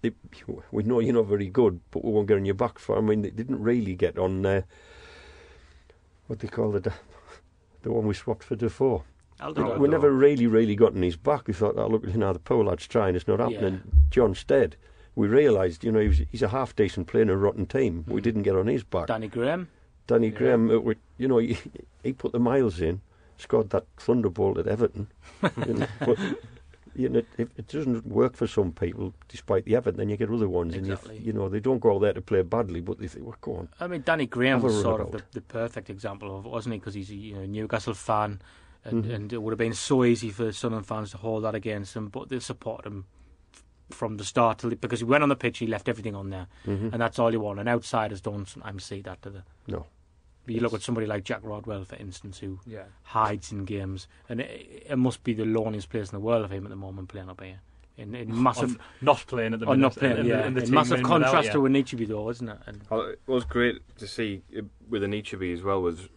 they, 0.00 0.12
we 0.70 0.82
know 0.84 1.00
you're 1.00 1.14
not 1.14 1.26
very 1.26 1.48
good, 1.48 1.80
but 1.90 2.02
we 2.04 2.12
won't 2.12 2.28
get 2.28 2.36
on 2.38 2.46
your 2.46 2.54
back 2.54 2.78
for. 2.78 2.96
I 2.96 3.00
mean, 3.02 3.22
they 3.22 3.30
didn't 3.30 3.62
really 3.62 3.94
get 3.94 4.18
on 4.18 4.44
uh, 4.46 4.62
what 6.26 6.38
they 6.38 6.48
call 6.48 6.70
the 6.72 6.92
the 7.82 7.92
one 7.92 8.06
we 8.06 8.14
swapped 8.14 8.44
for 8.44 8.56
Defoe. 8.56 9.04
Altidore. 9.40 9.78
we 9.78 9.88
never 9.88 10.10
really, 10.12 10.46
really 10.46 10.76
got 10.76 10.94
on 10.94 11.02
his 11.02 11.16
back. 11.16 11.48
We 11.48 11.54
thought, 11.54 11.74
oh, 11.76 11.88
look, 11.88 12.04
you 12.06 12.12
know, 12.16 12.32
the 12.32 12.38
poor 12.38 12.64
lad's 12.64 12.86
trying, 12.86 13.16
it's 13.16 13.26
not 13.28 13.40
happening. 13.40 13.82
John 14.10 14.34
Stead, 14.34 14.76
we 15.16 15.26
realised, 15.26 15.84
you 15.84 15.90
know, 15.92 15.98
he 15.98 16.08
was, 16.08 16.22
he's 16.30 16.42
a 16.42 16.48
half 16.48 16.74
decent 16.74 17.08
player 17.08 17.22
in 17.24 17.30
a 17.30 17.36
rotten 17.36 17.66
team. 17.66 18.04
We 18.06 18.20
Mm. 18.20 18.24
didn't 18.24 18.42
get 18.44 18.54
on 18.56 18.68
his 18.68 18.84
back. 18.84 19.08
Danny 19.08 19.28
Graham. 19.28 19.68
Danny 20.06 20.28
Yeah. 20.28 20.38
Graham, 20.38 20.70
uh, 20.70 20.92
you 21.18 21.28
know, 21.28 21.38
he, 21.38 21.56
he 22.02 22.12
put 22.12 22.32
the 22.32 22.38
miles 22.40 22.80
in, 22.80 23.00
scored 23.38 23.70
that 23.70 23.86
thunderbolt 23.96 24.58
at 24.58 24.66
Everton. 24.66 25.06
you 25.66 25.74
know, 25.74 25.86
but, 26.00 26.18
you 26.94 27.08
know, 27.08 27.22
if 27.38 27.48
it 27.58 27.66
doesn't 27.68 28.06
work 28.06 28.36
for 28.36 28.46
some 28.46 28.70
people, 28.72 29.12
despite 29.28 29.64
the 29.64 29.74
effort, 29.76 29.96
then 29.96 30.08
you 30.08 30.16
get 30.16 30.30
other 30.30 30.48
ones. 30.48 30.74
Exactly. 30.74 31.16
And 31.16 31.24
you, 31.26 31.32
you 31.32 31.38
know, 31.38 31.48
they 31.48 31.58
don't 31.60 31.80
go 31.80 31.94
out 31.96 32.02
there 32.02 32.12
to 32.12 32.20
play 32.20 32.42
badly, 32.42 32.80
but 32.80 32.98
they 32.98 33.08
think, 33.08 33.26
well, 33.26 33.36
go 33.40 33.56
on. 33.56 33.68
I 33.80 33.86
mean, 33.86 34.02
Danny 34.02 34.26
Graham 34.26 34.60
was 34.62 34.80
sort 34.80 35.00
of 35.00 35.10
the, 35.12 35.22
the 35.32 35.40
perfect 35.40 35.90
example 35.90 36.36
of 36.38 36.44
it, 36.46 36.48
wasn't 36.50 36.74
he? 36.74 36.78
Because 36.78 36.94
he's 36.94 37.10
a 37.10 37.14
you 37.14 37.34
know, 37.34 37.46
Newcastle 37.46 37.94
fan, 37.94 38.40
and, 38.84 39.04
Mhm. 39.04 39.14
and 39.14 39.32
it 39.32 39.42
would 39.42 39.50
have 39.52 39.58
been 39.58 39.74
so 39.74 40.04
easy 40.04 40.30
for 40.30 40.52
Sunderland 40.52 40.86
fans 40.86 41.10
to 41.12 41.16
hold 41.16 41.42
that 41.44 41.54
against 41.54 41.96
him, 41.96 42.08
but 42.08 42.28
they 42.28 42.38
supported 42.38 42.86
him 42.86 43.06
from 43.90 44.16
the 44.16 44.24
start 44.24 44.58
till 44.58 44.70
because 44.70 45.00
he 45.00 45.04
went 45.04 45.22
on 45.22 45.28
the 45.28 45.36
pitch, 45.36 45.58
he 45.58 45.66
left 45.66 45.88
everything 45.88 46.14
on 46.14 46.30
there, 46.30 46.46
Mhm. 46.66 46.92
and 46.92 47.02
that's 47.02 47.18
all 47.18 47.30
he 47.30 47.36
want. 47.36 47.58
And 47.60 47.68
outsiders 47.68 48.20
don't 48.20 48.46
sometimes 48.48 48.84
see 48.84 49.00
that, 49.02 49.20
do 49.22 49.30
they? 49.30 49.42
No. 49.72 49.86
You 50.46 50.60
look 50.60 50.74
at 50.74 50.82
somebody 50.82 51.06
like 51.06 51.24
Jack 51.24 51.40
Rodwell, 51.42 51.84
for 51.84 51.96
instance, 51.96 52.38
who 52.38 52.60
Yeah. 52.66 52.84
hides 53.02 53.50
in 53.52 53.64
games, 53.64 54.06
and 54.28 54.40
it, 54.40 54.84
it 54.90 54.96
must 54.96 55.24
be 55.24 55.32
the 55.34 55.44
loneliest 55.44 55.88
place 55.88 56.10
in 56.12 56.16
the 56.16 56.24
world 56.24 56.44
of 56.44 56.50
him 56.52 56.64
at 56.64 56.70
the 56.70 56.76
moment 56.76 57.08
playing 57.08 57.30
up 57.30 57.40
here. 57.42 57.60
In, 57.96 58.14
in 58.14 58.42
massive, 58.42 58.72
On 58.72 58.78
not 59.00 59.24
playing 59.26 59.54
at 59.54 59.60
the 59.60 59.66
or 59.66 59.70
minute. 59.76 59.80
not 59.82 59.96
playing, 59.96 60.18
and- 60.18 60.28
yeah. 60.28 60.40
and 60.40 60.54
the 60.56 60.60
in 60.60 60.66
team 60.66 60.74
massive 60.74 60.90
winning 60.98 61.04
without 61.12 61.32
contrast 61.32 61.52
to 61.52 61.58
Anichebe, 61.60 62.08
though, 62.08 62.28
isn't 62.30 62.48
it? 62.48 62.58
And 62.66 62.82
Well, 62.90 63.02
it 63.02 63.20
was 63.26 63.44
great 63.44 63.80
to 63.98 64.06
see 64.06 64.42
uh, 64.56 64.62
with 64.88 65.02
Anichebe 65.02 65.52
as 65.54 65.62
well 65.62 65.80
was, 65.80 66.08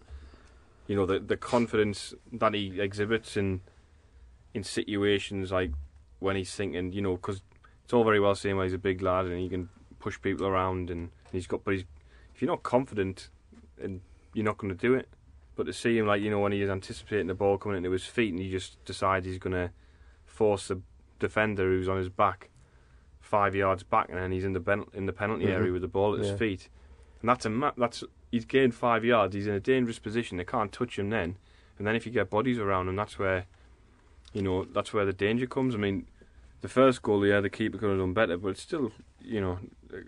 you 0.87 0.95
know, 0.95 1.05
the 1.05 1.19
the 1.19 1.37
confidence 1.37 2.13
that 2.33 2.53
he 2.53 2.81
exhibits 2.81 3.37
in 3.37 3.61
in 4.53 4.63
situations 4.63 5.51
like 5.51 5.71
when 6.19 6.35
he's 6.35 6.53
thinking, 6.55 6.91
you 6.93 7.01
know, 7.01 7.15
because 7.15 7.41
it's 7.83 7.93
all 7.93 8.03
very 8.03 8.19
well 8.19 8.35
saying 8.35 8.55
well, 8.57 8.63
he's 8.65 8.73
a 8.73 8.77
big 8.79 9.01
lad 9.01 9.25
and 9.25 9.39
he 9.39 9.47
can 9.47 9.69
push 9.99 10.19
people 10.21 10.47
around 10.47 10.89
and 10.89 11.09
he's 11.31 11.47
got, 11.47 11.63
but 11.63 11.75
he's 11.75 11.83
if 12.33 12.41
you're 12.41 12.49
not 12.51 12.63
confident, 12.63 13.29
and 13.81 14.01
you're 14.37 14.45
not 14.45 14.57
going 14.59 14.71
to 14.71 14.79
do 14.79 14.93
it. 14.93 15.09
But 15.55 15.65
to 15.65 15.73
see 15.73 15.97
him 15.97 16.05
like 16.05 16.21
you 16.21 16.29
know 16.29 16.39
when 16.39 16.51
he 16.51 16.61
is 16.61 16.69
anticipating 16.69 17.25
the 17.25 17.33
ball 17.33 17.57
coming 17.57 17.77
into 17.79 17.89
his 17.89 18.05
feet 18.05 18.31
and 18.31 18.39
he 18.41 18.51
just 18.51 18.83
decides 18.85 19.25
he's 19.25 19.39
going 19.39 19.53
to 19.55 19.71
force 20.25 20.67
the 20.67 20.79
defender 21.19 21.63
who's 21.63 21.89
on 21.89 21.97
his 21.97 22.09
back 22.09 22.49
five 23.19 23.55
yards 23.55 23.81
back 23.81 24.07
and 24.09 24.19
then 24.19 24.31
he's 24.31 24.45
in 24.45 24.53
the 24.53 24.59
ben- 24.59 24.85
in 24.93 25.07
the 25.07 25.11
penalty 25.13 25.45
Mhm. 25.45 25.53
area 25.53 25.73
with 25.73 25.81
the 25.81 25.87
ball 25.87 26.13
at 26.13 26.19
his 26.19 26.37
feet. 26.37 26.69
And 27.21 27.29
that's 27.29 27.45
a 27.45 27.49
ma- 27.49 27.71
that's 27.75 28.03
he's 28.31 28.45
gained 28.45 28.75
five 28.75 29.03
yards. 29.03 29.33
He's 29.33 29.47
in 29.47 29.53
a 29.55 29.59
dangerous 29.59 29.97
position. 29.97 30.37
They 30.37 30.45
can't 30.45 30.71
touch 30.71 30.99
him 30.99 31.09
then. 31.09 31.37
And 31.79 31.87
then 31.87 31.95
if 31.95 32.05
you 32.05 32.11
get 32.11 32.29
bodies 32.29 32.59
around 32.59 32.87
him, 32.87 32.95
that's 32.95 33.17
where 33.17 33.45
you 34.33 34.43
know 34.43 34.63
that's 34.65 34.93
where 34.93 35.05
the 35.05 35.13
danger 35.13 35.47
comes. 35.47 35.73
I 35.73 35.79
mean, 35.79 36.05
the 36.61 36.67
first 36.69 37.01
goal, 37.01 37.25
yeah, 37.25 37.41
the 37.41 37.49
keeper 37.49 37.79
could 37.79 37.89
have 37.89 37.97
done 37.99 38.13
better, 38.13 38.37
but 38.37 38.49
it's 38.49 38.61
still 38.61 38.91
you 39.21 39.41
know 39.41 39.57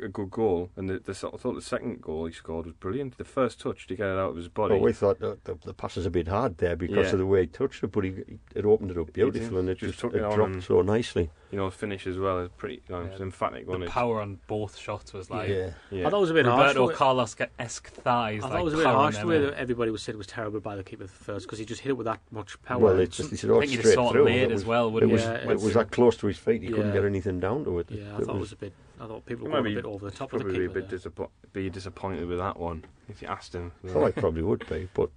a, 0.05 0.07
good 0.07 0.29
goal. 0.31 0.69
And 0.75 0.89
the, 0.89 0.99
the 0.99 1.11
I 1.11 1.37
thought 1.37 1.55
the 1.55 1.61
second 1.61 2.01
goal 2.01 2.25
he 2.25 2.33
scored 2.33 2.65
was 2.65 2.75
brilliant. 2.75 3.17
The 3.17 3.23
first 3.23 3.59
touch 3.59 3.87
to 3.87 3.95
get 3.95 4.07
it 4.07 4.17
out 4.17 4.31
of 4.31 4.35
his 4.35 4.47
body. 4.47 4.75
Well, 4.75 4.83
we 4.83 4.93
thought 4.93 5.19
the, 5.19 5.37
the, 5.43 5.57
the 5.65 5.73
pass 5.73 5.95
was 5.95 6.05
a 6.05 6.09
bit 6.11 6.27
hard 6.27 6.57
there 6.57 6.75
because 6.75 7.07
Yeah. 7.07 7.13
of 7.13 7.19
the 7.19 7.25
way 7.25 7.41
he 7.41 7.47
touched 7.47 7.83
it, 7.83 7.91
but 7.91 8.03
he, 8.03 8.13
it 8.55 8.65
opened 8.65 8.91
it 8.91 8.97
up 8.97 9.13
beautiful 9.13 9.57
and 9.57 9.69
it 9.69 9.77
Just 9.77 9.99
just, 9.99 10.13
it 10.13 10.19
dropped 10.19 10.63
so 10.63 10.81
nicely. 10.81 11.29
You 11.51 11.57
know, 11.57 11.69
finish 11.71 12.05
as 12.05 12.17
well 12.17 12.39
is 12.39 12.49
pretty. 12.57 12.81
You 12.87 12.95
know, 12.95 13.01
Yeah. 13.11 13.21
emphatic 13.23 13.65
The 13.65 13.71
one. 13.71 13.87
power 13.87 14.21
on 14.21 14.39
both 14.47 14.77
shots 14.77 15.13
was 15.13 15.29
like 15.31 15.49
yeah. 15.49 15.71
yeah. 15.89 16.05
I 16.05 16.09
thought 16.11 16.17
it 16.17 16.21
was 16.21 16.29
a 16.29 16.33
bit 16.35 16.45
harsh. 16.45 16.59
Roberto 16.59 16.79
the 16.79 16.87
way- 16.89 16.93
Carlos 16.95 17.35
esque 17.57 17.87
thighs. 17.89 18.39
I 18.43 18.47
thought 18.47 18.51
like 18.51 18.61
it 18.61 18.63
was 18.65 18.73
a 18.73 18.77
bit 18.77 18.83
powering 18.85 18.99
harsh 19.01 19.17
the 19.17 19.25
way 19.27 19.39
that 19.41 19.53
everybody 19.55 19.89
was 19.91 20.01
said 20.03 20.13
it 20.15 20.19
was 20.19 20.27
terrible 20.27 20.59
by 20.59 20.75
the 20.75 20.83
keeper 20.83 21.07
first 21.07 21.45
because 21.47 21.57
he 21.59 21.65
just 21.65 21.81
hit 21.81 21.89
it 21.89 21.93
with 21.93 22.05
that 22.05 22.19
much 22.31 22.61
power. 22.63 22.79
Well, 22.79 22.93
And 22.93 23.01
it's 23.01 23.17
just 23.17 23.29
some- 23.29 23.31
he 23.31 23.37
said, 23.37 23.49
I 23.51 23.59
think 23.59 23.71
he 23.71 23.77
straight 23.77 23.83
just 23.83 23.93
sort 23.95 24.07
of 24.07 24.11
through. 24.13 24.25
laid 24.25 24.41
It 24.43 24.51
as 24.51 24.61
was- 24.61 24.65
well, 24.65 24.87
It 24.87 24.91
wouldn't 24.91 25.11
was. 25.11 25.21
Yeah, 25.23 25.33
it 25.51 25.59
was 25.59 25.73
that 25.73 25.91
close 25.91 26.17
to 26.17 26.27
his 26.27 26.37
feet, 26.37 26.61
he 26.61 26.69
couldn't 26.69 26.93
get 26.93 27.03
anything 27.05 27.39
down 27.39 27.63
to 27.65 27.79
it. 27.79 27.89
yeah, 27.89 28.15
I 28.15 28.19
It 28.21 28.25
thought 28.25 28.35
it 28.35 28.39
was 28.39 28.51
a 28.51 28.55
bit. 28.55 28.73
I 29.01 29.07
thought 29.07 29.25
people 29.25 29.47
were 29.47 29.61
Maybe 29.61 29.73
a 29.73 29.81
bit 29.81 29.85
over 29.85 30.09
the 30.09 30.15
top 30.15 30.33
of 30.33 30.39
the 30.39 30.43
probably 30.45 30.67
keeper. 30.67 30.79
a 30.79 30.81
bit 30.81 30.89
there. 30.89 30.99
disappo- 30.99 31.29
be 31.53 31.69
disappointed 31.69 32.27
with 32.27 32.37
that 32.37 32.59
one 32.59 32.83
if 33.07 33.21
you 33.21 33.27
asked 33.29 33.53
him. 33.55 33.71
I 33.95 34.11
probably 34.11 34.41
would 34.43 34.67
be, 34.69 34.89
but 34.93 35.09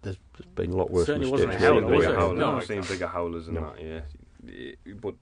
there's 0.00 0.16
there's 0.36 0.46
been 0.54 0.72
a 0.72 0.76
lot 0.76 0.90
worse 0.90 1.06
Certainly 1.06 1.30
mistakes. 1.30 1.46
wasn't 1.46 1.50
I've 1.50 1.56
a 1.56 1.60
seen 1.60 1.82
howler, 1.84 1.98
bigger 1.98 2.32
it? 2.32 2.34
No, 2.38 2.56
I've 2.56 2.64
seen 2.64 2.80
bigger 2.82 3.06
howlers 3.06 3.46
than 3.46 3.54
that. 3.56 3.80
Yeah, 3.80 4.94
but 5.00 5.14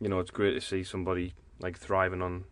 you 0.00 0.08
know, 0.08 0.18
it's 0.20 0.30
great 0.30 0.52
to 0.54 0.60
see 0.60 0.82
somebody 0.82 1.34
like 1.60 1.78
thriving 1.78 2.22
on, 2.22 2.44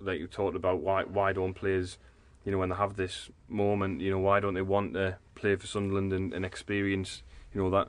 like 0.00 0.18
you 0.18 0.26
talked 0.26 0.56
about. 0.56 0.80
Why 0.80 1.04
why 1.04 1.32
don't 1.32 1.54
players, 1.54 1.98
you 2.44 2.52
know, 2.52 2.58
when 2.58 2.68
they 2.70 2.74
have 2.76 2.96
this 2.96 3.30
moment, 3.48 4.00
you 4.00 4.10
know, 4.10 4.18
why 4.18 4.40
don't 4.40 4.54
they 4.54 4.62
want 4.62 4.94
to 4.94 5.18
play 5.34 5.56
for 5.56 5.66
Sunderland 5.66 6.12
and, 6.12 6.32
and 6.32 6.44
experience, 6.44 7.22
you 7.52 7.60
know, 7.62 7.70
that, 7.70 7.88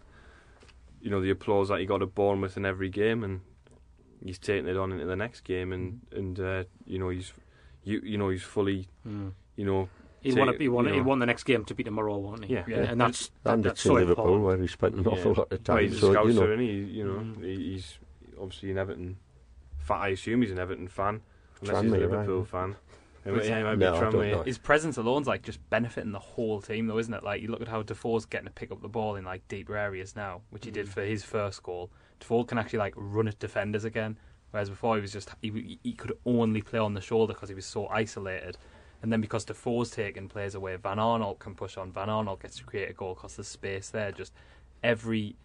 you 1.01 1.09
know, 1.09 1.21
the 1.21 1.29
applause 1.29 1.69
that 1.69 1.79
he 1.79 1.85
got 1.85 2.01
at 2.01 2.13
Bournemouth 2.15 2.57
in 2.57 2.65
every 2.65 2.89
game, 2.89 3.23
and 3.23 3.41
he's 4.23 4.39
taking 4.39 4.67
it 4.67 4.77
on 4.77 4.91
into 4.91 5.05
the 5.05 5.15
next 5.15 5.41
game, 5.41 5.71
and 5.71 6.01
and 6.11 6.39
uh, 6.39 6.63
you 6.85 6.99
know 6.99 7.09
he's, 7.09 7.31
you 7.83 8.01
you 8.03 8.17
know 8.17 8.29
he's 8.29 8.43
fully, 8.43 8.87
Mm. 9.07 9.31
you 9.55 9.65
know, 9.65 9.87
He 10.21 10.31
Take- 10.31 10.39
won. 10.39 10.59
He 10.59 10.67
won. 10.67 10.85
you 10.85 10.91
He 10.93 10.97
know. 10.97 11.03
won 11.03 11.19
the 11.19 11.25
next 11.27 11.43
game 11.43 11.63
to 11.65 11.75
beat 11.75 11.83
tomorrow, 11.83 12.17
won't 12.17 12.45
he? 12.45 12.53
Yeah. 12.53 12.63
Yeah. 12.67 12.77
and 12.91 12.99
that's 12.99 13.29
that, 13.43 13.53
And 13.53 13.63
that's 13.63 13.73
it's 13.81 13.85
in 13.85 13.89
so 13.89 13.93
Liverpool 13.93 14.23
important. 14.25 14.45
where 14.45 14.57
he 14.57 14.67
spent 14.67 14.95
an 14.95 15.05
awful 15.07 15.31
Yeah. 15.33 15.37
lot 15.37 15.51
of 15.51 15.59
Well, 15.67 15.77
time. 15.77 15.83
he's 15.83 15.97
a 15.97 15.99
so, 15.99 16.13
scouser, 16.13 16.27
you 16.27 16.33
know, 16.33 16.51
and 16.51 16.61
he, 16.61 16.71
you 16.97 17.03
know, 17.05 17.19
Mm. 17.19 17.43
he's 17.45 17.99
obviously 18.39 18.71
an 18.71 18.77
Everton. 18.77 19.17
Fan. 19.77 19.97
I 20.01 20.07
assume 20.09 20.41
he's 20.41 20.51
an 20.51 20.59
Everton 20.59 20.87
fan, 20.87 21.21
unless 21.61 21.83
he's 21.83 21.91
a 21.91 21.97
Liverpool 21.97 22.39
right? 22.39 22.47
fan. 22.47 22.75
Was- 23.25 23.47
yeah, 23.47 23.57
he 23.57 23.63
might 23.63 23.77
No, 23.79 23.91
be 23.91 23.97
I 23.97 24.01
Tranmere. 24.01 24.45
His 24.45 24.57
presence 24.59 24.97
alone's 24.97 25.27
like 25.27 25.41
just 25.41 25.67
benefiting 25.71 26.11
the 26.11 26.19
whole 26.19 26.61
team, 26.61 26.85
though, 26.87 26.97
isn't 26.99 27.13
it? 27.13 27.23
Like 27.23 27.41
you 27.41 27.47
look 27.49 27.61
at 27.61 27.67
how 27.67 27.81
Defoe's 27.81 28.25
getting 28.25 28.45
to 28.47 28.53
pick 28.53 28.71
up 28.71 28.81
the 28.81 28.87
ball 28.87 29.15
in 29.15 29.25
like 29.25 29.47
deeper 29.47 29.75
areas 29.75 30.15
now, 30.15 30.41
which 30.51 30.65
he 30.65 30.71
did 30.71 30.85
Mm. 30.87 30.89
for 30.89 31.01
his 31.01 31.23
first 31.23 31.63
goal. 31.63 31.91
Defoe 32.19 32.43
can 32.43 32.57
actually 32.59 32.79
like 32.79 32.93
run 32.95 33.27
at 33.27 33.39
defenders 33.39 33.83
again, 33.83 34.17
whereas 34.51 34.69
before 34.69 34.95
he 34.95 35.01
was 35.01 35.11
just 35.11 35.31
he, 35.41 35.79
he 35.83 35.93
could 35.93 36.13
only 36.25 36.61
play 36.61 36.79
on 36.79 36.93
the 36.93 37.01
shoulder 37.01 37.33
because 37.33 37.49
he 37.49 37.55
was 37.55 37.65
so 37.65 37.87
isolated. 37.87 38.57
And 39.01 39.11
then 39.11 39.21
because 39.21 39.45
Defoe's 39.45 39.91
taking 39.91 40.29
players 40.29 40.55
away, 40.55 40.75
Van 40.77 40.97
Aanholt 40.97 41.39
can 41.39 41.53
push 41.55 41.77
on. 41.77 41.91
Van 41.91 42.07
Aanholt 42.07 42.41
gets 42.41 42.57
to 42.57 42.63
create 42.63 42.89
a 42.89 42.93
goal 42.93 43.13
because 43.15 43.35
there's 43.35 43.47
space 43.47 43.89
there. 43.89 44.11
Just 44.11 44.33
every 44.83 45.35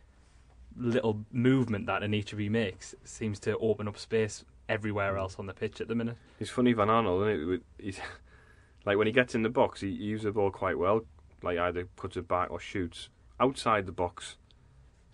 little 0.76 1.24
movement 1.32 1.86
that 1.86 2.02
Anichebe 2.02 2.50
makes 2.50 2.94
seems 3.04 3.38
to 3.40 3.56
open 3.58 3.88
up 3.88 3.98
space 3.98 4.44
everywhere 4.68 5.16
else 5.16 5.36
on 5.38 5.46
the 5.46 5.54
pitch 5.54 5.80
at 5.80 5.88
the 5.88 5.94
minute. 5.94 6.16
He's 6.38 6.50
funny, 6.50 6.72
Van 6.72 6.88
Aanholt. 6.88 7.30
Isn't 7.40 7.52
it? 7.54 7.62
He's 7.78 8.00
like 8.86 8.96
when 8.96 9.06
he 9.06 9.12
gets 9.12 9.34
in 9.34 9.42
the 9.42 9.48
box, 9.48 9.80
he, 9.80 9.88
he 9.96 10.04
uses 10.04 10.24
the 10.24 10.32
ball 10.32 10.50
quite 10.50 10.78
well. 10.78 11.02
Like 11.42 11.58
either 11.58 11.86
puts 11.96 12.16
it 12.16 12.28
back 12.28 12.50
or 12.50 12.60
shoots 12.60 13.08
outside 13.40 13.86
the 13.86 13.92
box. 13.92 14.36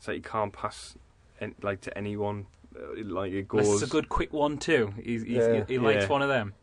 so 0.01 0.13
he 0.13 0.21
can't 0.21 0.53
pass, 0.53 0.97
en- 1.41 1.55
like 1.63 1.81
to 1.83 1.97
anyone 1.97 2.47
uh, 2.77 2.81
like 3.05 3.33
it 3.33 3.49
This 3.49 3.67
goes. 3.69 3.83
is 3.83 3.83
a 3.83 3.87
good 3.87 4.09
quick 4.09 4.33
one 4.33 4.59
too. 4.59 4.93
He's, 5.03 5.23
he's, 5.23 5.37
Yeah. 5.37 5.65
he 5.67 5.79
likes 5.79 6.03
Yeah. 6.03 6.09
one 6.09 6.23
of 6.23 6.29
them. 6.29 6.55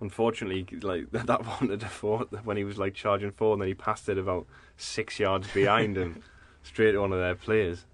Unfortunately, 0.00 0.66
like 0.82 1.10
that 1.12 1.44
one 1.46 1.68
to 1.68 1.76
the 1.76 1.86
four 1.86 2.26
when 2.44 2.56
he 2.56 2.64
was 2.64 2.78
like 2.78 2.94
charging 2.94 3.30
forward, 3.30 3.54
and 3.54 3.62
then 3.62 3.68
he 3.68 3.74
passed 3.74 4.08
it 4.08 4.18
about 4.18 4.46
six 4.76 5.18
yards 5.20 5.48
behind 5.52 5.96
him, 5.98 6.22
straight 6.62 6.92
to 6.92 6.98
one 7.00 7.12
of 7.12 7.18
their 7.18 7.34
players. 7.34 7.84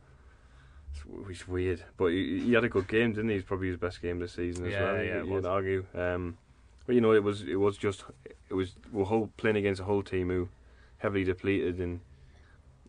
It's, 1.31 1.41
w- 1.41 1.53
weird, 1.67 1.85
but 1.97 2.07
he, 2.07 2.41
he 2.41 2.53
had 2.53 2.65
a 2.65 2.69
good 2.69 2.89
game, 2.89 3.13
didn't 3.13 3.31
he? 3.31 3.37
He's 3.37 3.45
probably 3.45 3.69
his 3.69 3.77
best 3.77 4.03
game 4.03 4.19
this 4.19 4.33
season 4.33 4.67
as 4.67 4.73
Yeah, 4.73 4.83
well. 4.85 5.05
yeah, 5.05 5.23
you, 5.23 5.35
you'd 5.35 5.47
argue. 5.47 5.85
Um, 5.95 6.37
but 6.87 6.95
you 6.95 7.01
know, 7.01 7.13
it 7.13 7.23
was 7.23 7.43
it 7.43 7.57
was 7.57 7.77
just 7.77 8.05
it 8.49 8.55
was 8.55 8.75
we're 8.93 9.05
whole, 9.05 9.31
playing 9.37 9.57
against 9.57 9.81
a 9.81 9.85
whole 9.85 10.03
team 10.03 10.29
who 10.29 10.49
heavily 10.99 11.25
depleted 11.25 11.79
and 11.79 12.01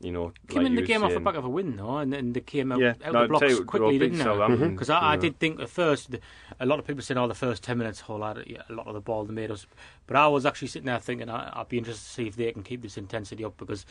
you 0.01 0.11
know 0.11 0.32
Came 0.47 0.59
like 0.59 0.67
in 0.67 0.76
the 0.76 0.82
game 0.82 1.03
off 1.03 1.13
the 1.13 1.20
back 1.20 1.36
of 1.36 1.43
a 1.43 1.49
win 1.49 1.76
though, 1.76 1.97
and, 1.97 2.13
and 2.13 2.34
they 2.34 2.39
came 2.39 2.72
out, 2.72 2.80
Yeah, 2.80 2.93
out 3.03 3.13
no, 3.13 3.22
the 3.24 3.28
blocks 3.28 3.43
I'd 3.53 3.67
quickly, 3.67 3.97
beat 3.99 4.13
didn't 4.13 4.49
they? 4.59 4.67
Because 4.70 4.89
I, 4.89 5.11
I 5.13 5.15
did 5.17 5.39
think 5.39 5.59
at 5.59 5.70
first, 5.70 6.11
the- 6.11 6.22
a 6.59 6.65
lot 6.65 6.80
of 6.80 6.88
people 6.88 7.01
saying, 7.03 7.17
"Oh, 7.17 7.28
the 7.28 7.36
first 7.36 7.63
ten 7.63 7.78
minutes, 7.78 8.01
Hull 8.01 8.22
had 8.24 8.43
yeah, 8.47 8.61
a 8.70 8.74
lot 8.74 8.88
of 8.88 8.93
the 8.93 9.01
ball 9.01 9.26
they 9.26 9.34
made 9.34 9.51
us," 9.51 9.65
but 10.07 10.15
I 10.15 10.28
was 10.28 10.45
actually 10.45 10.70
sitting 10.70 10.86
there 10.86 10.99
thinking, 10.99 11.30
I, 11.30 11.51
I'd 11.53 11.67
be 11.70 11.78
interested 11.78 12.05
to 12.05 12.11
see 12.13 12.28
if 12.28 12.36
they 12.38 12.51
can 12.53 12.63
keep 12.63 12.82
this 12.82 12.97
intensity 12.97 13.43
up 13.43 13.57
because 13.57 13.86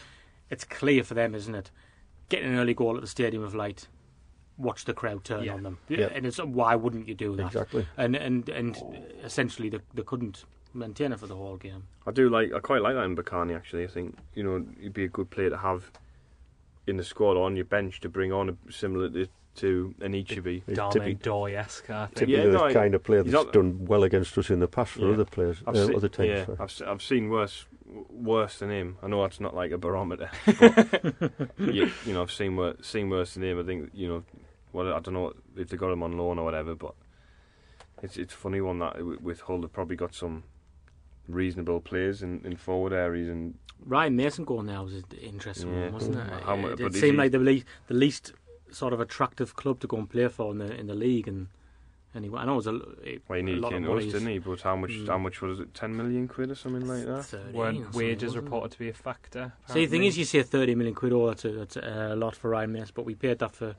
it's 0.51 0.65
clear 0.65 1.05
for 1.05 1.13
them, 1.15 1.35
isn't 1.35 1.55
it? 1.55 1.71
Getting 2.31 2.49
an 2.53 2.59
early 2.59 2.75
goal 2.75 2.95
at 2.97 3.03
the 3.03 3.07
Stadium 3.07 3.43
of 3.43 3.55
Light, 3.55 3.87
watch 4.59 4.85
the 4.85 4.93
crowd 4.93 5.25
turn 5.25 5.45
Yeah. 5.45 5.55
on 5.55 5.63
them, 5.63 5.79
Yeah. 5.89 6.09
and 6.13 6.27
it's 6.27 6.39
why 6.39 6.75
wouldn't 6.75 7.09
you 7.09 7.15
do 7.15 7.37
that? 7.37 7.47
Exactly. 7.47 7.87
And 7.97 8.15
and 8.17 8.49
and 8.49 8.77
essentially, 9.25 9.69
they, 9.71 9.79
they 9.95 10.03
couldn't 10.03 10.45
maintain 10.75 11.13
it 11.13 11.21
for 11.21 11.27
the 11.27 11.37
whole 11.37 11.57
game. 11.57 11.85
I 12.07 12.11
do 12.11 12.29
like. 12.29 12.53
I 12.53 12.59
quite 12.61 12.83
like 12.83 12.95
that 12.95 13.07
Mbokani. 13.09 13.55
Actually, 13.57 13.85
I 13.85 13.89
think 13.89 14.17
you 14.35 14.43
know 14.43 14.65
he'd 14.81 14.93
be 14.93 15.05
a 15.05 15.09
good 15.09 15.31
player 15.31 15.51
to 15.51 15.57
have 15.59 15.91
in 16.87 16.97
the 16.97 17.05
squad 17.05 17.37
or 17.37 17.45
on 17.47 17.55
your 17.57 17.65
bench 17.67 18.01
to 18.01 18.09
bring 18.09 18.33
on, 18.33 18.49
a, 18.49 18.73
similar 18.73 19.11
to, 19.11 19.27
to 19.57 19.95
Anichebe. 20.01 20.63
He's 20.67 20.79
Darman 20.79 20.93
typically, 20.93 21.15
Doy-esque, 21.17 21.91
I 21.91 22.07
typically 22.15 22.35
Yeah, 22.37 22.45
no, 22.45 22.51
the 22.53 22.65
I- 22.65 22.73
kind 22.73 22.95
of 22.95 23.03
player 23.05 23.23
that's 23.23 23.33
not- 23.33 23.53
done 23.53 23.85
well 23.85 24.05
against 24.05 24.39
us 24.39 24.49
in 24.49 24.61
the 24.61 24.69
past 24.69 24.93
for 24.93 25.01
Yeah. 25.01 25.13
other 25.13 25.27
players, 25.27 25.63
I've 25.67 25.77
uh, 25.77 25.87
seen, 25.87 25.95
other 25.97 26.09
teams. 26.09 26.29
yeah, 26.29 26.47
sorry. 26.47 26.57
I've 26.59 26.71
se- 26.71 26.85
I've 26.87 27.03
seen 27.03 27.29
worse 27.29 27.67
worse 28.11 28.59
than 28.59 28.71
him. 28.71 28.97
I 29.03 29.09
know 29.09 29.21
that's 29.23 29.39
not 29.41 29.55
like 29.55 29.71
a 29.71 29.77
barometer, 29.79 30.31
but 30.47 31.51
you, 31.59 31.91
you 32.07 32.13
know 32.15 32.23
I've 32.23 32.33
seen 32.33 32.57
worse 32.57 32.77
seen 32.87 33.11
worse 33.11 33.35
than 33.35 33.43
him. 33.43 33.61
I 33.61 33.65
think 33.65 33.91
you 33.93 34.09
know, 34.09 34.25
well 34.79 34.95
I 34.95 35.01
don't 35.01 35.15
know 35.15 35.33
if 35.57 35.69
they 35.69 35.77
got 35.77 35.91
him 35.93 36.03
on 36.03 36.17
loan 36.17 36.39
or 36.39 36.45
whatever, 36.45 36.75
but 36.75 36.95
it's 38.03 38.17
it's 38.17 38.35
a 38.35 38.37
funny 38.37 38.61
one 38.61 38.79
that 38.79 39.05
with- 39.05 39.21
with 39.21 39.41
Hull 39.43 39.61
they've 39.61 39.73
probably 39.73 39.97
got 39.97 40.15
some 40.15 40.45
reasonable 41.27 41.81
players 41.81 42.23
in, 42.23 42.41
in 42.45 42.57
forward 42.57 42.93
areas 42.93 43.29
and 43.29 43.55
Ryan 43.85 44.17
Mason 44.17 44.45
going 44.45 44.67
now 44.67 44.85
was 44.85 44.95
an 44.95 45.05
interesting 45.21 45.73
Yeah. 45.73 45.85
one, 45.85 45.93
wasn't 45.93 46.17
it? 46.17 46.27
Mm. 46.27 46.41
How 46.43 46.57
mu- 46.57 46.69
it 46.71 46.79
but 46.81 46.95
seemed 46.95 47.13
he- 47.13 47.19
like 47.19 47.33
the 47.33 47.39
least, 47.39 47.67
the 47.87 47.95
least 47.95 48.33
sort 48.71 48.93
of 48.93 49.01
attractive 49.01 49.55
club 49.55 49.79
to 49.81 49.87
go 49.87 49.97
and 49.99 50.11
play 50.11 50.27
for 50.29 50.51
in 50.53 50.59
the 50.59 50.75
in 50.81 50.87
the 50.89 50.95
league, 50.97 51.29
and 51.29 51.47
anyway, 52.15 52.41
I 52.41 52.45
know 52.47 52.55
it 52.55 52.57
was 52.57 52.67
a, 52.67 52.71
a, 52.75 53.19
well, 53.29 53.37
he 53.37 53.39
a 53.39 53.43
nearly 53.43 53.61
lot 53.61 53.71
came 53.73 53.85
of 53.85 53.91
to 53.91 53.97
us, 53.97 54.01
money. 54.03 54.13
didn't 54.13 54.29
he? 54.29 54.39
But 54.41 54.61
how 54.63 54.75
much 54.77 54.91
Mm. 54.91 55.07
how 55.07 55.19
much 55.19 55.41
was 55.41 55.61
it? 55.61 55.75
Ten 55.75 55.97
million 55.97 56.27
quid 56.27 56.51
or 56.51 56.57
something 56.57 56.87
like 56.89 57.05
that. 57.07 57.55
Weren't 57.55 57.95
wages 57.95 58.35
reported 58.37 58.73
to 58.73 58.79
be 58.81 58.89
a 58.89 58.93
factor? 58.93 59.53
See, 59.69 59.85
the 59.87 59.91
thing 59.93 60.05
is, 60.05 60.19
you 60.19 60.25
say 60.25 60.43
thirty 60.43 60.75
million 60.75 60.95
quid. 60.97 61.13
Oh, 61.13 61.29
that's 61.29 61.45
a, 61.45 61.53
that's 61.53 61.77
a 61.77 62.17
lot 62.17 62.35
for 62.35 62.51
Ryan 62.51 62.73
Mason, 62.73 62.93
but 62.95 63.05
we 63.05 63.15
paid 63.15 63.39
that 63.39 63.53
for. 63.55 63.77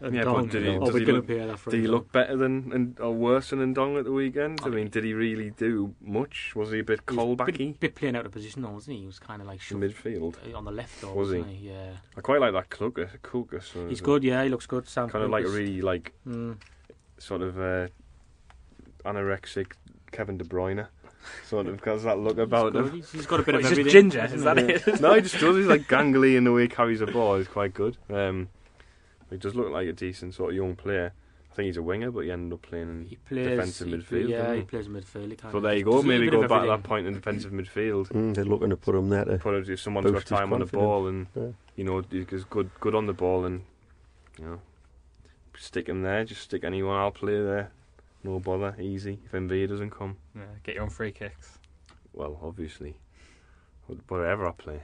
Yeah, 0.00 0.24
but 0.24 0.50
did 0.50 0.62
he- 0.64 0.76
or 0.76 0.86
does 0.86 0.94
he 0.94 1.04
look- 1.06 1.26
to 1.26 1.34
pay 1.34 1.46
that 1.46 1.58
for. 1.58 1.70
Did 1.70 1.80
he 1.80 1.86
look 1.86 2.12
better 2.12 2.36
than 2.36 2.70
and 2.72 3.00
or 3.00 3.12
worse 3.14 3.50
than 3.50 3.74
Ndong 3.74 3.98
at 3.98 4.04
the 4.04 4.12
weekend? 4.12 4.60
I 4.62 4.66
I 4.66 4.68
mean, 4.68 4.76
mean- 4.76 4.88
did 4.88 5.04
he 5.04 5.14
really 5.14 5.50
do 5.50 5.94
much? 6.02 6.52
Was 6.54 6.70
he 6.72 6.80
a 6.80 6.84
bit 6.84 7.00
was 7.10 7.36
a 7.40 7.44
bit, 7.44 7.80
bit 7.80 7.94
playing 7.94 8.14
out 8.16 8.26
of 8.26 8.32
position, 8.32 8.62
though, 8.62 8.70
wasn't 8.70 8.94
he? 8.96 9.00
He 9.00 9.06
was 9.06 9.18
kind 9.18 9.40
of 9.40 9.48
like 9.48 9.60
midfield? 9.60 10.36
on 10.54 10.64
the 10.64 10.70
left, 10.70 11.00
though, 11.00 11.14
Was 11.14 11.30
he? 11.30 11.38
wasn't 11.38 11.56
he? 11.56 11.68
Yeah, 11.68 11.92
I 12.16 12.20
quite 12.20 12.40
like 12.40 12.52
that 12.52 12.68
Clucas. 12.68 13.18
Clucas 13.22 13.88
he's 13.88 14.00
good. 14.02 14.22
Yeah, 14.22 14.42
he 14.44 14.50
looks 14.50 14.66
good. 14.66 14.86
Sam 14.88 15.08
Kind 15.08 15.24
of 15.24 15.30
like 15.30 15.44
really 15.44 15.80
like 15.80 16.12
Mm. 16.28 16.56
sort 17.18 17.40
of 17.42 17.58
uh, 17.58 17.88
anorexic 19.04 19.72
Kevin 20.12 20.38
De 20.38 20.44
Bruyne. 20.44 20.86
Sort 21.44 21.66
of 21.66 21.82
has 21.84 22.04
that 22.04 22.18
look 22.20 22.38
about 22.38 22.74
he's, 22.74 22.84
him. 22.84 22.90
He's, 22.92 23.12
he's 23.12 23.26
got 23.26 23.40
a 23.40 23.42
bit 23.42 23.54
of 23.56 23.64
everything. 23.64 23.90
ginger, 23.90 24.24
is 24.32 24.44
that 24.44 24.58
it? 24.58 24.86
no, 25.00 25.14
he 25.14 25.22
just 25.22 25.40
does. 25.40 25.56
He's 25.56 25.66
like 25.66 25.88
gangly 25.88 26.36
in 26.36 26.44
the 26.44 26.52
way 26.52 26.62
he 26.62 26.68
carries 26.68 27.00
a 27.00 27.06
ball. 27.06 27.36
He's 27.38 27.48
quite 27.48 27.74
good. 27.74 27.96
Um, 28.08 28.48
he 29.30 29.36
does 29.36 29.54
look 29.54 29.70
like 29.70 29.88
a 29.88 29.92
decent 29.92 30.34
sort 30.34 30.50
of 30.50 30.56
young 30.56 30.76
player. 30.76 31.12
I 31.50 31.54
think 31.56 31.66
he's 31.68 31.78
a 31.78 31.82
winger, 31.82 32.10
but 32.10 32.20
he 32.20 32.30
ended 32.30 32.52
up 32.52 32.60
playing. 32.62 32.88
in 32.90 33.06
He 33.06 33.16
plays 33.16 33.46
defensive 33.48 33.88
he- 33.88 33.94
midfield, 33.94 34.28
Yeah, 34.28 34.52
he 34.52 34.58
he? 34.58 34.64
plays 34.66 34.88
midfield. 34.88 35.30
He 35.30 35.36
kind 35.36 35.52
So 35.52 35.60
there 35.60 35.74
you 35.74 35.84
go. 35.84 35.98
a 35.98 36.02
Maybe 36.02 36.28
go 36.28 36.46
back 36.46 36.62
to 36.62 36.66
that 36.68 36.82
point 36.82 37.06
in 37.06 37.14
defensive 37.14 37.50
midfield. 37.50 38.08
Mm, 38.12 38.34
they're 38.34 38.44
looking 38.44 38.68
to 38.70 38.76
put 38.76 38.94
him 38.94 39.08
there 39.08 39.24
to 39.24 39.38
Put 39.38 39.54
it 39.54 39.68
if 39.70 39.80
someone's 39.80 40.10
got 40.10 40.26
time 40.26 40.52
on 40.52 40.60
the 40.60 40.66
ball 40.66 41.06
and 41.06 41.26
Yeah. 41.34 41.48
you 41.76 41.84
know 41.84 42.02
he's 42.10 42.44
good 42.44 42.70
good 42.80 42.94
on 42.94 43.06
the 43.06 43.14
ball 43.14 43.46
and 43.46 43.62
you 44.38 44.44
know 44.44 44.60
stick 45.56 45.88
him 45.88 46.02
there. 46.02 46.24
Just 46.26 46.42
stick 46.42 46.62
anyone. 46.62 46.96
I'll 46.96 47.10
play 47.10 47.40
there. 47.42 47.70
No 48.22 48.38
bother. 48.38 48.76
Easy. 48.78 49.18
If 49.24 49.32
MV 49.32 49.66
doesn't 49.68 49.90
come, 49.90 50.18
Yeah, 50.34 50.42
get 50.62 50.74
your 50.74 50.84
own 50.84 50.90
free 50.90 51.12
kicks. 51.12 51.58
well, 52.12 52.38
obviously, 52.42 52.96
whatever 54.08 54.46
I 54.46 54.50
play. 54.52 54.82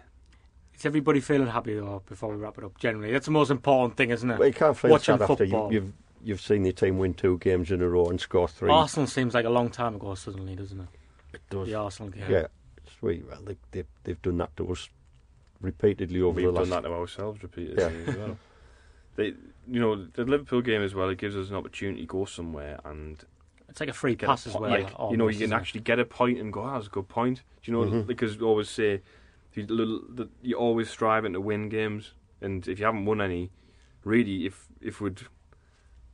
Is 0.82 0.86
everybody 0.86 1.20
feeling 1.20 1.46
happy 1.46 1.76
though? 1.76 2.02
Before 2.06 2.30
we 2.30 2.34
wrap 2.42 2.58
it 2.58 2.64
up, 2.64 2.76
generally, 2.76 3.12
that's 3.12 3.26
the 3.26 3.30
most 3.30 3.52
important 3.52 3.96
thing, 3.96 4.10
isn't 4.10 4.28
it? 4.28 4.36
Well, 4.36 4.48
you 4.48 4.52
can't 4.52 4.76
feel 4.76 4.90
Watching 4.90 5.16
sad 5.16 5.30
after 5.30 5.44
you, 5.44 5.50
football. 5.52 5.72
you've 5.72 5.92
you've 6.24 6.40
seen 6.40 6.64
your 6.64 6.72
team 6.72 6.98
win 6.98 7.14
two 7.14 7.38
games 7.38 7.70
in 7.70 7.80
a 7.82 7.88
row 7.88 8.06
and 8.06 8.20
score 8.20 8.48
three. 8.48 8.68
Arsenal 8.68 9.06
seems 9.06 9.32
like 9.32 9.44
a 9.44 9.48
long 9.48 9.70
time 9.70 9.94
ago 9.94 10.16
suddenly, 10.16 10.56
doesn't 10.56 10.80
it? 10.80 10.88
It 11.34 11.40
does. 11.50 11.68
The 11.68 11.76
Arsenal 11.76 12.10
game. 12.10 12.24
Yeah, 12.28 12.46
sweet. 12.98 13.24
Well, 13.30 13.42
they, 13.44 13.56
they, 13.70 13.84
they've 14.02 14.20
done 14.22 14.38
that 14.38 14.56
to 14.56 14.72
us 14.72 14.88
repeatedly 15.60 16.20
over 16.20 16.34
We've 16.34 16.46
the 16.46 16.52
done 16.60 16.70
last. 16.70 16.82
that 16.82 16.88
to 16.88 16.94
ourselves 16.96 17.42
repeatedly 17.44 17.80
Yeah. 17.80 18.10
as 18.12 18.16
well. 18.16 18.36
They, 19.14 19.34
you 19.68 19.78
know, 19.78 20.06
the 20.14 20.24
Liverpool 20.24 20.62
game 20.62 20.80
as 20.82 20.94
well. 20.96 21.10
It 21.10 21.18
gives 21.18 21.36
us 21.36 21.50
an 21.50 21.54
opportunity 21.54 22.00
to 22.00 22.06
go 22.06 22.24
somewhere 22.24 22.80
and 22.84 23.22
It's 23.68 23.78
like 23.78 23.90
a 23.90 23.92
free 23.92 24.16
pass 24.16 24.46
a 24.46 24.48
as 24.48 24.54
well. 24.56 24.70
like, 24.70 24.88
you 25.12 25.16
know, 25.16 25.28
you 25.28 25.34
can 25.34 25.42
isn't 25.44 25.52
it? 25.52 25.60
actually 25.60 25.80
get 25.82 26.00
a 26.00 26.04
point 26.06 26.40
and 26.40 26.50
go, 26.52 26.62
"Ah, 26.62 26.74
that's 26.74 26.86
a 26.88 26.90
good 26.90 27.08
point." 27.08 27.42
Do 27.62 27.70
you 27.70 27.78
know? 27.78 27.84
Mhm. 27.84 28.06
Because 28.06 28.36
we 28.38 28.44
always 28.46 28.68
say 28.70 29.02
you, 29.56 30.30
you're 30.42 30.58
always 30.58 30.88
striving 30.90 31.32
to 31.34 31.40
win 31.40 31.68
games, 31.68 32.12
and 32.40 32.66
if 32.68 32.78
you 32.78 32.84
haven't 32.86 33.04
won 33.04 33.20
any, 33.20 33.50
really, 34.04 34.46
if 34.46 34.66
if 34.80 35.00
we'd 35.00 35.22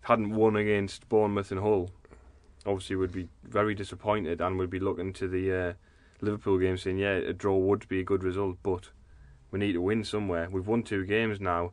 hadn't 0.03 0.35
won 0.35 0.57
against 0.57 1.09
Bournemouth 1.09 1.51
and 1.51 1.61
Hull, 1.61 1.91
obviously 2.67 2.97
we'd 2.97 3.13
be 3.13 3.29
very 3.45 3.75
disappointed 3.75 4.41
and 4.41 4.59
we'd 4.59 4.71
be 4.71 4.81
looking 4.81 5.13
to 5.15 5.29
the 5.29 5.53
uh, 5.53 5.73
Liverpool 6.21 6.59
game 6.59 6.77
saying, 6.77 6.99
"Yeah, 6.99 7.15
a 7.15 7.33
draw 7.33 7.57
would 7.57 7.87
be 7.89 8.01
a 8.01 8.05
good 8.05 8.23
result, 8.25 8.57
but 8.63 8.91
we 9.51 9.59
need 9.59 9.73
to 9.73 9.81
win 9.81 10.05
somewhere." 10.05 10.49
We've 10.51 10.67
won 10.67 10.83
two 10.83 11.05
games 11.05 11.41
now. 11.41 11.73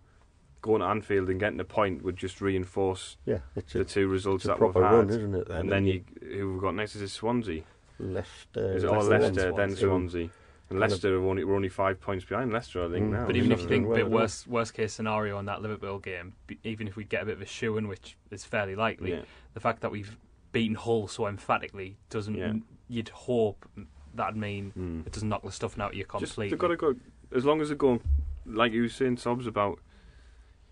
Going 0.62 0.82
to 0.82 0.88
Anfield 0.88 1.30
and 1.30 1.40
getting 1.40 1.60
a 1.60 1.64
point 1.64 2.02
would 2.02 2.18
just 2.18 2.42
reinforce 2.42 3.18
Yeah, 3.26 3.38
the 3.72 3.84
two 3.86 4.08
results 4.08 4.46
that 4.46 4.60
we've 4.60 4.72
proper 4.72 4.84
had. 4.84 4.94
run, 4.96 5.10
isn't 5.12 5.36
it? 5.36 5.48
and 5.50 5.72
then 5.72 5.86
you, 5.86 6.04
who 6.22 6.54
we've 6.54 6.62
got 6.62 6.74
next 6.74 6.96
is 6.96 7.14
Swansea. 7.14 7.62
Leicester, 8.00 8.76
Is 8.76 8.84
it 8.84 8.88
all 8.90 8.96
Leicester, 9.04 9.20
Leicester, 9.20 9.42
then 9.56 9.56
then 9.70 9.76
Swansea. 9.76 10.30
Swansea? 10.68 10.72
And 10.72 10.80
Kind 10.80 10.92
Leicester 10.92 11.16
are 11.18 11.24
only, 11.30 11.44
we're 11.44 11.56
only 11.56 11.70
five 11.70 12.00
points 12.02 12.26
behind 12.26 12.52
Leicester, 12.52 12.84
I 12.86 12.90
think, 12.92 13.08
Mm. 13.08 13.12
now. 13.12 13.26
But 13.28 13.36
even 13.36 13.52
if 13.52 13.62
you 13.62 13.68
think 13.68 13.86
doing 13.86 13.96
bit 13.96 14.10
worst 14.10 14.48
worst 14.48 14.74
case 14.74 14.94
scenario 14.94 15.38
on 15.38 15.46
that 15.46 15.62
Liverpool 15.62 16.00
game, 16.00 16.34
even 16.64 16.88
if 16.88 16.96
we 16.96 17.04
get 17.04 17.24
a 17.24 17.26
bit 17.26 17.36
of 17.36 17.42
a 17.42 17.46
shoe 17.46 17.78
in, 17.78 17.88
which 17.88 18.18
is 18.32 18.44
fairly 18.44 18.76
likely, 18.76 19.12
yeah. 19.12 19.22
the 19.54 19.60
fact 19.60 19.82
that 19.82 19.92
we've 19.92 20.18
beaten 20.52 20.76
Hull 20.76 21.08
so 21.08 21.28
emphatically 21.28 21.98
doesn't. 22.10 22.36
Yeah. 22.36 22.54
You'd 22.88 23.10
hope 23.10 23.66
that'd 24.14 24.38
mean 24.38 24.72
Mm. 24.78 25.06
it 25.06 25.12
doesn't 25.12 25.28
knock 25.28 25.44
the 25.44 25.52
stuffing 25.52 25.82
out 25.82 25.92
of 25.92 25.96
you 25.98 26.04
Just, 26.04 26.10
completely. 26.36 26.50
they've 26.50 26.60
got 26.60 26.68
to 26.70 26.78
go, 26.78 26.96
as 27.36 27.44
long 27.46 27.60
as 27.62 27.68
they're 27.70 27.78
going, 27.78 28.00
like 28.46 28.72
you 28.72 28.84
were 28.84 28.90
saying, 28.90 29.18
Sobs, 29.18 29.46
about, 29.48 29.80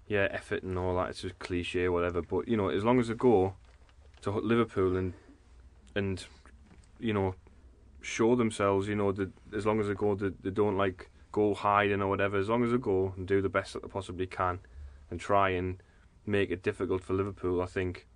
yeah, 0.08 0.28
effort 0.32 0.64
and 0.64 0.78
all 0.78 0.96
that, 0.96 1.10
it's 1.10 1.22
just 1.22 1.38
cliche 1.40 1.84
or 1.86 1.92
whatever, 1.92 2.22
but, 2.22 2.48
you 2.48 2.56
know, 2.56 2.70
as 2.70 2.84
long 2.86 3.00
as 3.00 3.10
they 3.10 3.14
go 3.16 3.56
to 4.22 4.32
Liverpool 4.32 4.96
and, 4.96 5.14
and 5.96 6.26
you 7.00 7.12
know, 7.14 7.36
show 8.04 8.36
themselves, 8.36 8.88
you 8.88 8.96
know, 8.96 9.12
that 9.12 9.32
as 9.56 9.66
long 9.66 9.80
as 9.80 9.88
they 9.88 9.96
go, 9.96 10.14
they, 10.14 10.30
they 10.42 10.52
don't, 10.52 10.78
like, 10.78 11.10
go 11.32 11.54
hiding 11.54 12.02
or 12.02 12.08
whatever, 12.08 12.38
as 12.38 12.48
long 12.48 12.64
as 12.64 12.72
they 12.72 12.78
go 12.78 13.14
and 13.18 13.28
do 13.28 13.42
the 13.42 13.50
best 13.50 13.74
that 13.74 13.82
they 13.82 13.90
possibly 13.90 14.28
can 14.28 14.60
and 15.10 15.20
try 15.20 15.50
and 15.50 15.82
make 16.26 16.52
it 16.52 16.64
difficult 16.64 17.04
for 17.04 17.14
Liverpool, 17.14 17.62
I 17.62 17.66
think, 17.66 18.08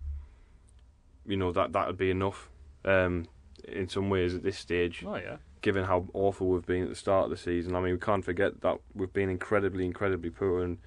you 1.26 1.36
know, 1.36 1.52
that 1.52 1.74
that 1.74 1.88
would 1.88 1.98
be 1.98 2.12
enough 2.12 2.50
um, 2.86 3.26
in 3.68 3.90
some 3.90 4.10
ways 4.10 4.36
at 4.36 4.44
this 4.44 4.58
stage 4.58 5.04
oh 5.06 5.16
yeah, 5.16 5.38
given 5.62 5.84
how 5.84 6.06
awful 6.14 6.48
we've 6.48 6.66
been 6.66 6.84
at 6.84 6.90
the 6.90 6.96
start 6.96 7.26
of 7.26 7.32
the 7.32 7.38
season. 7.38 7.76
I 7.76 7.82
mean, 7.82 7.94
we 7.94 8.00
can't 8.00 8.24
forget 8.24 8.62
that 8.62 8.80
we've 8.94 9.12
been 9.12 9.30
incredibly, 9.30 9.86
incredibly 9.86 10.30
poor, 10.30 10.64
and 10.64 10.78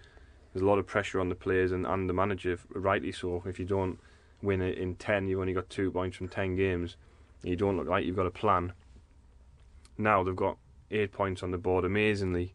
there's 0.52 0.62
a 0.62 0.66
lot 0.66 0.78
of 0.78 0.86
pressure 0.86 1.20
on 1.20 1.28
the 1.28 1.34
players 1.34 1.72
and, 1.72 1.86
and 1.86 2.08
the 2.08 2.14
manager, 2.14 2.58
rightly 2.70 3.12
so. 3.12 3.42
If 3.46 3.58
you 3.58 3.66
don't 3.66 3.98
win 4.42 4.62
it 4.62 4.78
in 4.78 4.94
10, 4.96 5.28
you've 5.28 5.40
only 5.40 5.52
got 5.52 5.68
two 5.68 5.90
points 5.90 6.16
from 6.16 6.28
10 6.28 6.56
games, 6.56 6.96
and 7.42 7.50
you 7.50 7.56
don't 7.56 7.76
look 7.76 7.88
like 7.88 8.04
you've 8.04 8.16
got 8.16 8.26
a 8.26 8.30
plan. 8.30 8.72
Now 10.00 10.22
they've 10.22 10.34
got 10.34 10.56
eight 10.90 11.12
points 11.12 11.42
on 11.42 11.50
the 11.50 11.58
board, 11.58 11.84
amazingly. 11.84 12.54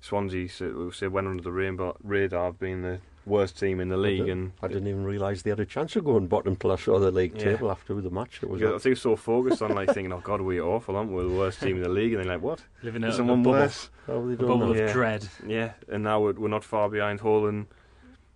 Swansea 0.00 0.48
so, 0.48 0.70
we 0.86 0.92
say 0.92 1.08
went 1.08 1.26
under 1.26 1.42
the 1.42 1.50
rainbow, 1.50 1.96
radar 2.02 2.48
of 2.48 2.60
being 2.60 2.82
the 2.82 3.00
worst 3.26 3.58
team 3.58 3.80
in 3.80 3.88
the 3.88 3.96
league, 3.96 4.26
did. 4.26 4.30
and 4.30 4.52
I 4.62 4.68
didn't 4.68 4.86
even 4.86 5.04
realise 5.04 5.42
they 5.42 5.50
had 5.50 5.58
a 5.60 5.66
chance 5.66 5.96
of 5.96 6.04
going 6.04 6.28
bottom 6.28 6.54
till 6.56 6.70
I 6.70 6.76
saw 6.76 6.98
the 7.00 7.10
league 7.10 7.32
Yeah. 7.36 7.44
table 7.56 7.70
after 7.70 7.94
the 8.00 8.10
match. 8.10 8.40
It 8.42 8.48
was 8.48 8.60
Yeah, 8.60 8.74
I 8.74 8.78
think 8.78 8.96
so 8.96 9.16
focused 9.16 9.60
on 9.60 9.74
like 9.74 9.90
thinking, 9.92 10.12
"Oh 10.12 10.20
God, 10.20 10.40
we're 10.40 10.62
awful, 10.62 10.96
aren't 10.96 11.10
we? 11.10 11.16
We're 11.16 11.30
the 11.30 11.36
worst 11.36 11.60
team 11.60 11.76
in 11.78 11.82
the 11.82 11.88
league," 11.88 12.12
and 12.12 12.22
they're 12.22 12.34
like, 12.34 12.42
"What? 12.42 12.64
living 12.82 13.02
Is 13.02 13.06
in 13.08 13.10
a 13.10 13.16
someone 13.16 13.42
bubble, 13.42 13.58
worse?" 13.58 13.90
how 14.06 14.20
they 14.24 14.34
a 14.34 14.36
bubble 14.36 14.58
that? 14.60 14.70
of 14.70 14.76
Yeah. 14.76 14.92
dread. 14.92 15.28
Yeah, 15.46 15.72
and 15.88 16.04
now 16.04 16.20
we're, 16.20 16.34
we're 16.34 16.48
not 16.48 16.64
far 16.64 16.88
behind 16.88 17.20
Hull, 17.20 17.46
and 17.46 17.66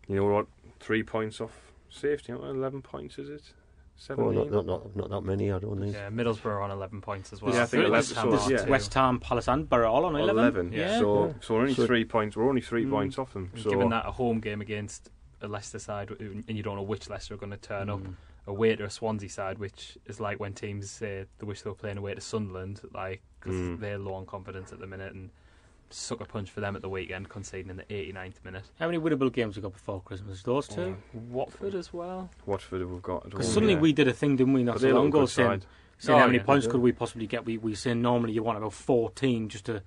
you 0.09 0.17
know 0.17 0.25
we're 0.25 0.33
what, 0.35 0.47
three 0.81 1.05
points 1.05 1.41
off 1.41 1.73
safety. 1.91 2.33
Not 2.33 2.43
eleven 2.43 2.83
points, 2.83 3.19
is 3.19 3.29
it? 3.31 3.53
Oh, 4.11 4.15
Seventeen. 4.33 4.51
not, 4.51 4.67
not, 4.67 4.67
not, 4.67 4.97
not 4.97 5.11
that 5.11 5.21
many, 5.23 5.53
I 5.53 5.59
don't 5.59 5.79
think. 5.81 5.95
Yeah, 5.95 6.11
Middlesbrough 6.11 6.47
are 6.47 6.63
on 6.63 6.71
11 6.71 7.01
points 7.01 7.33
as 7.33 7.41
well. 7.41 7.55
Yeah, 7.55 7.63
I 7.63 7.67
think 7.67 7.83
So 7.85 7.87
11 7.87 7.93
West 7.93 8.15
Ham 8.15 8.31
so, 8.31 8.39
are 8.39 8.53
yeah. 8.53 8.69
West 8.69 8.95
Ham, 8.95 9.21
Palace, 9.21 9.49
and 9.49 9.69
Borough 9.69 9.93
all 9.93 10.05
on 10.07 10.17
11. 10.17 10.37
11. 10.39 10.73
Yeah. 10.73 10.99
So, 10.99 11.27
Yeah. 11.27 11.33
so 11.41 11.55
we're 11.55 11.61
only 11.61 11.75
So- 11.75 11.87
three 11.87 12.05
points. 12.05 12.37
We're 12.37 12.49
only 12.49 12.61
three 12.63 12.85
Mm. 12.85 12.91
points 12.91 13.19
off 13.19 13.33
them. 13.33 13.51
And 13.55 13.63
So 13.63 13.71
given 13.71 13.91
that 13.91 14.07
a 14.07 14.11
home 14.13 14.41
game 14.41 14.61
against 14.61 15.11
a 15.41 15.49
Leicester 15.49 15.79
side, 15.79 16.11
and 16.21 16.45
you 16.49 16.63
don't 16.63 16.77
know 16.77 16.83
which 16.83 17.09
Leicester 17.09 17.35
are 17.35 17.39
going 17.39 17.51
to 17.51 17.57
turn 17.57 17.89
up, 17.91 18.01
Mm. 18.01 18.15
away 18.47 18.75
to 18.75 18.85
a 18.85 18.91
Swansea 18.91 19.29
side, 19.29 19.59
which 19.59 19.97
is 20.07 20.19
like 20.21 20.41
when 20.41 20.53
teams 20.53 20.91
say 20.91 21.27
they 21.39 21.47
wish 21.47 21.63
they 21.63 21.71
were 21.71 21.77
playing 21.77 21.99
away 21.99 22.15
to 22.15 22.21
Sunderland, 22.21 22.81
like 22.93 23.23
because 23.39 23.55
Mm. 23.57 23.81
they're 23.81 23.99
low 23.99 24.15
on 24.15 24.27
confidence 24.27 24.73
at 24.73 24.81
the 24.81 24.87
minute, 24.87 25.13
and 25.15 25.31
sucker 25.93 26.25
punch 26.25 26.51
for 26.51 26.61
them 26.61 26.75
at 26.77 26.83
the 26.83 26.89
weekend, 26.89 27.29
conceding 27.29 27.71
in 27.71 27.77
the 27.77 27.85
89th 27.85 28.45
minute. 28.45 28.65
How 28.79 28.87
many 28.87 28.99
winnable 28.99 29.33
games 29.33 29.57
we 29.57 29.63
got 29.63 29.73
before 29.73 30.01
Christmas? 30.03 30.43
Those 30.43 30.69
two? 30.69 30.97
Watford 31.13 31.75
as 31.75 31.93
well. 31.93 32.31
Watford 32.47 32.89
we've 32.91 33.03
got. 33.03 33.25
Because 33.31 33.53
suddenly 33.53 33.75
yeah. 33.75 33.81
we 33.81 33.93
did 33.93 34.09
a 34.09 34.13
thing, 34.13 34.37
didn't 34.37 34.53
we, 34.55 34.63
not 34.65 34.75
But 34.75 34.83
so 34.83 34.91
long 34.91 35.09
ago, 35.09 35.27
saying, 35.27 35.49
side. 35.61 35.67
saying 35.99 36.17
Oh, 36.17 36.21
how 36.21 36.27
many 36.27 36.39
yeah. 36.39 36.45
points 36.45 36.67
could 36.67 36.81
we 36.81 36.93
possibly 36.93 37.27
get? 37.27 37.45
We 37.45 37.59
we 37.59 37.75
saying 37.75 38.01
normally 38.03 38.33
you 38.33 38.43
want 38.43 38.59
about 38.59 38.73
14 38.73 39.49
just 39.49 39.67
to 39.67 39.83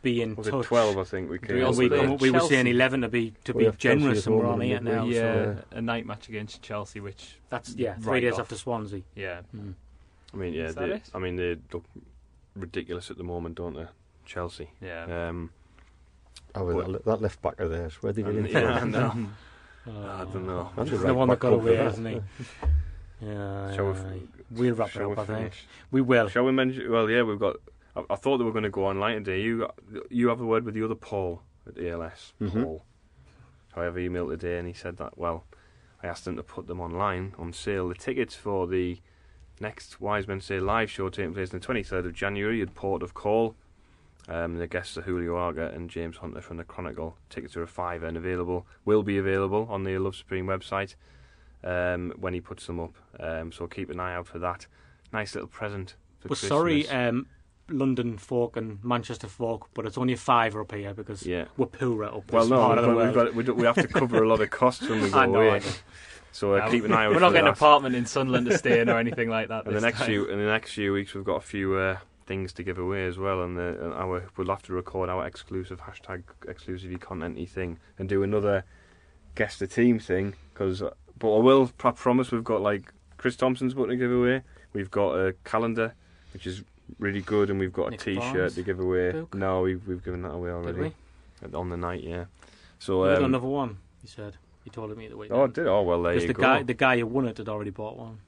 be 0.00 0.22
in 0.22 0.36
Was 0.36 0.46
it 0.46 0.50
touch. 0.52 0.66
12, 0.66 0.96
I 0.98 1.04
think, 1.04 1.28
we 1.30 1.38
We 1.38 1.46
came 1.48 1.56
And 1.56 1.64
also 1.66 1.78
we, 1.80 1.86
up 1.86 1.90
with. 1.90 1.98
played 2.00 2.10
and 2.10 2.20
we 2.20 2.30
were 2.30 2.40
saying 2.40 2.66
11 2.68 3.00
to 3.02 3.08
be 3.08 3.34
to 3.44 3.52
We 3.52 3.64
be 3.68 3.76
generous, 3.78 4.26
and 4.26 4.36
we're 4.36 4.46
on 4.46 4.62
in 4.62 4.72
eight 4.72 4.82
now. 4.84 5.04
yeah, 5.04 5.14
So 5.20 5.56
so- 5.72 5.76
a 5.78 5.82
night 5.82 6.06
match 6.06 6.28
against 6.28 6.62
Chelsea, 6.62 7.00
which 7.00 7.38
that's 7.48 7.74
yeah, 7.74 7.94
three 7.96 8.12
Right 8.12 8.20
days 8.20 8.34
off. 8.34 8.40
after 8.40 8.54
Swansea. 8.56 9.02
yeah, 9.16 9.40
Mm. 9.56 9.74
I 10.32 10.36
mean, 10.36 10.52
yeah, 10.52 10.64
Is 10.66 10.74
that 10.76 10.88
they, 10.88 10.94
it? 10.96 11.10
I 11.14 11.18
mean, 11.18 11.36
they 11.36 11.56
look 11.72 11.84
ridiculous 12.54 13.10
at 13.10 13.16
the 13.16 13.24
moment, 13.24 13.54
don't 13.56 13.74
they? 13.74 13.86
Chelsea. 14.28 14.70
yeah. 14.80 15.28
Um, 15.28 15.50
Oh, 16.54 16.64
well, 16.64 16.92
that, 16.92 17.04
that 17.04 17.20
left 17.20 17.42
back 17.42 17.60
of 17.60 17.70
theirs, 17.70 17.94
where 18.02 18.12
did 18.12 18.26
he 18.26 18.30
and, 18.38 18.48
get 18.48 18.62
yeah, 18.62 18.74
I 18.78 18.82
in 18.82 18.90
know. 18.90 19.08
I 19.86 20.24
don't 20.32 20.46
know. 20.46 20.70
And 20.76 20.88
He's 20.88 20.98
the 20.98 21.06
the 21.06 21.12
right 21.12 21.16
one 21.16 21.28
that 21.28 21.34
back 21.34 21.40
got 21.40 21.52
up 21.52 21.60
away, 21.60 21.76
for 21.76 21.82
hasn't 21.82 22.04
that. 22.04 22.12
he? 22.60 22.66
Yeah, 23.26 23.74
Shall 23.74 23.84
we 23.86 23.90
aye. 23.92 23.94
f- 23.96 24.44
we'll 24.52 24.74
wrap 24.74 24.94
it 24.96 25.02
up. 25.02 25.08
we 25.10 25.16
I 25.16 25.24
think 25.24 25.52
we 25.90 26.00
will. 26.00 26.28
Shall 26.28 26.44
we 26.44 26.52
mention? 26.52 26.90
Well, 26.90 27.10
yeah, 27.10 27.22
we've 27.22 27.38
got. 27.38 27.56
I, 27.96 28.02
I 28.10 28.16
thought 28.16 28.38
they 28.38 28.44
were 28.44 28.52
going 28.52 28.62
to 28.64 28.70
go 28.70 28.86
online 28.86 29.24
today. 29.24 29.40
You 29.42 29.58
got, 29.58 29.78
you 30.08 30.28
have 30.28 30.40
a 30.40 30.46
word 30.46 30.64
with 30.64 30.74
the 30.74 30.84
other 30.84 30.94
Paul 30.94 31.42
at 31.66 31.76
ALS. 31.84 32.32
Mhm. 32.40 32.62
Paul. 32.62 32.84
So 33.74 33.80
I 33.80 33.84
have 33.84 33.94
emailed 33.96 34.30
today, 34.30 34.58
and 34.58 34.66
he 34.68 34.72
said 34.74 34.96
that. 34.98 35.18
Well, 35.18 35.44
I 36.02 36.06
asked 36.06 36.26
him 36.28 36.36
to 36.36 36.42
put 36.44 36.66
them 36.68 36.80
online 36.80 37.34
on 37.38 37.52
sale. 37.52 37.88
The 37.88 37.94
tickets 37.96 38.34
for 38.36 38.66
the 38.68 38.98
next 39.60 40.00
Wise 40.00 40.26
Men 40.28 40.40
Say 40.40 40.60
live 40.60 40.88
show 40.90 41.08
taking 41.08 41.34
place 41.34 41.52
on 41.52 41.58
the 41.60 41.66
23rd 41.66 42.06
of 42.06 42.12
January 42.14 42.62
at 42.62 42.74
Port 42.74 43.02
of 43.02 43.14
Call. 43.14 43.56
Um, 44.28 44.56
the 44.58 44.66
guests 44.66 44.98
are 44.98 45.02
Julio 45.02 45.36
Arca 45.36 45.68
and 45.74 45.88
James 45.88 46.18
Hunter 46.18 46.40
from 46.42 46.58
the 46.58 46.64
Chronicle. 46.64 47.16
Tickets 47.30 47.56
are 47.56 47.62
a 47.62 47.66
fiver 47.66 48.06
and 48.06 48.16
available. 48.16 48.66
Will 48.84 49.02
be 49.02 49.16
available 49.18 49.66
on 49.70 49.84
the 49.84 49.96
Love 49.98 50.14
Supreme 50.16 50.46
website 50.46 50.94
um, 51.64 52.12
when 52.18 52.34
he 52.34 52.40
puts 52.40 52.66
them 52.66 52.78
up. 52.78 52.94
Um, 53.18 53.52
so 53.52 53.66
keep 53.66 53.88
an 53.90 54.00
eye 54.00 54.14
out 54.14 54.26
for 54.26 54.38
that. 54.40 54.66
Nice 55.12 55.34
little 55.34 55.48
present. 55.48 55.96
For 56.20 56.26
We're 56.26 56.36
Christmas. 56.36 56.48
sorry, 56.48 56.88
um, 56.90 57.26
London 57.70 58.18
folk 58.18 58.56
and 58.56 58.82
Manchester 58.84 59.26
folk, 59.28 59.68
but 59.74 59.86
it's 59.86 59.96
only 59.98 60.12
a 60.12 60.16
fiver 60.18 60.60
up 60.60 60.72
here 60.72 60.92
because 60.94 61.24
Yeah. 61.26 61.46
we're 61.56 61.66
poorer 61.66 62.04
up 62.04 62.30
Well, 62.32 62.48
no, 62.48 62.56
part 62.58 62.78
of 62.78 62.84
the 62.84 62.88
but 62.92 62.96
we've 63.06 63.14
world. 63.14 63.28
got, 63.28 63.34
we, 63.34 63.42
do, 63.44 63.54
we 63.54 63.64
have 63.64 63.76
to 63.76 63.88
cover 63.88 64.22
a 64.22 64.28
lot 64.28 64.40
of 64.40 64.50
costs 64.50 64.88
when 64.88 65.00
we 65.02 65.10
go 65.10 65.18
I 65.20 65.26
know, 65.26 65.34
away. 65.36 65.50
I 65.56 65.58
know. 65.60 65.64
So 66.32 66.54
uh, 66.54 66.56
Yeah, 66.58 66.70
keep 66.70 66.84
an 66.84 66.92
eye 66.92 67.06
out. 67.06 67.12
We're 67.14 67.20
not 67.20 67.28
for 67.28 67.32
getting 67.34 67.38
an 67.48 67.52
that. 67.52 67.58
apartment 67.58 67.94
in 67.96 68.04
Sunderland 68.06 68.46
to 68.46 68.58
stay 68.58 68.80
in 68.80 68.90
or 68.90 68.98
anything 68.98 69.30
like 69.30 69.48
that. 69.48 69.64
And 69.66 69.74
the 69.74 69.80
next 69.80 69.98
time. 69.98 70.06
few, 70.08 70.26
in 70.26 70.38
the 70.38 70.44
next 70.44 70.72
few 70.72 70.92
weeks, 70.92 71.14
we've 71.14 71.24
got 71.24 71.36
a 71.36 71.40
few 71.40 71.74
uh, 71.74 71.96
things 72.28 72.52
to 72.52 72.62
give 72.62 72.78
away 72.78 73.06
as 73.06 73.18
well, 73.18 73.42
and, 73.42 73.56
the, 73.56 73.82
and 73.82 73.92
our 73.94 74.30
we'll 74.36 74.48
have 74.48 74.62
to 74.62 74.72
record 74.74 75.08
our 75.08 75.26
exclusive 75.26 75.80
hashtag 75.80 76.22
exclusively 76.46 76.98
contenty 76.98 77.48
thing 77.48 77.78
and 77.98 78.08
do 78.08 78.22
another 78.22 78.64
guest 79.34 79.58
the 79.58 79.66
team 79.66 79.98
thing. 79.98 80.34
Because, 80.52 80.82
but 81.18 81.36
I 81.36 81.40
will 81.40 81.72
I 81.82 81.90
promise 81.90 82.30
we've 82.30 82.44
got 82.44 82.60
like 82.60 82.92
Chris 83.16 83.34
Thompson's 83.34 83.74
book 83.74 83.88
to 83.88 83.96
give 83.96 84.12
away. 84.12 84.42
We've 84.74 84.90
got 84.90 85.14
a 85.14 85.34
calendar, 85.44 85.94
which 86.34 86.46
is 86.46 86.62
really 86.98 87.22
good, 87.22 87.50
and 87.50 87.58
we've 87.58 87.72
got 87.72 87.90
Nick 87.90 88.02
a 88.02 88.04
T-shirt 88.04 88.34
Barnes 88.34 88.54
to 88.54 88.62
give 88.62 88.78
away. 88.78 89.12
book? 89.12 89.34
No, 89.34 89.62
we've 89.62 89.84
we've 89.88 90.04
given 90.04 90.22
that 90.22 90.32
away 90.32 90.50
already 90.50 90.78
we? 91.42 91.54
on 91.54 91.70
the 91.70 91.76
night. 91.76 92.04
Yeah. 92.04 92.26
So 92.78 93.02
We 93.02 93.08
got 93.08 93.18
um, 93.18 93.24
another 93.24 93.48
one. 93.48 93.78
He 94.02 94.08
said 94.08 94.36
he 94.64 94.70
told 94.70 94.96
me 94.96 95.08
the 95.08 95.16
week. 95.16 95.30
oh, 95.32 95.44
I 95.44 95.46
did 95.46 95.66
oh 95.66 95.82
well 95.82 96.02
there 96.02 96.12
because 96.12 96.24
you 96.24 96.28
the 96.28 96.34
go. 96.34 96.42
guy 96.42 96.62
the 96.62 96.74
guy 96.74 96.98
who 96.98 97.06
won 97.06 97.26
it 97.26 97.38
had 97.38 97.48
already 97.48 97.70
bought 97.70 97.96
one. 97.96 98.18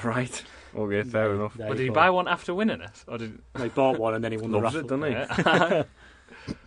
Right. 0.04 0.44
Okay, 0.76 1.02
fair 1.02 1.28
There- 1.28 1.34
enough. 1.34 1.54
there 1.54 1.66
Well, 1.68 1.76
did 1.76 1.84
he 1.84 1.88
buy 1.90 2.10
one 2.10 2.28
after 2.28 2.54
winning 2.54 2.80
it, 2.82 3.04
or 3.08 3.18
did 3.18 3.40
He 3.60 3.68
bought 3.68 3.98
one 3.98 4.14
and 4.14 4.22
then 4.22 4.32
he 4.32 4.38
won 4.38 4.50
the 4.52 4.58
Loves 4.58 4.74
raffle. 4.76 4.80
it, 4.80 5.00
doesn't 5.00 5.06
he? 5.06 5.54
Yeah. 5.54 5.82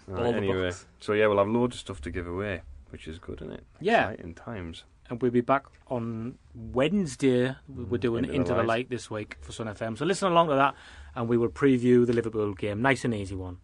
Right, 0.07 0.25
All 0.25 0.31
the 0.31 0.37
anyway, 0.37 0.53
books. 0.69 0.85
so 0.99 1.13
yeah, 1.13 1.27
we'll 1.27 1.37
have 1.37 1.47
loads 1.47 1.75
of 1.75 1.79
stuff 1.79 2.01
to 2.01 2.11
give 2.11 2.27
away, 2.27 2.61
which 2.89 3.07
is 3.07 3.17
good, 3.19 3.41
isn't 3.41 3.53
it? 3.53 3.63
Yeah. 3.79 4.09
Exciting 4.09 4.33
times. 4.33 4.83
and 5.09 5.21
we'll 5.21 5.31
be 5.31 5.41
back 5.41 5.63
on 5.87 6.37
Wednesday. 6.53 7.55
We're 7.69 7.97
mm, 7.97 7.99
doing 7.99 8.23
Into 8.25 8.31
the 8.31 8.35
Into 8.35 8.51
the 8.53 8.57
Light. 8.59 8.67
Light 8.67 8.89
this 8.89 9.09
week 9.09 9.37
for 9.41 9.51
Sun 9.53 9.67
FM. 9.67 9.97
So 9.97 10.05
listen 10.05 10.29
along 10.31 10.49
to 10.49 10.55
that, 10.55 10.75
and 11.15 11.29
we 11.29 11.37
will 11.37 11.49
preview 11.49 12.05
the 12.05 12.13
Liverpool 12.13 12.53
game. 12.53 12.81
Nice 12.81 13.05
and 13.05 13.13
easy 13.13 13.35
one. 13.35 13.57